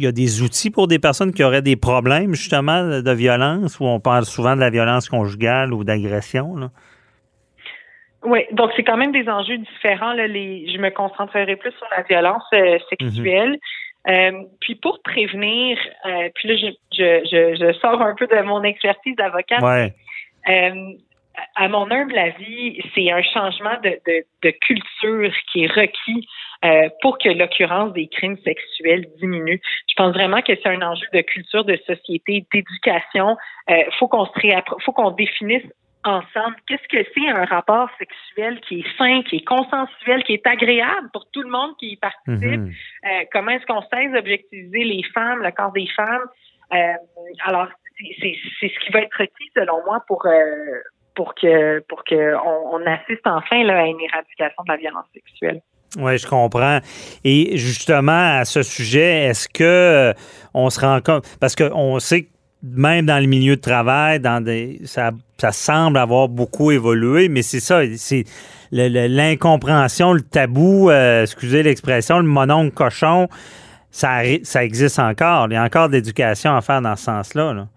a, 0.08 0.12
des 0.12 0.41
outils 0.41 0.70
pour 0.70 0.88
des 0.88 1.00
personnes 1.00 1.34
qui 1.34 1.43
auraient 1.43 1.62
des 1.62 1.76
problèmes 1.76 2.34
justement 2.34 3.02
de 3.02 3.12
violence, 3.12 3.80
où 3.80 3.86
on 3.86 4.00
parle 4.00 4.26
souvent 4.26 4.56
de 4.56 4.60
la 4.60 4.70
violence 4.70 5.08
conjugale 5.10 5.74
ou 5.74 5.84
d'agression. 5.84 6.70
Oui, 8.24 8.41
donc 8.52 8.72
c'est 8.76 8.84
quand 8.84 8.98
même 8.98 9.13
des 9.13 9.30
enjeux 9.30 9.58
différents. 9.58 10.13
je 10.15 10.78
me 10.78 10.89
concentrerai 10.89 11.56
plus 11.56 11.72
sur 11.72 11.88
la 11.96 12.04
violence 12.04 12.43
euh, 12.54 12.78
sexuelle. 12.89 13.52
Mhm. 13.52 13.58
Euh, 14.10 14.43
puis 14.62 14.76
pour 14.76 15.01
prévenir, 15.03 15.78
puis 16.36 16.47
là 16.47 16.55
je, 16.91 17.78
sors 17.82 18.01
un 18.01 18.16
peu 18.16 18.26
de 18.28 18.41
mon 18.41 18.64
expertise 18.64 19.16
d'avocat. 19.18 19.58
À 21.56 21.68
mon 21.68 21.90
humble 21.92 22.18
avis, 22.18 22.82
c'est 22.96 23.12
un 23.12 23.22
changement 23.22 23.80
de, 23.84 24.00
de, 24.44 24.52
culture 24.52 25.32
qui 25.52 25.66
est 25.66 25.72
requis 25.72 26.28
euh, 26.66 26.90
pour 27.02 27.18
que 27.18 27.30
l'occurrence 27.30 27.94
des 27.94 28.08
crimes 28.08 28.38
sexuels 28.44 29.06
diminue. 29.20 29.62
Je 29.88 29.94
pense 29.96 30.14
vraiment 30.14 30.42
que 30.42 30.54
c'est 30.56 30.70
un 30.70 30.82
enjeu 30.82 31.06
de 31.14 31.22
culture, 31.22 31.64
de 31.64 31.78
société, 31.86 32.46
d'éducation. 32.54 33.38
Euh, 33.70 33.84
faut 34.00 34.08
qu'on 34.08 34.26
se 34.26 34.32
faut 34.84 34.94
qu'on 34.94 35.12
définisse 35.12 35.66
ensemble 36.04 36.56
qu'est-ce 36.68 36.88
que 36.88 37.06
c'est 37.14 37.30
un 37.30 37.46
rapport 37.46 37.90
sexuel 37.98 38.60
qui 38.62 38.80
est 38.80 38.98
sain, 38.98 39.22
qui 39.24 39.38
est 39.38 39.46
consensuel, 39.46 40.24
qui 40.24 40.34
est 40.34 40.48
agréable 40.48 41.10
pour 41.12 41.30
tout 41.32 41.42
le 41.42 41.50
monde 41.50 41.76
qui 41.80 41.92
y 41.92 41.98
participe. 41.98 42.42
Mhm. 42.42 42.72
Euh, 43.06 43.26
comment 43.32 43.52
est-ce 43.52 43.66
qu'on 43.66 43.82
cesse 43.82 44.12
d'objectiviser 44.12 44.84
les 44.84 45.04
femmes, 45.14 45.44
le 45.44 45.52
corps 45.52 45.74
des 45.74 45.88
femmes? 45.96 46.26
Euh, 46.74 46.94
alors, 47.46 47.68
c'est 48.20 48.36
ce 48.62 48.86
qui 48.86 48.92
va 48.92 49.02
être 49.02 49.18
requis 49.18 49.52
selon 49.56 49.84
moi 49.86 50.04
pour 50.08 50.26
euh, 50.26 50.82
pour 51.18 51.34
que 51.34 51.80
pour 51.89 52.03
que 52.03 52.36
on, 52.45 52.80
assiste 52.86 53.26
enfin 53.26 53.68
à 53.68 53.86
une 53.88 53.99
éradication 53.99 54.63
de 54.65 54.72
la 54.72 54.78
violence 54.78 55.05
sexuelle. 55.13 55.61
Oui, 55.97 56.18
je 56.18 56.28
comprends. 56.28 56.80
Et 57.24 57.57
justement, 57.57 58.38
à 58.39 58.45
ce 58.45 58.61
sujet, 58.61 59.26
est-ce 59.26 59.49
que 59.49 60.13
on 60.53 60.70
se 60.70 60.80
rend 60.80 61.01
compte, 61.01 61.26
parce 61.39 61.55
qu'on 61.55 61.99
sait 61.99 62.24
que 62.24 62.30
même 62.61 63.07
dans 63.07 63.20
le 63.20 63.26
milieu 63.26 63.55
de 63.55 63.61
travail, 63.61 64.20
dans 64.20 64.43
des, 64.43 64.80
ça, 64.86 65.11
ça 65.38 65.51
semble 65.51 65.97
avoir 65.97 66.30
beaucoup 66.30 66.70
évolué, 66.70 67.30
mais 67.30 67.41
c'est 67.41 67.59
ça, 67.59 67.82
c'est 67.95 68.26
l'incompréhension, 68.72 70.13
le, 70.13 70.22
tabou, 70.22 70.91
euh, 70.91 71.24
excusez 71.24 71.63
l'expression, 71.63 72.18
le 72.18 72.26
monon 72.26 72.70
cochon, 72.70 73.28
ça, 73.89 74.20
ça 74.43 74.63
existe 74.63 74.99
encore. 74.99 75.47
Il 75.49 75.53
y 75.53 75.55
a 75.55 75.63
encore 75.63 75.88
de 75.88 75.93
l'éducation 75.93 76.55
à 76.55 76.61
faire 76.61 76.82
dans 76.82 76.95
ce 76.95 77.05
sens-là. 77.05 77.53
Là. 77.53 77.68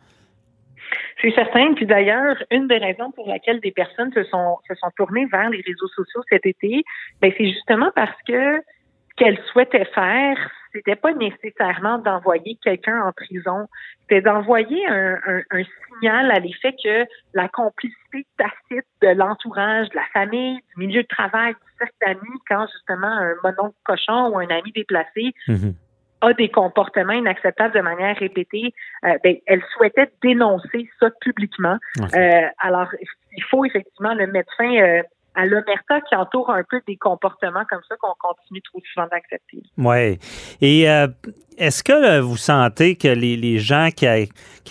C'est 1.20 1.32
certain. 1.32 1.74
Puis 1.74 1.86
d'ailleurs, 1.86 2.36
une 2.50 2.66
des 2.66 2.78
raisons 2.78 3.10
pour 3.10 3.28
laquelle 3.28 3.60
des 3.60 3.72
personnes 3.72 4.12
se 4.12 4.24
sont 4.24 4.58
se 4.68 4.74
sont 4.74 4.90
tournées 4.96 5.26
vers 5.26 5.50
les 5.50 5.62
réseaux 5.66 5.88
sociaux 5.88 6.22
cet 6.28 6.46
été, 6.46 6.82
ben 7.20 7.32
c'est 7.36 7.48
justement 7.48 7.90
parce 7.94 8.16
que 8.26 8.58
ce 8.60 9.14
qu'elles 9.16 9.40
souhaitaient 9.52 9.88
faire, 9.94 10.50
c'était 10.72 10.96
pas 10.96 11.12
nécessairement 11.12 11.98
d'envoyer 11.98 12.56
quelqu'un 12.62 13.02
en 13.02 13.12
prison, 13.12 13.66
c'était 14.02 14.22
d'envoyer 14.22 14.86
un, 14.86 15.42
signal 16.00 16.30
à 16.30 16.38
l'effet 16.38 16.74
que 16.82 17.04
la 17.34 17.48
complicité 17.48 18.24
tacite 18.38 18.86
de 19.02 19.08
l'entourage, 19.08 19.88
de 19.90 19.96
la 19.96 20.06
famille, 20.12 20.60
du 20.76 20.86
milieu 20.86 21.02
de 21.02 21.08
travail, 21.08 21.52
du 21.52 21.76
cercle 21.78 21.94
d'amis, 22.00 22.38
quand 22.48 22.66
justement 22.72 23.08
un 23.08 23.34
monon 23.42 23.74
cochon 23.84 24.28
ou 24.28 24.38
un 24.38 24.48
ami 24.48 24.72
déplacé 24.72 25.34
mm-hmm 25.48 25.74
a 26.20 26.32
des 26.34 26.48
comportements 26.48 27.12
inacceptables 27.12 27.74
de 27.74 27.80
manière 27.80 28.16
répétée, 28.16 28.74
euh, 29.04 29.16
ben, 29.24 29.36
elle 29.46 29.62
souhaitait 29.74 30.10
dénoncer 30.22 30.88
ça 31.00 31.10
publiquement. 31.20 31.76
Euh, 32.14 32.40
alors, 32.58 32.88
il 33.32 33.42
faut 33.44 33.64
effectivement 33.64 34.14
le 34.14 34.26
mettre 34.26 34.52
fin 34.56 34.74
euh, 34.76 35.02
à 35.34 35.46
l'omerta 35.46 36.00
qui 36.08 36.14
entoure 36.16 36.50
un 36.50 36.62
peu 36.68 36.80
des 36.86 36.96
comportements 36.96 37.64
comme 37.68 37.82
ça 37.88 37.94
qu'on 38.00 38.14
continue 38.18 38.62
trop 38.62 38.80
souvent 38.92 39.06
d'accepter. 39.10 39.62
Oui. 39.78 40.18
Et 40.60 40.86
est-ce 41.60 41.82
que 41.84 42.20
vous 42.20 42.38
sentez 42.38 42.96
que 42.96 43.08
les, 43.08 43.58
gens 43.58 43.90
qui, 43.94 44.06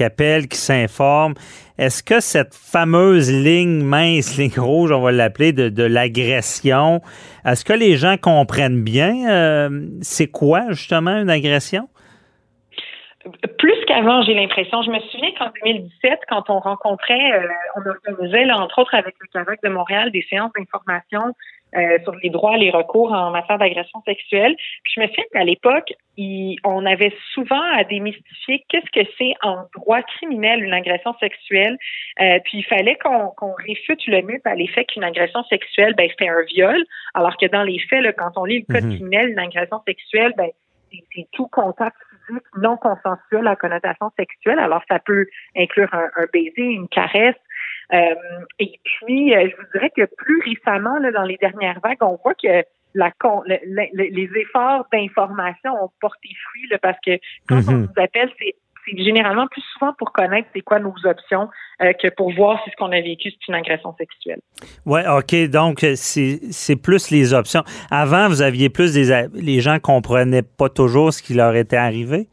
appellent, 0.03 0.47
qui 0.47 0.57
s'informent, 0.57 1.35
est-ce 1.77 2.01
que 2.01 2.19
cette 2.19 2.55
fameuse 2.55 3.31
ligne 3.31 3.83
mince, 3.83 4.37
ligne 4.39 4.59
rouge, 4.59 4.91
on 4.91 5.01
va 5.01 5.11
l'appeler, 5.11 5.53
de, 5.53 5.69
de 5.69 5.83
l'agression, 5.83 7.01
est-ce 7.45 7.63
que 7.63 7.73
les 7.73 7.95
gens 7.95 8.17
comprennent 8.17 8.81
bien 8.81 9.29
euh, 9.29 9.87
c'est 10.01 10.27
quoi 10.27 10.71
justement 10.71 11.11
une 11.11 11.29
agression? 11.29 11.87
Plus 13.57 13.85
qu'avant, 13.87 14.21
j'ai 14.23 14.33
l'impression. 14.33 14.81
Je 14.81 14.91
me 14.91 14.99
souviens 14.99 15.31
qu'en 15.37 15.49
2017, 15.63 16.19
quand 16.29 16.49
on 16.49 16.59
rencontrait, 16.59 17.33
euh, 17.33 17.47
on 17.75 17.89
organisait, 17.89 18.49
entre 18.51 18.79
autres 18.79 18.95
avec 18.95 19.15
le 19.19 19.27
CAVAC 19.33 19.61
de 19.63 19.69
Montréal, 19.69 20.11
des 20.11 20.25
séances 20.29 20.51
d'information 20.57 21.33
euh, 21.75 21.99
sur 22.03 22.15
les 22.23 22.31
droits, 22.31 22.57
les 22.57 22.71
recours 22.71 23.11
en 23.13 23.29
matière 23.29 23.59
d'agression 23.59 24.01
sexuelle. 24.03 24.55
Puis 24.83 24.93
je 24.95 25.01
me 25.01 25.07
souviens 25.07 25.23
qu'à 25.31 25.43
l'époque, 25.43 25.93
on 26.63 26.85
avait 26.85 27.13
souvent 27.33 27.61
à 27.75 27.83
démystifier 27.83 28.65
qu'est-ce 28.69 28.89
que 28.91 29.07
c'est 29.17 29.33
en 29.43 29.65
droit 29.75 30.01
criminel 30.01 30.63
une 30.63 30.73
agression 30.73 31.13
sexuelle. 31.19 31.77
Euh, 32.21 32.39
puis 32.43 32.59
il 32.59 32.65
fallait 32.65 32.97
qu'on 32.97 33.53
réfute 33.67 34.05
le 34.07 34.21
mythe 34.21 34.45
à 34.47 34.55
l'effet 34.55 34.85
qu'une 34.85 35.03
agression 35.03 35.43
sexuelle, 35.43 35.93
ben 35.95 36.09
c'était 36.09 36.29
un 36.29 36.41
viol, 36.41 36.83
alors 37.13 37.37
que 37.37 37.45
dans 37.45 37.63
les 37.63 37.79
faits, 37.79 38.01
là, 38.01 38.13
quand 38.13 38.31
on 38.35 38.45
lit 38.45 38.65
le 38.67 38.73
code 38.73 38.85
mhm. 38.85 38.95
criminel, 38.95 39.29
une 39.29 39.39
agression 39.39 39.79
sexuelle, 39.85 40.33
ben 40.37 40.49
c'est 40.91 41.27
tout 41.33 41.47
contact 41.47 41.97
non 42.57 42.77
consensuel 42.77 43.47
à 43.47 43.55
connotation 43.55 44.11
sexuelle. 44.17 44.59
Alors 44.59 44.83
ça 44.89 44.99
peut 44.99 45.25
inclure 45.55 45.93
un, 45.93 46.09
un 46.15 46.25
baiser, 46.31 46.63
une 46.63 46.87
caresse, 46.87 47.35
euh, 47.93 48.15
et 48.59 48.79
puis, 48.83 49.35
euh, 49.35 49.49
je 49.49 49.55
vous 49.55 49.67
dirais 49.73 49.91
que 49.95 50.05
plus 50.17 50.41
récemment, 50.41 50.99
là, 50.99 51.11
dans 51.11 51.23
les 51.23 51.37
dernières 51.37 51.79
vagues, 51.79 51.97
on 52.01 52.19
voit 52.23 52.35
que 52.35 52.63
la, 52.95 53.11
les 53.93 54.29
efforts 54.35 54.87
d'information 54.91 55.71
ont 55.83 55.91
porté 56.01 56.29
fruit 56.47 56.67
là, 56.69 56.77
parce 56.79 56.97
que 57.05 57.17
quand 57.47 57.61
on 57.67 57.71
mhm. 57.71 57.81
nous 57.81 58.03
appelle, 58.03 58.31
c'est 58.39 58.55
généralement 58.97 59.47
plus 59.47 59.63
souvent 59.73 59.93
pour 59.97 60.11
connaître 60.11 60.47
c'est 60.53 60.61
quoi 60.61 60.79
nos 60.79 60.93
options 61.05 61.49
euh, 61.81 61.93
que 61.93 62.07
pour 62.15 62.33
voir 62.33 62.61
si 62.63 62.71
ce 62.71 62.75
qu'on 62.75 62.91
a 62.91 63.01
vécu 63.01 63.29
c'est 63.31 63.47
une 63.47 63.55
agression 63.55 63.93
sexuelle. 63.97 64.39
Oui, 64.85 65.01
OK. 65.07 65.49
Donc, 65.49 65.85
c'est 65.95 66.75
plus 66.81 67.11
les 67.11 67.33
options. 67.33 67.63
Avant, 67.91 68.27
vous 68.27 68.41
aviez 68.41 68.69
plus 68.69 68.93
des... 68.93 69.27
Les 69.33 69.61
gens 69.61 69.79
comprenaient 69.79 70.43
pas 70.43 70.69
toujours 70.69 71.13
ce 71.13 71.21
qui 71.21 71.33
leur 71.33 71.55
était 71.55 71.77
arrivé? 71.77 72.27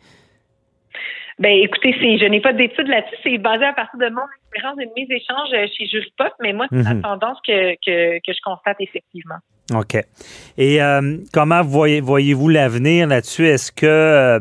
Ben, 1.38 1.52
écoutez, 1.52 1.92
je 1.92 2.26
n'ai 2.26 2.40
pas 2.40 2.54
d'études 2.54 2.88
là-dessus. 2.88 3.16
C'est 3.22 3.38
basé 3.38 3.64
à 3.64 3.74
partir 3.74 3.98
de 3.98 4.08
mon 4.08 4.22
expérience 4.40 4.76
de 4.76 4.86
mes 4.96 5.14
échanges 5.14 5.52
euh, 5.52 5.66
chez 5.76 5.86
Juripop, 5.86 6.32
mais 6.40 6.54
moi, 6.54 6.66
c'est 6.70 6.82
la 6.82 6.94
mhm. 6.94 7.02
tendance 7.02 7.38
que, 7.46 7.74
que, 7.84 8.16
que, 8.18 8.32
je 8.32 8.40
constate 8.42 8.76
effectivement. 8.80 9.36
OK. 9.74 9.96
Et 10.58 10.80
euh, 10.80 11.16
comment 11.32 11.62
voyez, 11.62 12.00
voyez-vous 12.00 12.48
l'avenir 12.48 13.08
là-dessus? 13.08 13.46
Est-ce 13.46 13.72
que 13.72 13.86
euh, 13.86 14.38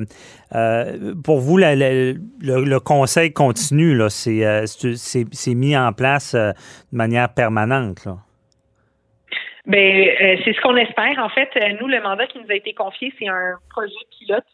euh 0.53 1.15
pour 1.23 1.39
vous, 1.39 1.57
le, 1.57 2.78
conseil 2.80 3.34
continue, 3.34 3.99
c'est, 4.09 5.55
mis 5.55 5.76
en 5.76 5.93
place 5.93 6.36
de 6.36 6.53
manière 6.91 7.34
permanente? 7.34 8.05
Là? 8.05 8.17
Ben, 9.65 10.09
c'est 10.43 10.53
ce 10.53 10.61
qu'on 10.61 10.76
espère. 10.76 11.17
En 11.17 11.30
fait, 11.30 11.49
nous, 11.82 11.88
le 11.88 11.99
mandat 12.03 12.28
qui 12.28 12.38
nous 12.38 12.51
a 12.51 12.53
été 12.53 12.73
confié, 12.73 13.11
c'est 13.17 13.28
un 13.28 13.55
projet 13.71 13.95
pilote 14.19 14.45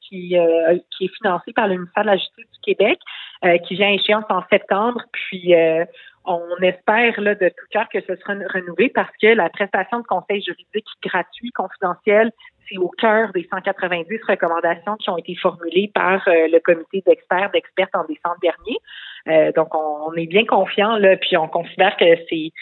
qui, 0.00 0.36
qui 0.96 1.04
est 1.04 1.16
financé 1.20 1.52
par 1.52 1.66
le 1.66 1.78
ministère 1.78 2.04
de 2.04 2.10
la 2.10 2.16
Justice 2.16 2.46
du 2.52 2.60
Québec, 2.62 2.98
qui 3.66 3.74
vient 3.74 3.88
à 3.88 3.92
échéance 3.94 4.24
en 4.28 4.44
septembre. 4.52 5.00
Puis, 5.10 5.52
on 6.24 6.56
espère 6.62 7.20
là, 7.20 7.34
de 7.34 7.48
tout 7.48 7.66
cœur 7.70 7.88
que 7.88 8.00
ce 8.00 8.16
sera 8.16 8.34
renouvelé 8.52 8.90
parce 8.94 9.14
que 9.20 9.28
la 9.28 9.48
prestation 9.48 10.00
de 10.00 10.06
conseil 10.06 10.42
juridique 10.42 10.86
gratuit, 11.02 11.50
confidentiel, 11.50 12.30
c'est 12.68 12.78
au 12.78 12.88
cœur 12.88 13.32
des 13.32 13.46
190 13.50 14.20
recommandations 14.28 14.96
qui 14.96 15.10
ont 15.10 15.18
été 15.18 15.34
formulées 15.34 15.90
par 15.94 16.22
le 16.26 16.58
comité 16.60 17.02
d'experts, 17.04 17.50
d'expertes 17.50 17.94
en 17.94 18.04
décembre 18.04 18.36
dernier. 18.40 19.52
donc, 19.52 19.74
on, 19.74 20.10
on, 20.10 20.14
est 20.14 20.26
bien 20.26 20.44
confiant 20.44 20.96
là, 20.96 21.16
puis 21.16 21.36
on 21.36 21.48
considère 21.48 21.96
que 21.96 22.04
c'est 22.30 22.52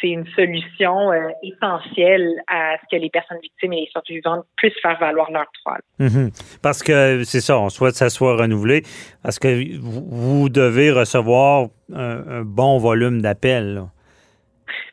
c'est 0.00 0.08
une 0.08 0.26
solution 0.34 1.12
euh, 1.12 1.28
essentielle 1.42 2.34
à 2.46 2.76
ce 2.78 2.96
que 2.96 3.00
les 3.00 3.10
personnes 3.10 3.38
victimes 3.42 3.72
et 3.72 3.80
les 3.80 3.90
survivantes 3.90 4.44
puissent 4.56 4.80
faire 4.80 4.98
valoir 4.98 5.30
leur 5.30 5.46
droits. 5.64 5.78
Mhm. 5.98 6.30
Parce 6.62 6.82
que 6.82 7.22
c'est 7.24 7.40
ça, 7.40 7.58
on 7.58 7.68
souhaite 7.68 7.92
que 7.92 7.98
ça 7.98 8.10
soit 8.10 8.36
renouvelé, 8.36 8.82
parce 9.22 9.38
que 9.38 9.78
vous 9.80 10.48
devez 10.48 10.90
recevoir 10.90 11.68
un, 11.94 12.42
bon 12.42 12.78
volume 12.78 13.22
d'appels. 13.22 13.82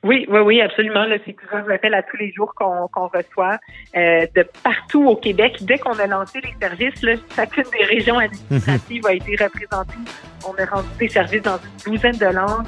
Oui, 0.06 0.28
oui, 0.30 0.40
oui, 0.42 0.62
absolument. 0.62 1.04
C'est 1.26 1.34
plusieurs 1.34 1.68
appels 1.68 1.96
à 1.96 2.04
tous 2.04 2.18
les 2.18 2.32
jours 2.32 2.54
qu'on 2.54 3.08
reçoit 3.08 3.58
euh, 3.98 4.28
de 4.36 4.46
partout 4.64 5.04
au 5.08 5.16
Québec. 5.16 5.58
Dès 5.62 5.80
qu'on 5.80 5.98
a 5.98 6.06
lancé 6.06 6.42
les 6.42 6.54
services, 6.62 7.02
là, 7.02 7.14
chacune 7.36 7.64
des 7.76 7.84
régions 7.86 8.20
administratives 8.20 9.04
a 9.08 9.14
été 9.14 9.36
représentée. 9.44 9.98
On 10.48 10.54
a 10.62 10.66
rendu 10.68 10.88
des 11.00 11.10
services 11.10 11.42
dans 11.42 11.58
une 11.58 11.94
douzaine 11.94 12.18
de 12.18 12.28
langues, 12.28 12.68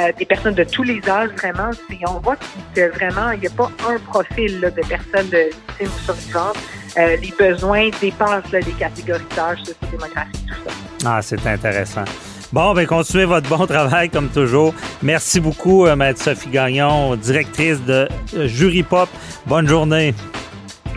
euh, 0.00 0.12
des 0.16 0.24
personnes 0.24 0.54
de 0.54 0.64
tous 0.64 0.82
les 0.82 1.06
âges, 1.06 1.28
vraiment. 1.36 1.68
On 2.06 2.20
voit 2.20 2.36
que 2.74 2.88
vraiment, 2.94 3.32
il 3.32 3.40
n'y 3.40 3.48
a 3.48 3.50
pas 3.50 3.70
un 3.86 3.98
profil 3.98 4.58
de 4.58 4.70
personnes 4.70 5.28
de 5.28 5.50
victimes 5.50 5.88
ou 5.94 6.00
survivantes. 6.06 6.56
Euh, 6.96 7.16
les 7.16 7.34
besoins 7.38 7.90
dépassent 8.00 8.50
les 8.50 8.62
catégories 8.78 9.20
d'âge, 9.36 9.58
sociodémographique, 9.58 10.46
tout 10.46 10.70
ça. 10.70 10.74
Ah, 11.04 11.20
c'est 11.20 11.46
intéressant. 11.46 12.04
Bon, 12.52 12.72
ben 12.72 12.86
continuez 12.86 13.26
votre 13.26 13.48
bon 13.48 13.66
travail 13.66 14.08
comme 14.08 14.28
toujours. 14.28 14.74
Merci 15.02 15.40
beaucoup, 15.40 15.86
euh, 15.86 15.96
Maître 15.96 16.22
Sophie 16.22 16.48
Gagnon, 16.48 17.14
directrice 17.16 17.80
de 17.82 18.08
euh, 18.34 18.48
Jury 18.48 18.82
Pop. 18.82 19.08
Bonne 19.46 19.68
journée. 19.68 20.14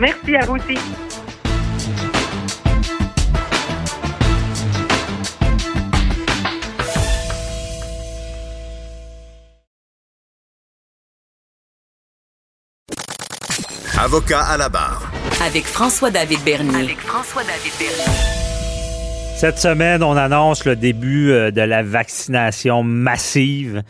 Merci 0.00 0.36
à 0.36 0.46
vous 0.46 0.56
aussi. 0.56 0.78
Avocat 13.98 14.42
à 14.42 14.56
la 14.56 14.68
barre. 14.68 15.12
Avec 15.44 15.64
François-David 15.64 16.40
Bernier. 16.42 16.82
Avec 16.82 16.98
François-David 17.00 17.72
Bernier. 17.78 18.41
Cette 19.42 19.58
semaine, 19.58 20.04
on 20.04 20.16
annonce 20.16 20.64
le 20.66 20.76
début 20.76 21.32
euh, 21.32 21.50
de 21.50 21.62
la 21.62 21.82
vaccination 21.82 22.84
massive. 22.84 23.82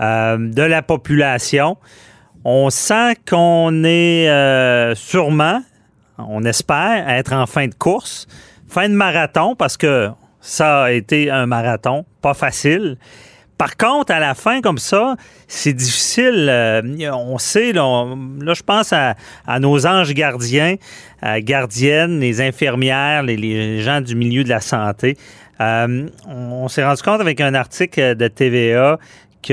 de 0.00 0.62
la 0.62 0.80
population. 0.80 1.76
On 2.42 2.70
sent 2.70 3.16
qu'on 3.28 3.84
est 3.84 4.94
sûrement, 4.94 5.60
on 6.16 6.42
espère, 6.44 7.06
être 7.10 7.34
en 7.34 7.44
fin 7.44 7.68
de 7.68 7.74
course, 7.74 8.26
fin 8.66 8.88
de 8.88 8.94
marathon, 8.94 9.54
parce 9.54 9.76
que 9.76 10.08
ça 10.40 10.84
a 10.84 10.92
été 10.92 11.30
un 11.30 11.44
marathon, 11.44 12.06
pas 12.22 12.32
facile. 12.32 12.96
Par 13.58 13.76
contre, 13.76 14.12
à 14.12 14.18
la 14.18 14.34
fin, 14.34 14.60
comme 14.60 14.78
ça, 14.78 15.16
c'est 15.46 15.72
difficile. 15.72 16.48
Euh, 16.50 16.82
on 17.12 17.38
sait, 17.38 17.72
là, 17.72 18.04
je 18.40 18.62
pense 18.62 18.92
à, 18.92 19.14
nos 19.60 19.86
anges 19.86 20.12
gardiens, 20.12 20.76
euh, 21.22 21.40
gardiennes, 21.40 22.18
les 22.18 22.40
infirmières, 22.40 23.22
les, 23.22 23.80
gens 23.80 24.00
du 24.00 24.16
milieu 24.16 24.42
de 24.42 24.48
la 24.48 24.60
santé. 24.60 25.16
Euh, 25.60 26.08
on 26.26 26.66
s'est 26.66 26.84
rendu 26.84 27.02
compte 27.02 27.20
avec 27.20 27.40
un 27.40 27.54
article 27.54 28.16
de 28.16 28.26
TVA 28.26 28.98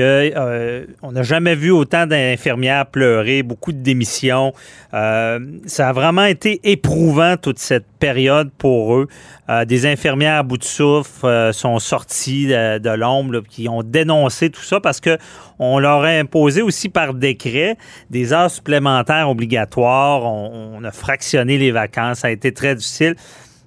euh, 0.00 0.84
n'a 1.10 1.22
jamais 1.22 1.54
vu 1.54 1.70
autant 1.70 2.06
d'infirmières 2.06 2.86
pleurer, 2.86 3.42
beaucoup 3.42 3.72
de 3.72 3.78
démissions. 3.78 4.52
Euh, 4.94 5.38
ça 5.66 5.88
a 5.88 5.92
vraiment 5.92 6.24
été 6.24 6.60
éprouvant 6.64 7.36
toute 7.36 7.58
cette 7.58 7.86
période 7.98 8.50
pour 8.56 8.96
eux. 8.96 9.08
Euh, 9.48 9.64
des 9.64 9.86
infirmières 9.86 10.38
à 10.38 10.42
bout 10.42 10.58
de 10.58 10.64
souffle 10.64 11.50
sont 11.52 11.78
sorties 11.78 12.46
de, 12.46 12.94
l'ombre, 12.94 13.42
qui 13.48 13.68
ont 13.68 13.82
dénoncé 13.82 14.50
tout 14.50 14.62
ça 14.62 14.80
parce 14.80 15.00
que 15.00 15.18
on 15.58 15.78
leur 15.78 16.02
a 16.02 16.08
imposé 16.08 16.62
aussi 16.62 16.88
par 16.88 17.14
décret 17.14 17.76
des 18.10 18.32
heures 18.32 18.50
supplémentaires 18.50 19.28
obligatoires. 19.28 20.24
On, 20.24 20.82
a 20.84 20.90
fractionné 20.90 21.58
les 21.58 21.70
vacances. 21.70 22.20
Ça 22.20 22.28
a 22.28 22.30
été 22.30 22.52
très 22.52 22.74
difficile. 22.74 23.14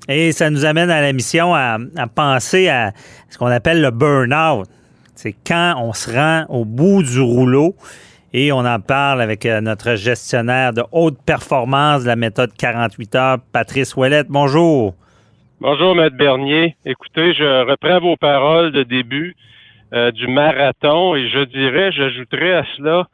Et 0.08 0.34
ça 0.34 0.50
nous 0.50 0.66
amène 0.66 0.90
à 0.90 1.02
la 1.02 1.14
mission 1.14 1.56
à, 1.56 1.78
à 1.96 2.08
penser 2.08 2.68
à 2.68 2.92
ce 3.30 3.38
qu'on 3.38 3.48
appelle 3.48 3.82
le 3.82 3.92
burn-out. 3.92 4.68
C'est 5.16 5.36
quand 5.46 5.76
on 5.78 5.94
se 5.94 6.12
rend 6.12 6.46
au 6.50 6.66
bout 6.66 7.04
du 7.04 7.20
rouleau 7.20 7.76
et 8.34 8.52
on 8.52 8.60
en 8.60 8.80
parle 8.80 9.22
avec 9.22 9.46
euh, 9.46 9.62
notre 9.62 9.96
gestionnaire 9.96 10.74
de 10.74 10.84
haute 10.92 11.18
performance 11.26 12.04
de 12.04 12.08
la 12.08 12.18
méthode 12.18 12.52
48 12.58 13.16
heures, 13.16 13.38
Patrice 13.54 13.96
Ouellette. 13.96 14.28
Bonjour. 14.30 14.94
Bonjour, 15.62 15.96
Maître 15.96 16.18
Bernier. 16.18 16.76
Écoutez, 16.86 17.34
je 17.34 17.66
reprends 17.66 18.00
vos 18.02 18.18
paroles 18.18 18.74
de 18.74 18.84
début 18.84 19.38
euh, 19.94 20.12
du 20.12 20.28
marathon 20.28 21.16
et 21.16 21.30
je 21.30 21.46
dirais, 21.46 21.94
j'ajouterais 21.94 22.54
à 22.54 22.66
cela 22.76 23.08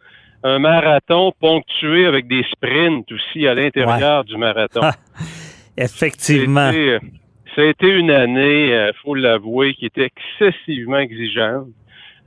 un 0.44 0.58
marathon 0.58 1.32
ponctué 1.40 2.08
avec 2.08 2.28
des 2.28 2.44
sprints 2.52 3.12
aussi 3.12 3.48
à 3.48 3.54
l'intérieur 3.54 4.24
du 4.24 4.38
marathon. 4.38 4.82
Effectivement. 5.78 6.72
Ça 7.56 7.62
a, 7.62 7.66
été, 7.66 7.90
une 7.90 8.10
année, 8.10 8.68
il 8.68 8.74
euh, 8.74 8.92
faut 9.04 9.14
l'avouer, 9.14 9.74
qui 9.76 9.86
était 9.86 10.10
excessivement 10.40 10.98
exigeante. 10.98 11.68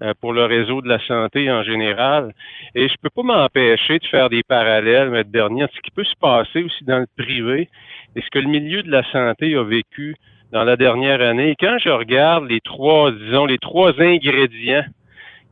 Euh, 0.05 0.13
pour 0.21 0.35
le 0.35 0.45
réseau 0.45 0.83
de 0.83 0.89
la 0.89 0.99
santé 1.07 1.51
en 1.51 1.63
général. 1.63 2.35
Et 2.75 2.89
je 2.89 2.95
peux 3.01 3.09
pas 3.09 3.23
m'empêcher 3.23 3.99
de 3.99 4.05
faire 4.05 4.29
des 4.29 4.43
parallèles, 4.43 5.09
mais 5.09 5.25
dernier, 5.25 5.65
ce 5.75 5.81
qui 5.81 5.91
peut 5.91 6.05
se 6.05 6.17
passer 6.21 6.63
aussi 6.63 6.85
dans 6.85 6.99
le 6.99 7.07
privé 7.17 7.71
et 8.15 8.21
ce 8.21 8.29
que 8.29 8.39
le 8.39 8.49
milieu 8.49 8.83
de 8.83 8.91
la 8.91 9.03
santé 9.13 9.55
a 9.55 9.63
vécu 9.63 10.17
dans 10.53 10.63
la 10.63 10.77
dernière 10.77 11.23
année. 11.23 11.51
Et 11.51 11.57
quand 11.59 11.79
je 11.79 11.89
regarde 11.89 12.51
les 12.51 12.61
trois, 12.61 13.13
disons, 13.13 13.47
les 13.47 13.57
trois 13.57 13.99
ingrédients 13.99 14.85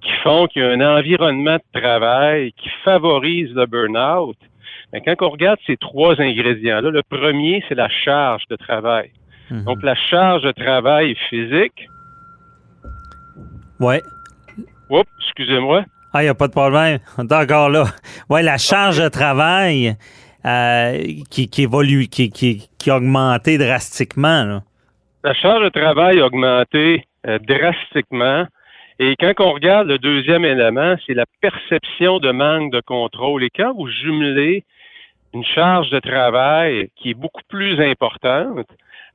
qui 0.03 0.13
font 0.23 0.47
qu'il 0.49 0.61
y 0.61 0.65
a 0.67 0.71
un 0.71 0.99
environnement 0.99 1.57
de 1.57 1.81
travail 1.81 2.53
qui 2.53 2.69
favorise 2.85 3.55
le 3.55 3.65
burn-out, 3.65 4.37
ben, 4.93 5.01
quand 5.03 5.27
on 5.27 5.31
regarde 5.31 5.61
ces 5.67 5.79
trois 5.79 6.21
ingrédients-là, 6.21 6.91
le 6.91 7.03
premier, 7.03 7.65
c'est 7.69 7.75
la 7.75 7.89
charge 7.89 8.43
de 8.51 8.57
travail. 8.57 9.13
Mhm. 9.51 9.65
Donc, 9.65 9.83
la 9.83 9.95
charge 9.95 10.43
de 10.43 10.53
travail 10.53 11.15
physique. 11.31 11.89
Ouais. 13.81 14.03
Oups, 14.93 15.09
excusez-moi. 15.25 15.85
Ah, 16.13 16.23
il 16.23 16.27
n'y 16.27 16.29
a 16.29 16.35
pas 16.35 16.49
de 16.49 16.53
problème. 16.53 16.99
On 17.17 17.27
est 17.27 17.35
encore 17.35 17.71
là. 17.71 17.85
Oui, 18.29 18.43
la 18.43 18.59
charge 18.59 19.03
de 19.03 19.09
travail 19.09 19.97
euh, 20.45 21.03
qui, 21.31 21.49
évolue, 21.59 22.09
qui, 22.09 22.31
qui, 22.31 22.69
qui, 22.79 22.91
a 22.91 22.99
augmenté 22.99 23.57
drastiquement. 23.57 24.61
La 25.25 25.33
charge 25.33 25.65
de 25.65 25.69
travail 25.71 26.21
a 26.21 26.27
augmenté 26.27 27.07
euh, 27.27 27.39
drastiquement. 27.39 28.45
Et 28.99 29.17
quand 29.19 29.33
on 29.41 29.53
regarde 29.53 29.89
le 29.89 29.99
deuxième 29.99 30.45
élément, 30.45 30.97
c'est 31.07 31.15
la 31.15 31.25
perception 31.41 32.19
de 32.19 32.31
manque 32.31 32.71
de 32.71 32.83
contrôle. 32.83 33.45
Et 33.45 33.51
quand 33.51 33.73
vous 33.75 33.89
jumelez 33.89 34.65
une 35.33 35.45
charge 35.45 35.89
de 35.89 36.01
travail 36.01 36.91
qui 36.97 37.11
est 37.11 37.15
beaucoup 37.15 37.41
plus 37.49 37.81
importante 37.81 38.69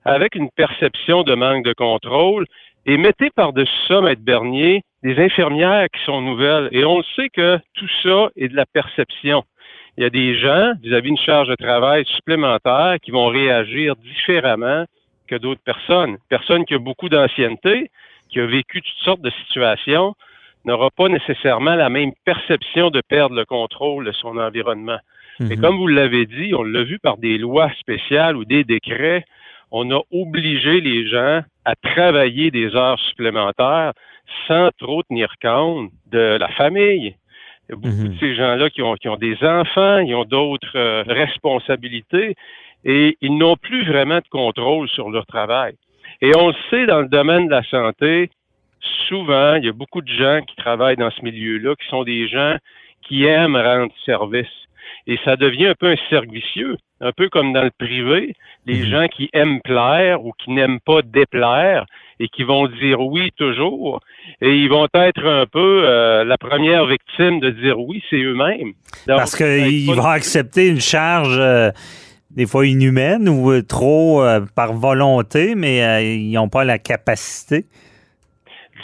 avec 0.05 0.33
une 0.33 0.49
perception 0.49 1.21
de 1.21 1.35
manque 1.35 1.63
de 1.63 1.73
contrôle, 1.73 2.47
et 2.87 2.97
mettez 2.97 3.29
par-dessus 3.29 3.87
ça, 3.87 4.01
Maître 4.01 4.23
Bernier, 4.23 4.83
des 5.03 5.19
infirmières 5.19 5.87
qui 5.89 6.03
sont 6.03 6.21
nouvelles. 6.21 6.69
Et 6.71 6.85
on 6.85 6.97
le 6.97 7.03
sait 7.15 7.29
que 7.29 7.59
tout 7.73 7.89
ça 8.03 8.29
est 8.35 8.49
de 8.49 8.55
la 8.55 8.65
perception. 8.65 9.43
Il 9.97 10.03
y 10.03 10.05
a 10.05 10.09
des 10.09 10.37
gens, 10.37 10.73
vis-à-vis 10.81 11.09
une 11.09 11.17
charge 11.17 11.47
de 11.47 11.55
travail 11.55 12.05
supplémentaire, 12.05 12.97
qui 13.01 13.11
vont 13.11 13.27
réagir 13.27 13.95
différemment 13.95 14.85
que 15.27 15.35
d'autres 15.35 15.63
personnes. 15.63 16.17
Personne 16.29 16.65
qui 16.65 16.75
a 16.75 16.79
beaucoup 16.79 17.09
d'ancienneté, 17.09 17.89
qui 18.29 18.39
a 18.39 18.45
vécu 18.45 18.81
toutes 18.81 19.03
sortes 19.03 19.21
de 19.21 19.31
situations, 19.45 20.15
n'aura 20.65 20.89
pas 20.91 21.07
nécessairement 21.07 21.75
la 21.75 21.89
même 21.89 22.11
perception 22.25 22.89
de 22.89 23.01
perdre 23.01 23.35
le 23.35 23.45
contrôle 23.45 24.05
de 24.05 24.11
son 24.11 24.37
environnement. 24.37 24.99
Et 25.39 25.55
mhm. 25.55 25.61
comme 25.61 25.77
vous 25.77 25.87
l'avez 25.87 26.25
dit, 26.25 26.53
on 26.55 26.63
l'a 26.63 26.83
vu 26.83 26.99
par 26.99 27.17
des 27.17 27.37
lois 27.37 27.71
spéciales 27.79 28.35
ou 28.35 28.45
des 28.45 28.63
décrets, 28.63 29.23
on 29.71 29.91
a 29.91 30.01
obligé 30.11 30.81
les 30.81 31.07
gens 31.07 31.41
à 31.65 31.75
travailler 31.75 32.51
des 32.51 32.75
heures 32.75 32.99
supplémentaires 32.99 33.93
sans 34.47 34.69
trop 34.77 35.03
tenir 35.03 35.33
compte 35.41 35.91
de 36.11 36.37
la 36.39 36.49
famille. 36.49 37.15
Il 37.69 37.71
y 37.71 37.73
a 37.73 37.75
beaucoup 37.75 37.95
mhm. 37.95 38.13
de 38.13 38.19
ces 38.19 38.35
gens-là 38.35 38.69
qui 38.69 38.81
ont, 38.81 38.95
qui 38.95 39.09
ont 39.09 39.17
des 39.17 39.37
enfants, 39.43 39.99
ils 39.99 40.15
ont 40.15 40.25
d'autres 40.25 40.75
euh, 40.77 41.03
responsabilités 41.07 42.35
et 42.85 43.17
ils 43.21 43.37
n'ont 43.37 43.57
plus 43.57 43.85
vraiment 43.85 44.17
de 44.17 44.27
contrôle 44.29 44.87
sur 44.89 45.09
leur 45.09 45.25
travail. 45.25 45.75
Et 46.21 46.31
on 46.35 46.47
le 46.47 46.55
sait 46.69 46.85
dans 46.85 47.01
le 47.01 47.07
domaine 47.07 47.47
de 47.47 47.51
la 47.51 47.63
santé, 47.63 48.29
souvent, 49.07 49.55
il 49.55 49.65
y 49.65 49.69
a 49.69 49.73
beaucoup 49.73 50.01
de 50.01 50.11
gens 50.11 50.41
qui 50.47 50.55
travaillent 50.55 50.95
dans 50.95 51.11
ce 51.11 51.21
milieu-là 51.23 51.75
qui 51.75 51.87
sont 51.89 52.03
des 52.03 52.27
gens 52.27 52.55
qui 53.01 53.25
aiment 53.25 53.57
rendre 53.57 53.93
service. 54.05 54.47
Et 55.05 55.17
ça 55.25 55.35
devient 55.35 55.67
un 55.67 55.75
peu 55.75 55.91
un 55.91 56.09
servicieux 56.09 56.77
un 57.01 57.11
peu 57.11 57.29
comme 57.29 57.53
dans 57.53 57.63
le 57.63 57.71
privé, 57.71 58.35
les 58.65 58.79
mhm. 58.79 58.85
gens 58.85 59.07
qui 59.07 59.29
aiment 59.33 59.61
plaire 59.61 60.25
ou 60.25 60.31
qui 60.33 60.51
n'aiment 60.51 60.79
pas 60.79 61.01
déplaire 61.01 61.85
et 62.19 62.27
qui 62.27 62.43
vont 62.43 62.67
dire 62.67 62.99
oui 62.99 63.31
toujours, 63.37 63.99
et 64.41 64.55
ils 64.55 64.69
vont 64.69 64.87
être 64.93 65.25
un 65.25 65.45
peu 65.45 65.83
euh, 65.85 66.23
la 66.23 66.37
première 66.37 66.85
victime 66.87 67.39
de 67.39 67.51
dire 67.51 67.79
oui, 67.79 68.03
c'est 68.09 68.17
eux-mêmes. 68.17 68.73
Parce 69.05 69.35
qu'ils 69.35 69.93
vont 69.93 70.05
accepter 70.05 70.67
une 70.67 70.81
charge 70.81 71.37
euh, 71.39 71.69
des 72.31 72.47
fois 72.47 72.65
inhumaine 72.65 73.29
ou 73.29 73.51
euh, 73.51 73.61
trop 73.61 74.23
par 74.55 74.73
volonté, 74.73 75.53
mais 75.55 76.17
ils 76.17 76.33
n'ont 76.33 76.49
pas 76.49 76.63
la 76.63 76.79
capacité 76.79 77.65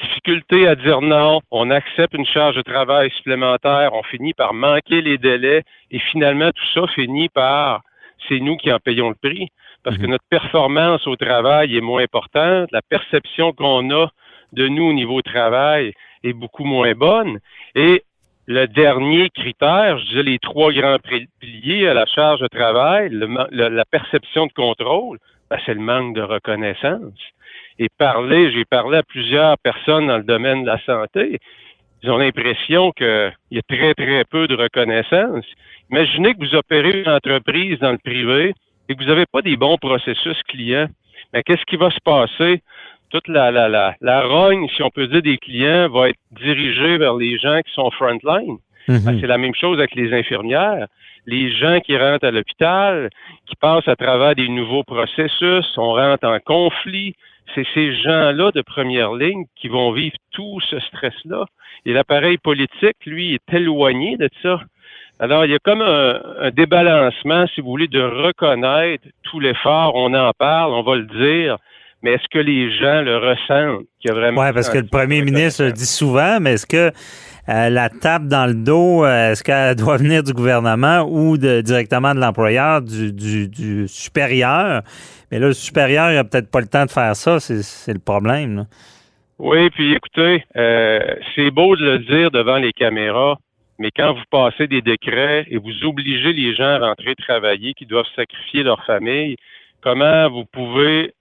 difficulté 0.02 0.68
à 0.68 0.76
dire 0.76 1.02
non, 1.02 1.42
on 1.52 1.70
accepte 1.70 2.14
une 2.14 2.26
charge 2.26 2.56
de 2.56 2.62
travail 2.62 3.12
supplémentaire, 3.12 3.92
on 3.94 4.04
finit 4.04 4.34
par 4.34 4.54
manquer 4.54 5.02
les 5.02 5.18
délais 5.18 5.64
et 5.92 6.00
finalement 6.00 6.50
tout 6.52 6.66
ça 6.74 6.88
finit 6.94 7.30
par 7.30 7.84
c'est 8.28 8.40
nous 8.40 8.58
qui 8.58 8.72
en 8.72 8.80
payons 8.80 9.10
le 9.10 9.16
prix 9.16 9.50
parce 9.84 9.98
que 9.98 10.04
mhm. 10.04 10.12
notre 10.12 10.26
performance 10.30 11.06
au 11.08 11.16
travail 11.16 11.76
est 11.76 11.82
moins 11.82 12.04
importante, 12.04 12.72
la 12.72 12.82
perception 12.82 13.52
qu'on 13.54 13.90
a 13.92 14.08
de 14.54 14.68
nous 14.68 14.86
au 14.86 14.94
niveau 14.94 15.22
travail 15.22 15.94
est 16.24 16.34
beaucoup 16.34 16.64
moins 16.64 16.94
bonne. 16.94 17.40
Et 17.76 18.04
le 18.46 18.68
dernier 18.68 19.30
critère, 19.30 19.98
je 20.00 20.06
disais 20.06 20.24
les 20.24 20.40
trois 20.40 20.72
grands 20.72 20.98
piliers 21.40 21.88
à 21.88 21.94
la 21.94 22.06
charge 22.06 22.40
de 22.42 22.48
travail, 22.48 23.10
la 23.12 23.86
perception 23.86 24.48
de 24.48 24.54
contrôle, 24.54 25.18
ben, 25.50 25.58
c'est 25.66 25.74
le 25.74 25.82
manque 25.82 26.16
de 26.16 26.22
reconnaissance. 26.22 27.20
Et 27.80 27.88
parler, 27.98 28.52
j'ai 28.52 28.66
parlé 28.66 29.00
à 29.00 29.04
plusieurs 29.04 29.58
personnes 29.58 30.08
dans 30.08 30.18
le 30.18 30.24
domaine 30.24 30.62
de 30.64 30.68
la 30.68 30.80
santé, 30.86 31.40
ils 32.04 32.12
ont 32.12 32.18
l'impression 32.18 32.92
qu'il 32.92 33.34
y 33.52 33.58
a 33.58 33.62
très, 33.62 33.94
très 33.94 34.26
peu 34.26 34.48
de 34.48 34.56
reconnaissance. 34.56 35.46
Imaginez 35.90 36.34
que 36.34 36.40
vous 36.40 36.56
opérez 36.56 37.02
une 37.02 37.10
entreprise 37.10 37.80
dans 37.80 37.94
le 37.94 37.98
privé 37.98 38.54
et 38.90 38.96
que 38.96 39.02
vous 39.02 39.10
n'avez 39.10 39.26
pas 39.26 39.42
des 39.42 39.56
bons 39.56 39.78
processus 39.78 40.42
clients. 40.44 40.88
Mais 41.34 41.44
qu'est-ce 41.44 41.64
qui 41.66 41.78
va 41.78 41.90
se 41.92 42.00
passer? 42.04 42.62
Toute 43.10 43.28
la, 43.30 43.52
la, 43.52 43.70
la, 43.70 43.96
la 44.02 44.22
rogne, 44.22 44.68
si 44.76 44.84
on 44.84 44.90
peut 44.90 45.08
dire, 45.08 45.22
des 45.22 45.38
clients 45.38 45.88
va 45.90 46.10
être 46.10 46.20
dirigée 46.32 46.98
vers 46.98 47.16
les 47.16 47.38
gens 47.38 47.62
qui 47.62 47.72
sont 47.74 47.90
frontline. 47.92 48.58
Ben, 48.88 49.18
c'est 49.22 49.28
la 49.28 49.38
même 49.38 49.56
chose 49.56 49.80
avec 49.80 49.96
les 49.96 50.14
infirmières. 50.14 50.88
Les 51.26 51.56
gens 51.56 51.80
qui 51.80 51.96
rentrent 51.98 52.26
à 52.26 52.32
l'hôpital, 52.32 53.10
qui 53.46 53.56
passent 53.56 53.88
à 53.88 53.96
travers 53.96 54.36
des 54.36 54.50
nouveaux 54.50 54.84
processus, 54.84 55.66
on 55.78 55.94
rentre 55.94 56.28
en 56.28 56.40
conflit. 56.40 57.16
C'est 57.54 57.68
ces 57.74 57.96
gens-là 57.96 58.52
de 58.52 58.62
première 58.62 59.14
ligne 59.14 59.46
qui 59.56 59.68
vont 59.68 59.92
vivre 59.92 60.16
tout 60.32 60.60
ce 60.70 60.80
stress-là. 60.80 61.46
Et 61.86 61.94
l'appareil 61.94 62.38
politique, 62.38 63.06
lui, 63.06 63.34
est 63.34 63.54
éloigné 63.54 64.18
de 64.18 64.30
ça. 64.42 64.62
Alors, 65.20 65.46
il 65.46 65.52
y 65.52 65.56
a 65.56 65.60
comme 65.60 65.82
un, 65.82 66.50
débalancement, 66.52 67.46
si 67.48 67.62
vous 67.62 67.70
voulez, 67.70 67.88
de 67.88 68.02
reconnaître 68.02 69.08
tout 69.24 69.40
l'effort. 69.40 69.96
On 69.96 70.14
en 70.14 70.32
parle, 70.38 70.74
on 70.74 70.82
va 70.82 70.96
le 70.96 71.06
dire, 71.06 71.58
mais 72.04 72.12
est-ce 72.12 72.28
que 72.30 72.40
les 72.40 72.70
gens 72.78 73.02
le 73.02 73.18
ressentent? 73.18 73.86
Oui, 74.06 74.52
parce 74.54 74.70
que 74.70 74.78
le 74.78 74.88
premier 74.88 75.22
ministre 75.22 75.64
le 75.64 75.72
dit 75.72 75.86
souvent, 75.86 76.40
mais 76.42 76.54
est-ce 76.54 76.68
que 76.68 76.92
euh, 77.50 77.70
la 77.70 77.90
tape 77.90 78.26
dans 78.26 78.46
le 78.46 78.54
dos, 78.54 79.06
euh, 79.06 79.32
est-ce 79.32 79.44
qu'elle 79.44 79.76
doit 79.84 79.96
venir 79.96 80.22
du 80.22 80.34
gouvernement 80.34 81.08
ou 81.10 81.38
de, 81.38 81.62
directement 81.62 82.14
de 82.14 82.20
l'employeur, 82.20 82.82
du, 82.82 83.88
supérieur? 83.88 84.82
Mais 85.32 85.40
là, 85.40 85.48
le 85.48 85.54
supérieur, 85.54 86.12
il 86.12 86.16
n'a 86.16 86.26
peut-être 86.26 86.52
pas 86.52 86.60
le 86.60 86.68
temps 86.68 86.86
de 86.86 86.92
faire 86.92 87.16
ça, 87.16 87.40
c'est 87.40 87.94
le 87.94 88.00
problème. 88.00 88.66
Oui, 89.40 89.70
puis 89.70 89.94
écoutez, 89.94 90.44
euh, 90.58 91.00
c'est 91.36 91.52
beau 91.52 91.76
de 91.76 91.86
le 91.86 92.00
dire 92.00 92.32
devant 92.32 92.58
les 92.58 92.74
caméras, 92.74 93.38
mais 93.80 93.92
quand 93.96 94.14
vous 94.14 94.24
passez 94.30 94.68
des 94.68 94.82
décrets 94.82 95.46
et 95.50 95.58
vous 95.58 95.86
obligez 95.86 96.34
les 96.34 96.54
gens 96.54 96.66
à 96.66 96.80
rentrer 96.80 97.16
travailler, 97.16 97.74
qui 97.74 97.86
doivent 97.86 98.06
sacrifier 98.16 98.64
leur 98.64 98.84
famille, 98.86 99.38
comment 99.82 100.30
vous 100.30 100.46
pouvez 100.46 101.14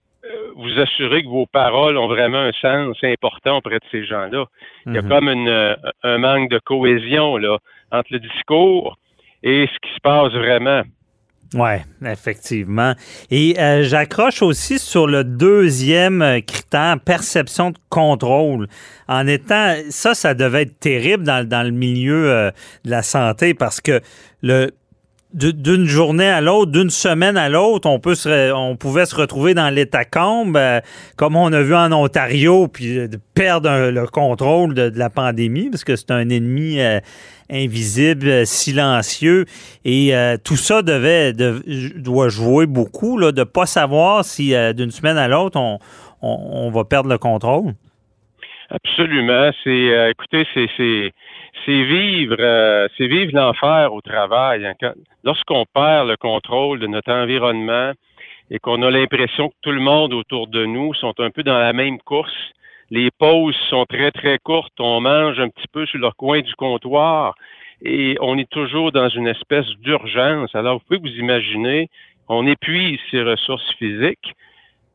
vous 0.56 0.80
assurer 0.80 1.22
que 1.22 1.28
vos 1.28 1.46
paroles 1.46 1.96
ont 1.96 2.06
vraiment 2.06 2.38
un 2.38 2.52
sens 2.52 2.96
important 3.02 3.58
auprès 3.58 3.78
de 3.78 3.84
ces 3.90 4.04
gens-là? 4.04 4.46
Il 4.86 4.94
y 4.94 4.98
a 4.98 5.02
mhm. 5.02 5.08
comme 5.08 5.28
une, 5.28 5.76
un 6.02 6.18
manque 6.18 6.50
de 6.50 6.58
cohésion 6.58 7.36
là, 7.36 7.58
entre 7.90 8.12
le 8.12 8.20
discours 8.20 8.96
et 9.42 9.66
ce 9.66 9.88
qui 9.88 9.94
se 9.94 10.00
passe 10.00 10.32
vraiment. 10.32 10.82
Oui, 11.54 11.74
effectivement. 12.06 12.94
Et 13.30 13.60
euh, 13.60 13.82
j'accroche 13.82 14.42
aussi 14.42 14.78
sur 14.78 15.06
le 15.06 15.22
deuxième 15.22 16.22
euh, 16.22 16.40
critère, 16.40 16.96
perception 17.04 17.72
de 17.72 17.78
contrôle. 17.90 18.68
En 19.06 19.26
étant, 19.26 19.74
ça, 19.90 20.14
ça 20.14 20.32
devait 20.32 20.62
être 20.62 20.78
terrible 20.78 21.24
dans, 21.24 21.46
dans 21.46 21.62
le 21.62 21.70
milieu 21.72 22.30
euh, 22.30 22.50
de 22.84 22.90
la 22.90 23.02
santé 23.02 23.52
parce 23.52 23.80
que 23.80 24.00
le 24.42 24.70
d'une 25.35 25.87
journée 25.87 26.28
à 26.28 26.41
l'autre, 26.41 26.72
d'une 26.72 26.91
semaine 26.91 27.37
à 27.37 27.49
l'autre, 27.49 27.89
on 27.89 27.99
pouvait 27.99 29.07
se 29.07 29.16
retrouver 29.16 29.55
dans 29.55 29.70
l'état 29.70 30.03
euh, 30.16 30.80
comme 31.16 31.37
on 31.37 31.53
a 31.53 31.62
vu 31.62 31.74
en 31.74 31.93
Ontario, 31.93 32.68
puis 32.68 33.09
de 33.09 33.18
perdre 33.35 33.91
le 33.91 34.07
contrôle 34.07 34.74
de, 34.74 34.93
la 34.95 35.11
pandémie, 35.11 35.70
parce 35.70 35.85
que 35.85 35.97
c'est 35.97 36.11
un 36.11 36.28
ennemi 36.28 36.80
euh, 36.80 37.01
invisible, 37.51 38.28
euh, 38.28 38.45
silencieux, 38.45 39.47
et 39.85 40.12
tout 40.45 40.57
ça 40.57 40.83
devait 40.83 41.33
doit 41.33 42.28
jouer 42.28 42.66
beaucoup, 42.66 43.16
là, 43.18 43.33
de 43.33 43.45
pas 43.45 43.66
savoir 43.66 44.24
si 44.24 44.55
d'une 44.74 44.91
semaine 44.91 45.16
à 45.16 45.28
l'autre 45.28 45.59
on, 45.59 45.78
on, 46.20 46.70
va 46.70 46.85
perdre 46.85 47.09
le 47.09 47.18
contrôle. 47.18 47.72
Absolument. 48.70 49.51
C'est, 49.64 50.11
écoutez, 50.11 50.47
c'est 50.55 51.12
c'est 51.64 51.84
vivre, 51.84 52.36
euh, 52.38 52.88
c'est 52.96 53.06
vivre 53.06 53.32
l'enfer 53.34 53.92
au 53.92 54.00
travail. 54.00 54.66
Hein. 54.66 54.92
lorsqu'on 55.24 55.64
perd 55.72 56.08
le 56.08 56.16
contrôle 56.16 56.80
de 56.80 56.86
notre 56.86 57.12
environnement 57.12 57.92
et 58.50 58.58
qu'on 58.58 58.82
a 58.82 58.90
l'impression 58.90 59.48
que 59.48 59.54
tout 59.62 59.70
le 59.70 59.80
monde 59.80 60.12
autour 60.12 60.46
de 60.48 60.64
nous 60.66 60.94
sont 60.94 61.14
un 61.18 61.30
peu 61.30 61.42
dans 61.42 61.58
la 61.58 61.72
même 61.72 61.98
course, 62.00 62.32
les 62.90 63.10
pauses 63.10 63.56
sont 63.70 63.86
très 63.86 64.10
très 64.10 64.38
courtes, 64.38 64.78
on 64.78 65.00
mange 65.00 65.40
un 65.40 65.48
petit 65.48 65.68
peu 65.72 65.86
sur 65.86 65.98
le 65.98 66.10
coin 66.10 66.40
du 66.40 66.54
comptoir 66.54 67.34
et 67.82 68.16
on 68.20 68.36
est 68.38 68.50
toujours 68.50 68.92
dans 68.92 69.08
une 69.08 69.28
espèce 69.28 69.66
d'urgence. 69.80 70.54
Alors 70.54 70.74
vous 70.74 70.84
pouvez 70.86 71.10
vous 71.10 71.18
imaginer, 71.18 71.88
on 72.28 72.46
épuise 72.46 72.98
ses 73.10 73.22
ressources 73.22 73.72
physiques 73.78 74.34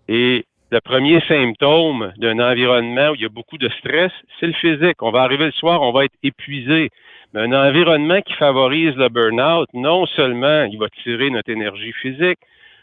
et 0.07 0.45
le 0.69 0.81
premier 0.81 1.21
symptôme 1.21 2.11
d'un 2.17 2.39
environnement 2.39 3.11
où 3.11 3.15
il 3.15 3.21
y 3.21 3.25
a 3.25 3.29
beaucoup 3.29 3.57
de 3.57 3.69
stress, 3.69 4.11
c'est 4.39 4.47
le 4.47 4.53
physique. 4.53 5.01
On 5.01 5.11
va 5.11 5.21
arriver 5.21 5.45
le 5.45 5.51
soir, 5.51 5.81
on 5.81 5.91
va 5.91 6.05
être 6.05 6.15
épuisé. 6.23 6.89
Mais 7.33 7.41
un 7.41 7.53
environnement 7.53 8.21
qui 8.21 8.33
favorise 8.33 8.95
le 8.95 9.09
burn-out, 9.09 9.69
non 9.73 10.05
seulement 10.05 10.63
il 10.63 10.77
va 10.77 10.87
tirer 11.03 11.29
notre 11.29 11.49
énergie 11.49 11.93
physique, 11.93 12.39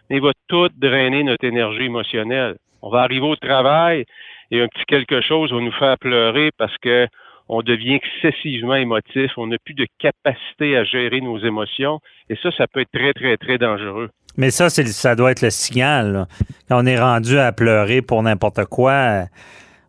mais 0.08 0.16
il 0.16 0.22
va 0.22 0.32
tout 0.48 0.68
drainer 0.76 1.24
notre 1.24 1.44
énergie 1.44 1.84
émotionnelle. 1.84 2.56
On 2.80 2.90
va 2.90 3.00
arriver 3.00 3.26
au 3.26 3.36
travail 3.36 4.04
et 4.50 4.60
un 4.60 4.68
petit 4.68 4.84
quelque 4.86 5.20
chose 5.20 5.52
va 5.52 5.60
nous 5.60 5.72
faire 5.72 5.98
pleurer 5.98 6.50
parce 6.56 6.76
que 6.78 7.06
on 7.48 7.62
devient 7.62 7.94
excessivement 7.94 8.74
émotif, 8.74 9.30
on 9.36 9.46
n'a 9.46 9.56
plus 9.64 9.74
de 9.74 9.86
capacité 9.98 10.76
à 10.76 10.84
gérer 10.84 11.20
nos 11.20 11.38
émotions 11.38 12.00
et 12.30 12.36
ça, 12.42 12.50
ça 12.52 12.66
peut 12.66 12.80
être 12.80 12.92
très, 12.92 13.12
très, 13.12 13.36
très 13.36 13.58
dangereux. 13.58 14.10
Mais 14.36 14.50
ça, 14.50 14.70
c'est, 14.70 14.86
ça 14.86 15.14
doit 15.14 15.30
être 15.30 15.42
le 15.42 15.50
signal. 15.50 16.26
Quand 16.68 16.82
on 16.82 16.86
est 16.86 16.98
rendu 16.98 17.38
à 17.38 17.52
pleurer 17.52 18.02
pour 18.02 18.22
n'importe 18.22 18.64
quoi, 18.64 19.26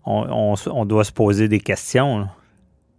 on, 0.05 0.85
doit 0.85 1.03
se 1.03 1.11
poser 1.11 1.47
des 1.47 1.59
questions. 1.59 2.27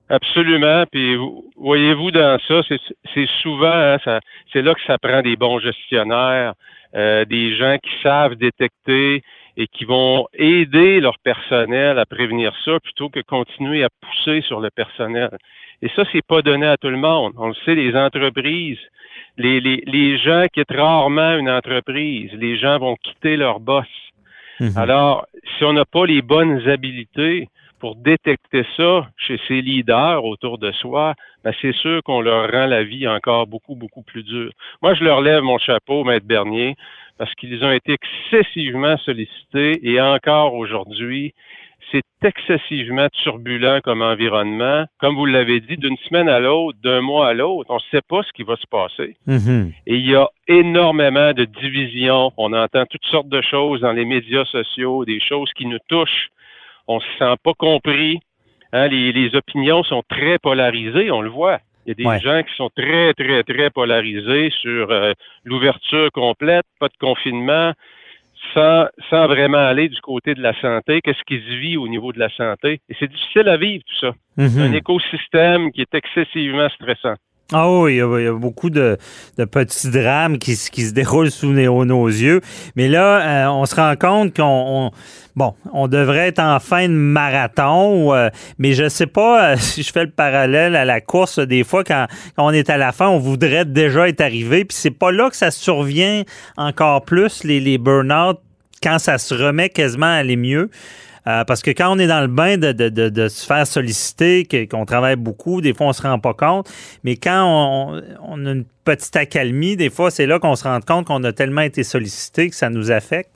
Absolument. 0.08 0.84
Puis 0.90 1.16
voyez-vous 1.56 2.10
dans 2.10 2.38
ça, 2.48 2.62
c'est, 2.68 3.28
souvent, 3.42 3.72
hein, 3.72 3.98
ça, 4.04 4.20
c'est 4.52 4.62
là 4.62 4.74
que 4.74 4.80
ça 4.86 4.98
prend 4.98 5.22
des 5.22 5.36
bons 5.36 5.60
gestionnaires, 5.60 6.54
euh, 6.94 7.24
des 7.24 7.56
gens 7.56 7.76
qui 7.82 7.90
savent 8.02 8.34
détecter 8.34 9.22
et 9.56 9.66
qui 9.68 9.84
vont 9.84 10.26
aider 10.34 11.00
leur 11.00 11.18
personnel 11.18 11.98
à 11.98 12.06
prévenir 12.06 12.54
ça 12.64 12.78
plutôt 12.80 13.08
que 13.08 13.20
continuer 13.20 13.84
à 13.84 13.88
pousser 14.00 14.42
sur 14.42 14.60
le 14.60 14.70
personnel. 14.70 15.30
Et 15.82 15.88
ça, 15.96 16.04
c'est 16.12 16.24
pas 16.24 16.42
donné 16.42 16.66
à 16.66 16.76
tout 16.76 16.88
le 16.88 16.96
monde. 16.96 17.32
On 17.36 17.48
le 17.48 17.54
sait, 17.64 17.74
les 17.74 17.94
entreprises 17.96 18.78
les, 19.38 19.60
les, 19.60 19.82
les 19.86 20.18
gens 20.18 20.46
quittent 20.52 20.72
rarement 20.72 21.36
une 21.36 21.50
entreprise. 21.50 22.30
Les 22.32 22.56
gens 22.56 22.78
vont 22.78 22.96
quitter 22.96 23.36
leur 23.36 23.60
boss. 23.60 23.86
Mhm. 24.60 24.72
Alors, 24.76 25.26
si 25.56 25.64
on 25.64 25.72
n'a 25.72 25.84
pas 25.84 26.06
les 26.06 26.22
bonnes 26.22 26.66
habiletés 26.68 27.48
pour 27.80 27.96
détecter 27.96 28.64
ça 28.76 29.06
chez 29.16 29.38
ces 29.48 29.60
leaders 29.60 30.24
autour 30.24 30.58
de 30.58 30.72
soi, 30.72 31.14
ben 31.44 31.52
c'est 31.60 31.74
sûr 31.74 32.02
qu'on 32.02 32.20
leur 32.20 32.50
rend 32.50 32.66
la 32.66 32.84
vie 32.84 33.06
encore 33.06 33.46
beaucoup, 33.46 33.74
beaucoup 33.74 34.02
plus 34.02 34.22
dure. 34.22 34.50
Moi, 34.82 34.94
je 34.94 35.04
leur 35.04 35.20
lève 35.20 35.42
mon 35.42 35.58
chapeau, 35.58 36.04
Maître 36.04 36.26
Bernier, 36.26 36.76
parce 37.18 37.34
qu'ils 37.34 37.64
ont 37.64 37.72
été 37.72 37.94
excessivement 37.94 38.96
sollicités 38.98 39.78
et 39.88 40.00
encore 40.00 40.54
aujourd'hui, 40.54 41.34
c'est 41.92 42.02
excessivement 42.24 43.08
turbulent 43.22 43.80
comme 43.82 44.02
environnement. 44.02 44.86
Comme 44.98 45.14
vous 45.14 45.26
l'avez 45.26 45.60
dit, 45.60 45.76
d'une 45.76 45.96
semaine 46.08 46.28
à 46.28 46.40
l'autre, 46.40 46.78
d'un 46.82 47.00
mois 47.00 47.28
à 47.28 47.34
l'autre, 47.34 47.70
on 47.70 47.76
ne 47.76 47.80
sait 47.90 48.02
pas 48.02 48.22
ce 48.22 48.32
qui 48.32 48.42
va 48.42 48.56
se 48.56 48.66
passer. 48.66 49.16
Mm-hmm. 49.28 49.72
Et 49.86 49.94
il 49.94 50.10
y 50.10 50.16
a 50.16 50.28
énormément 50.48 51.32
de 51.32 51.44
divisions. 51.44 52.32
On 52.36 52.52
entend 52.52 52.86
toutes 52.86 53.04
sortes 53.06 53.28
de 53.28 53.40
choses 53.40 53.80
dans 53.80 53.92
les 53.92 54.04
médias 54.04 54.44
sociaux, 54.46 55.04
des 55.04 55.20
choses 55.20 55.52
qui 55.52 55.66
nous 55.66 55.78
touchent. 55.88 56.30
On 56.88 57.00
se 57.00 57.06
sent 57.18 57.34
pas 57.42 57.54
compris. 57.54 58.20
Hein, 58.72 58.88
les, 58.88 59.34
opinions 59.34 59.82
sont 59.84 60.02
très 60.08 60.38
polarisées, 60.38 61.10
on 61.10 61.22
le 61.22 61.30
voit. 61.30 61.60
Il 61.86 61.90
y 61.90 61.92
a 61.92 62.18
des 62.18 62.20
gens 62.20 62.42
qui 62.42 62.54
sont 62.56 62.70
très, 62.76 63.14
très, 63.14 63.44
très 63.44 63.70
polarisés 63.70 64.50
sur 64.60 64.90
euh, 64.90 65.12
l'ouverture 65.44 66.10
complète, 66.12 66.64
pas 66.80 66.88
de 66.88 66.96
confinement, 66.98 67.72
sans, 68.54 68.86
sans 69.08 69.26
vraiment 69.26 69.58
aller 69.58 69.88
du 69.88 70.00
côté 70.00 70.34
de 70.34 70.42
la 70.42 70.58
santé, 70.60 71.00
qu'est-ce 71.00 71.22
qui 71.26 71.38
se 71.38 71.54
vit 71.56 71.76
au 71.76 71.88
niveau 71.88 72.12
de 72.12 72.18
la 72.18 72.28
santé? 72.30 72.80
Et 72.88 72.96
c'est 72.98 73.08
difficile 73.08 73.48
à 73.48 73.56
vivre, 73.56 73.84
tout 73.84 74.06
ça. 74.06 74.12
Mhm. 74.36 74.62
Un 74.62 74.72
écosystème 74.72 75.72
qui 75.72 75.82
est 75.82 75.94
excessivement 75.94 76.68
stressant. 76.70 77.14
Ah 77.52 77.70
oui, 77.70 77.94
il 77.94 77.98
y, 77.98 78.00
a, 78.00 78.32
beaucoup 78.32 78.70
de, 78.70 78.98
petits 79.36 79.90
drames 79.90 80.38
qui, 80.38 80.56
qui 80.56 80.82
se 80.82 80.92
déroulent 80.92 81.30
sous 81.30 81.52
nos, 81.52 82.06
yeux. 82.08 82.40
Mais 82.74 82.88
là, 82.88 83.46
euh, 83.46 83.50
on 83.50 83.64
se 83.66 83.76
rend 83.76 83.94
compte 83.94 84.34
qu'on 84.36 84.90
bon, 85.36 85.54
on 85.72 85.86
devrait 85.86 86.28
être 86.28 86.40
en 86.40 86.58
fin 86.58 86.88
de 86.88 86.94
marathon, 86.94 88.12
euh, 88.12 88.30
mais 88.58 88.72
je 88.72 88.88
sais 88.88 89.06
pas 89.06 89.52
euh, 89.52 89.56
si 89.60 89.84
je 89.84 89.92
fais 89.92 90.04
le 90.04 90.10
parallèle 90.10 90.74
à 90.74 90.84
la 90.84 91.00
course. 91.00 91.38
Des 91.38 91.62
fois, 91.62 91.84
quand, 91.84 92.06
on 92.36 92.50
est 92.50 92.68
à 92.68 92.78
la 92.78 92.90
fin, 92.90 93.06
on 93.06 93.18
voudrait 93.18 93.64
déjà 93.64 94.08
être 94.08 94.22
arrivé. 94.22 94.64
Puis 94.64 94.76
c'est 94.76 94.90
pas 94.90 95.12
là 95.12 95.30
que 95.30 95.36
ça 95.36 95.52
survient 95.52 96.24
encore 96.56 97.04
plus 97.04 97.44
les, 97.44 97.60
les 97.60 97.78
burn-out 97.78 98.40
quand 98.82 98.98
ça 98.98 99.18
se 99.18 99.34
remet 99.34 99.68
quasiment 99.68 100.06
à 100.06 100.16
aller 100.16 100.36
mieux. 100.36 100.68
Euh, 101.28 101.44
parce 101.44 101.62
que 101.62 101.70
quand 101.70 101.94
on 101.94 101.98
est 101.98 102.06
dans 102.06 102.20
le 102.20 102.28
bain 102.28 102.56
de, 102.56 102.72
de, 102.72 102.88
de, 102.88 103.28
se 103.28 103.44
faire 103.46 103.66
solliciter, 103.66 104.46
qu'on 104.70 104.84
travaille 104.84 105.16
beaucoup, 105.16 105.60
des 105.60 105.74
fois 105.74 105.88
on 105.88 105.92
se 105.92 106.02
rend 106.02 106.18
pas 106.18 106.34
compte. 106.34 106.68
Mais 107.02 107.16
quand 107.16 107.42
on, 107.44 108.00
on 108.22 108.46
a 108.46 108.52
une 108.52 108.64
petite 108.84 109.16
accalmie, 109.16 109.76
des 109.76 109.90
fois 109.90 110.10
c'est 110.10 110.26
là 110.26 110.38
qu'on 110.38 110.54
se 110.54 110.64
rend 110.64 110.80
compte 110.80 111.06
qu'on 111.06 111.24
a 111.24 111.32
tellement 111.32 111.62
été 111.62 111.82
sollicité 111.82 112.48
que 112.48 112.54
ça 112.54 112.70
nous 112.70 112.92
affecte. 112.92 113.30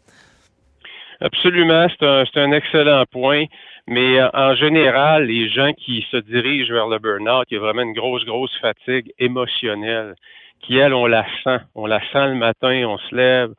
Absolument, 1.20 1.86
c'est 1.91 2.07
un, 2.07 2.24
un, 2.36 2.53
excellent 2.53 3.05
point. 3.11 3.45
Mais 3.86 4.20
euh, 4.20 4.28
en 4.32 4.55
général, 4.55 5.24
les 5.24 5.51
gens 5.51 5.72
qui 5.72 6.07
se 6.11 6.16
dirigent 6.16 6.72
vers 6.72 6.86
le 6.86 6.99
burn-out, 6.99 7.47
il 7.51 7.55
y 7.55 7.57
a 7.57 7.61
vraiment 7.61 7.82
une 7.82 7.93
grosse, 7.93 8.24
grosse 8.24 8.57
fatigue 8.61 9.12
émotionnelle 9.18 10.14
qui, 10.61 10.78
elle, 10.78 10.95
on 10.95 11.07
la 11.07 11.26
sent. 11.45 11.59
On 11.74 11.86
la 11.86 12.01
sent 12.12 12.28
le 12.28 12.36
matin, 12.36 12.84
on 12.86 12.99
se 12.99 13.14
lève, 13.14 13.51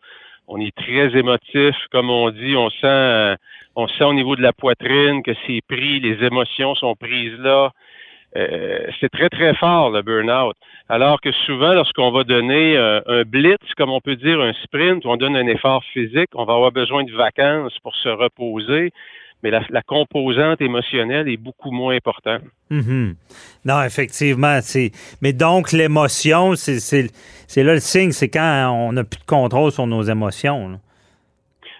on 0.48 0.60
est 0.60 0.76
très 0.76 1.18
émotif, 1.18 1.76
comme 1.92 2.10
on 2.10 2.30
dit, 2.32 2.56
on 2.56 2.70
sent, 2.70 2.86
euh, 2.86 3.36
on 3.76 3.88
sent 3.88 4.04
au 4.04 4.14
niveau 4.14 4.36
de 4.36 4.42
la 4.42 4.54
poitrine 4.54 5.24
que 5.24 5.32
c'est 5.46 5.62
pris, 5.68 6.00
les 6.00 6.24
émotions 6.26 6.76
sont 6.76 6.96
prises 6.96 7.38
là. 7.40 7.72
Euh, 8.38 8.88
c'est 9.02 9.10
très, 9.10 9.28
très 9.28 9.54
fort, 9.56 9.90
le 9.90 10.02
burn-out. 10.04 10.56
Alors 10.88 11.20
que 11.20 11.34
souvent, 11.46 11.74
lorsqu'on 11.74 12.12
va 12.12 12.24
donner 12.24 12.78
euh, 12.78 13.02
un 13.06 13.24
blitz, 13.24 13.60
comme 13.76 13.90
on 13.90 14.00
peut 14.00 14.16
dire 14.16 14.40
un 14.40 14.54
sprint, 14.64 15.06
on 15.06 15.18
donne 15.18 15.36
un 15.36 15.48
effort 15.48 15.84
physique, 15.92 16.30
on 16.34 16.46
va 16.46 16.54
avoir 16.54 16.72
besoin 16.72 17.04
de 17.04 17.12
vacances 17.12 17.78
pour 17.84 17.94
se 17.96 18.08
reposer 18.08 18.92
mais 19.44 19.52
la, 19.52 19.82
composante 19.82 20.62
émotionnelle 20.62 21.28
est 21.28 21.38
beaucoup 21.38 21.72
moins 21.72 21.96
importante. 21.96 22.44
Mm-hmm. 22.70 23.16
Non, 23.66 23.84
effectivement. 23.84 24.60
Mais 25.22 25.34
donc, 25.34 25.72
l'émotion, 25.72 26.56
c'est 26.56 27.08
là 27.58 27.74
le 27.74 27.80
signe, 27.80 28.12
c'est 28.12 28.30
quand 28.30 28.72
on 28.72 28.94
n'a 28.94 29.04
plus 29.04 29.20
de 29.20 29.26
contrôle 29.26 29.72
sur 29.72 29.88
nos 29.88 30.04
émotions. 30.04 30.80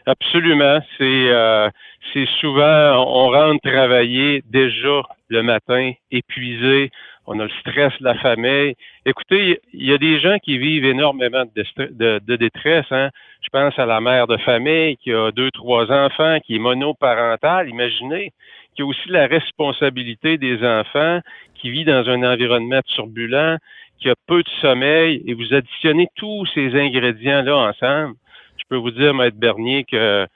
Absolument. 0.06 0.80
C'est 0.98 1.30
euh, 1.30 1.70
c'est 2.14 2.28
souvent 2.40 3.06
on 3.06 3.30
rentre 3.30 3.62
travailler 3.70 4.44
déjà 4.50 5.04
le 5.30 5.44
matin 5.44 5.92
épuisé. 6.12 6.90
On 7.28 7.40
a 7.40 7.44
le 7.44 7.52
stress 7.60 7.94
de 8.00 8.06
la 8.06 8.16
famille. 8.16 8.74
Écoutez, 9.06 9.60
il 9.74 9.86
y 9.86 9.94
a 9.94 9.98
des 10.00 10.20
gens 10.20 10.38
qui 10.40 10.58
vivent 10.58 10.86
énormément 10.86 11.44
de, 11.56 12.20
de, 12.20 12.36
détresse. 12.36 12.92
Hein. 12.92 13.10
Je 13.44 13.50
pense 13.52 13.78
à 13.78 13.86
la 13.86 14.02
mère 14.02 14.26
de 14.26 14.38
famille 14.38 14.98
qui 14.98 15.14
a 15.14 15.32
deux, 15.32 15.52
trois 15.52 15.92
enfants, 15.92 16.40
qui 16.40 16.56
est 16.56 16.60
monoparentale. 16.60 17.70
Imaginez, 17.70 18.34
qui 18.76 18.82
a 18.82 18.86
aussi 18.86 19.08
la 19.08 19.28
responsabilité 19.28 20.38
des 20.38 20.66
enfants, 20.66 21.20
qui 21.56 21.70
vit 21.70 21.86
dans 21.86 22.10
un 22.10 22.24
environnement 22.24 22.82
turbulent, 22.88 23.58
qui 24.00 24.10
a 24.10 24.16
peu 24.28 24.42
de 24.42 24.50
sommeil, 24.60 25.24
et 25.28 25.36
vous 25.36 25.54
additionnez 25.54 26.08
tous 26.16 26.48
ces 26.56 26.76
ingrédients-là 26.76 27.56
ensemble, 27.56 28.16
je 28.62 28.68
peux 28.70 28.78
vous 28.78 28.92
dire, 28.92 29.14
Maître 29.14 29.38
Bernier, 29.38 29.84
que 29.84 30.28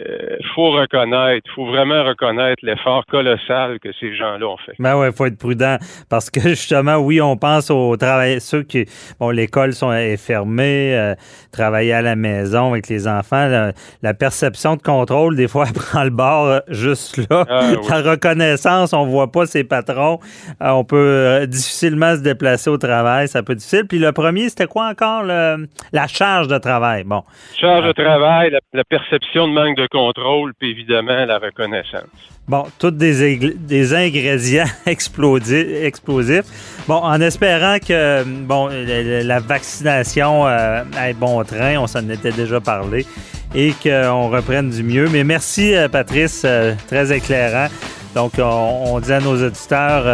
euh, 0.00 0.38
faut 0.54 0.70
reconnaître, 0.70 1.50
faut 1.54 1.66
vraiment 1.66 2.02
reconnaître 2.04 2.64
l'effort 2.64 3.04
colossal 3.06 3.78
que 3.78 3.90
ces 4.00 4.16
gens-là 4.16 4.46
ont 4.46 4.56
fait. 4.56 4.72
Ben 4.78 4.96
ouais, 4.96 5.12
faut 5.12 5.26
être 5.26 5.36
prudent 5.36 5.76
parce 6.08 6.30
que 6.30 6.40
justement, 6.48 6.96
oui, 6.96 7.20
on 7.20 7.36
pense 7.36 7.70
aux 7.70 7.94
travail, 7.98 8.40
ceux 8.40 8.62
qui, 8.62 8.86
bon, 9.20 9.28
l'école 9.28 9.74
sont 9.74 9.92
est 9.92 10.16
fermée, 10.16 10.96
euh, 10.96 11.14
travailler 11.52 11.92
à 11.92 12.00
la 12.00 12.16
maison 12.16 12.70
avec 12.70 12.88
les 12.88 13.06
enfants, 13.06 13.72
la, 14.02 14.14
perception 14.14 14.76
de 14.76 14.82
contrôle 14.82 15.36
des 15.36 15.48
fois 15.48 15.66
elle 15.68 15.74
prend 15.74 16.04
le 16.04 16.10
bord 16.10 16.46
euh, 16.46 16.60
juste 16.68 17.18
là. 17.28 17.44
Ah, 17.50 17.72
la 17.90 18.12
reconnaissance, 18.12 18.94
on 18.94 19.04
voit 19.04 19.30
pas 19.30 19.44
ses 19.44 19.64
patrons, 19.64 20.20
on 20.60 20.84
peut 20.84 21.46
difficilement 21.46 22.16
se 22.16 22.22
déplacer 22.22 22.70
au 22.70 22.78
travail, 22.78 23.28
ça 23.28 23.42
peut 23.42 23.52
être 23.52 23.58
difficile. 23.58 23.86
Puis 23.86 23.98
le 23.98 24.12
premier, 24.12 24.48
c'était 24.48 24.66
quoi 24.66 24.88
encore 24.88 25.22
la 25.24 26.06
charge 26.06 26.48
de 26.48 26.56
travail? 26.56 27.04
Bon, 27.04 27.24
charge 27.58 27.86
de 27.86 27.92
travail, 27.92 28.50
la, 28.50 28.60
la 28.72 28.84
perception 28.84 29.48
de 29.48 29.52
manque 29.52 29.76
de 29.76 29.81
contrôle, 29.88 30.52
puis 30.58 30.70
évidemment 30.70 31.24
la 31.24 31.38
reconnaissance. 31.38 32.08
Bon, 32.48 32.64
tous 32.78 32.90
des, 32.90 33.54
des 33.54 33.94
ingrédients 33.94 34.64
explosifs. 34.86 36.44
Bon, 36.88 36.96
en 36.96 37.20
espérant 37.20 37.78
que 37.78 38.24
bon 38.24 38.68
la, 38.68 39.38
vaccination 39.38 40.46
euh, 40.48 40.82
ait 41.00 41.14
bon 41.14 41.44
train, 41.44 41.78
on 41.78 41.86
s'en 41.86 42.08
était 42.08 42.32
déjà 42.32 42.60
parlé, 42.60 43.06
et 43.54 43.72
qu'on 43.80 44.28
reprenne 44.28 44.70
du 44.70 44.82
mieux. 44.82 45.08
Mais 45.08 45.22
merci, 45.22 45.74
euh, 45.74 45.88
Patrice, 45.88 46.42
euh, 46.44 46.74
très 46.88 47.16
éclairant. 47.16 47.68
Donc, 48.16 48.32
on, 48.38 49.00
dit 49.00 49.12
à 49.12 49.20
nos 49.20 49.42
auditeurs, 49.42 50.04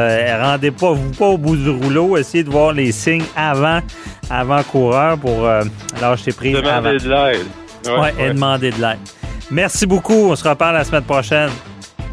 rendez 0.40 0.70
pas 0.70 0.92
vous 0.92 1.10
pas 1.10 1.26
au 1.26 1.38
bout 1.38 1.56
du 1.56 1.70
rouleau, 1.70 2.16
essayez 2.16 2.44
de 2.44 2.50
voir 2.50 2.72
les 2.72 2.92
signes 2.92 3.24
avant, 3.34 3.80
avant 4.30 4.62
coureur 4.62 5.18
pour 5.18 5.48
lâcher 6.00 6.30
prise. 6.30 6.54
Demander 6.54 6.98
de 6.98 7.08
l'aide. 7.08 7.46
Oui, 7.88 8.08
et 8.20 8.28
demander 8.28 8.70
de 8.70 8.80
l'aide. 8.80 8.98
Merci 9.50 9.86
beaucoup. 9.86 10.30
On 10.30 10.36
se 10.36 10.46
reparle 10.46 10.74
la 10.74 10.84
semaine 10.84 11.04
prochaine. 11.04 11.50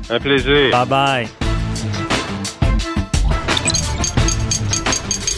Un 0.09 0.19
plaisir. 0.19 0.71
Bye 0.71 0.87
bye. 0.87 1.27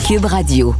Cube 0.07 0.25
Radio. 0.25 0.75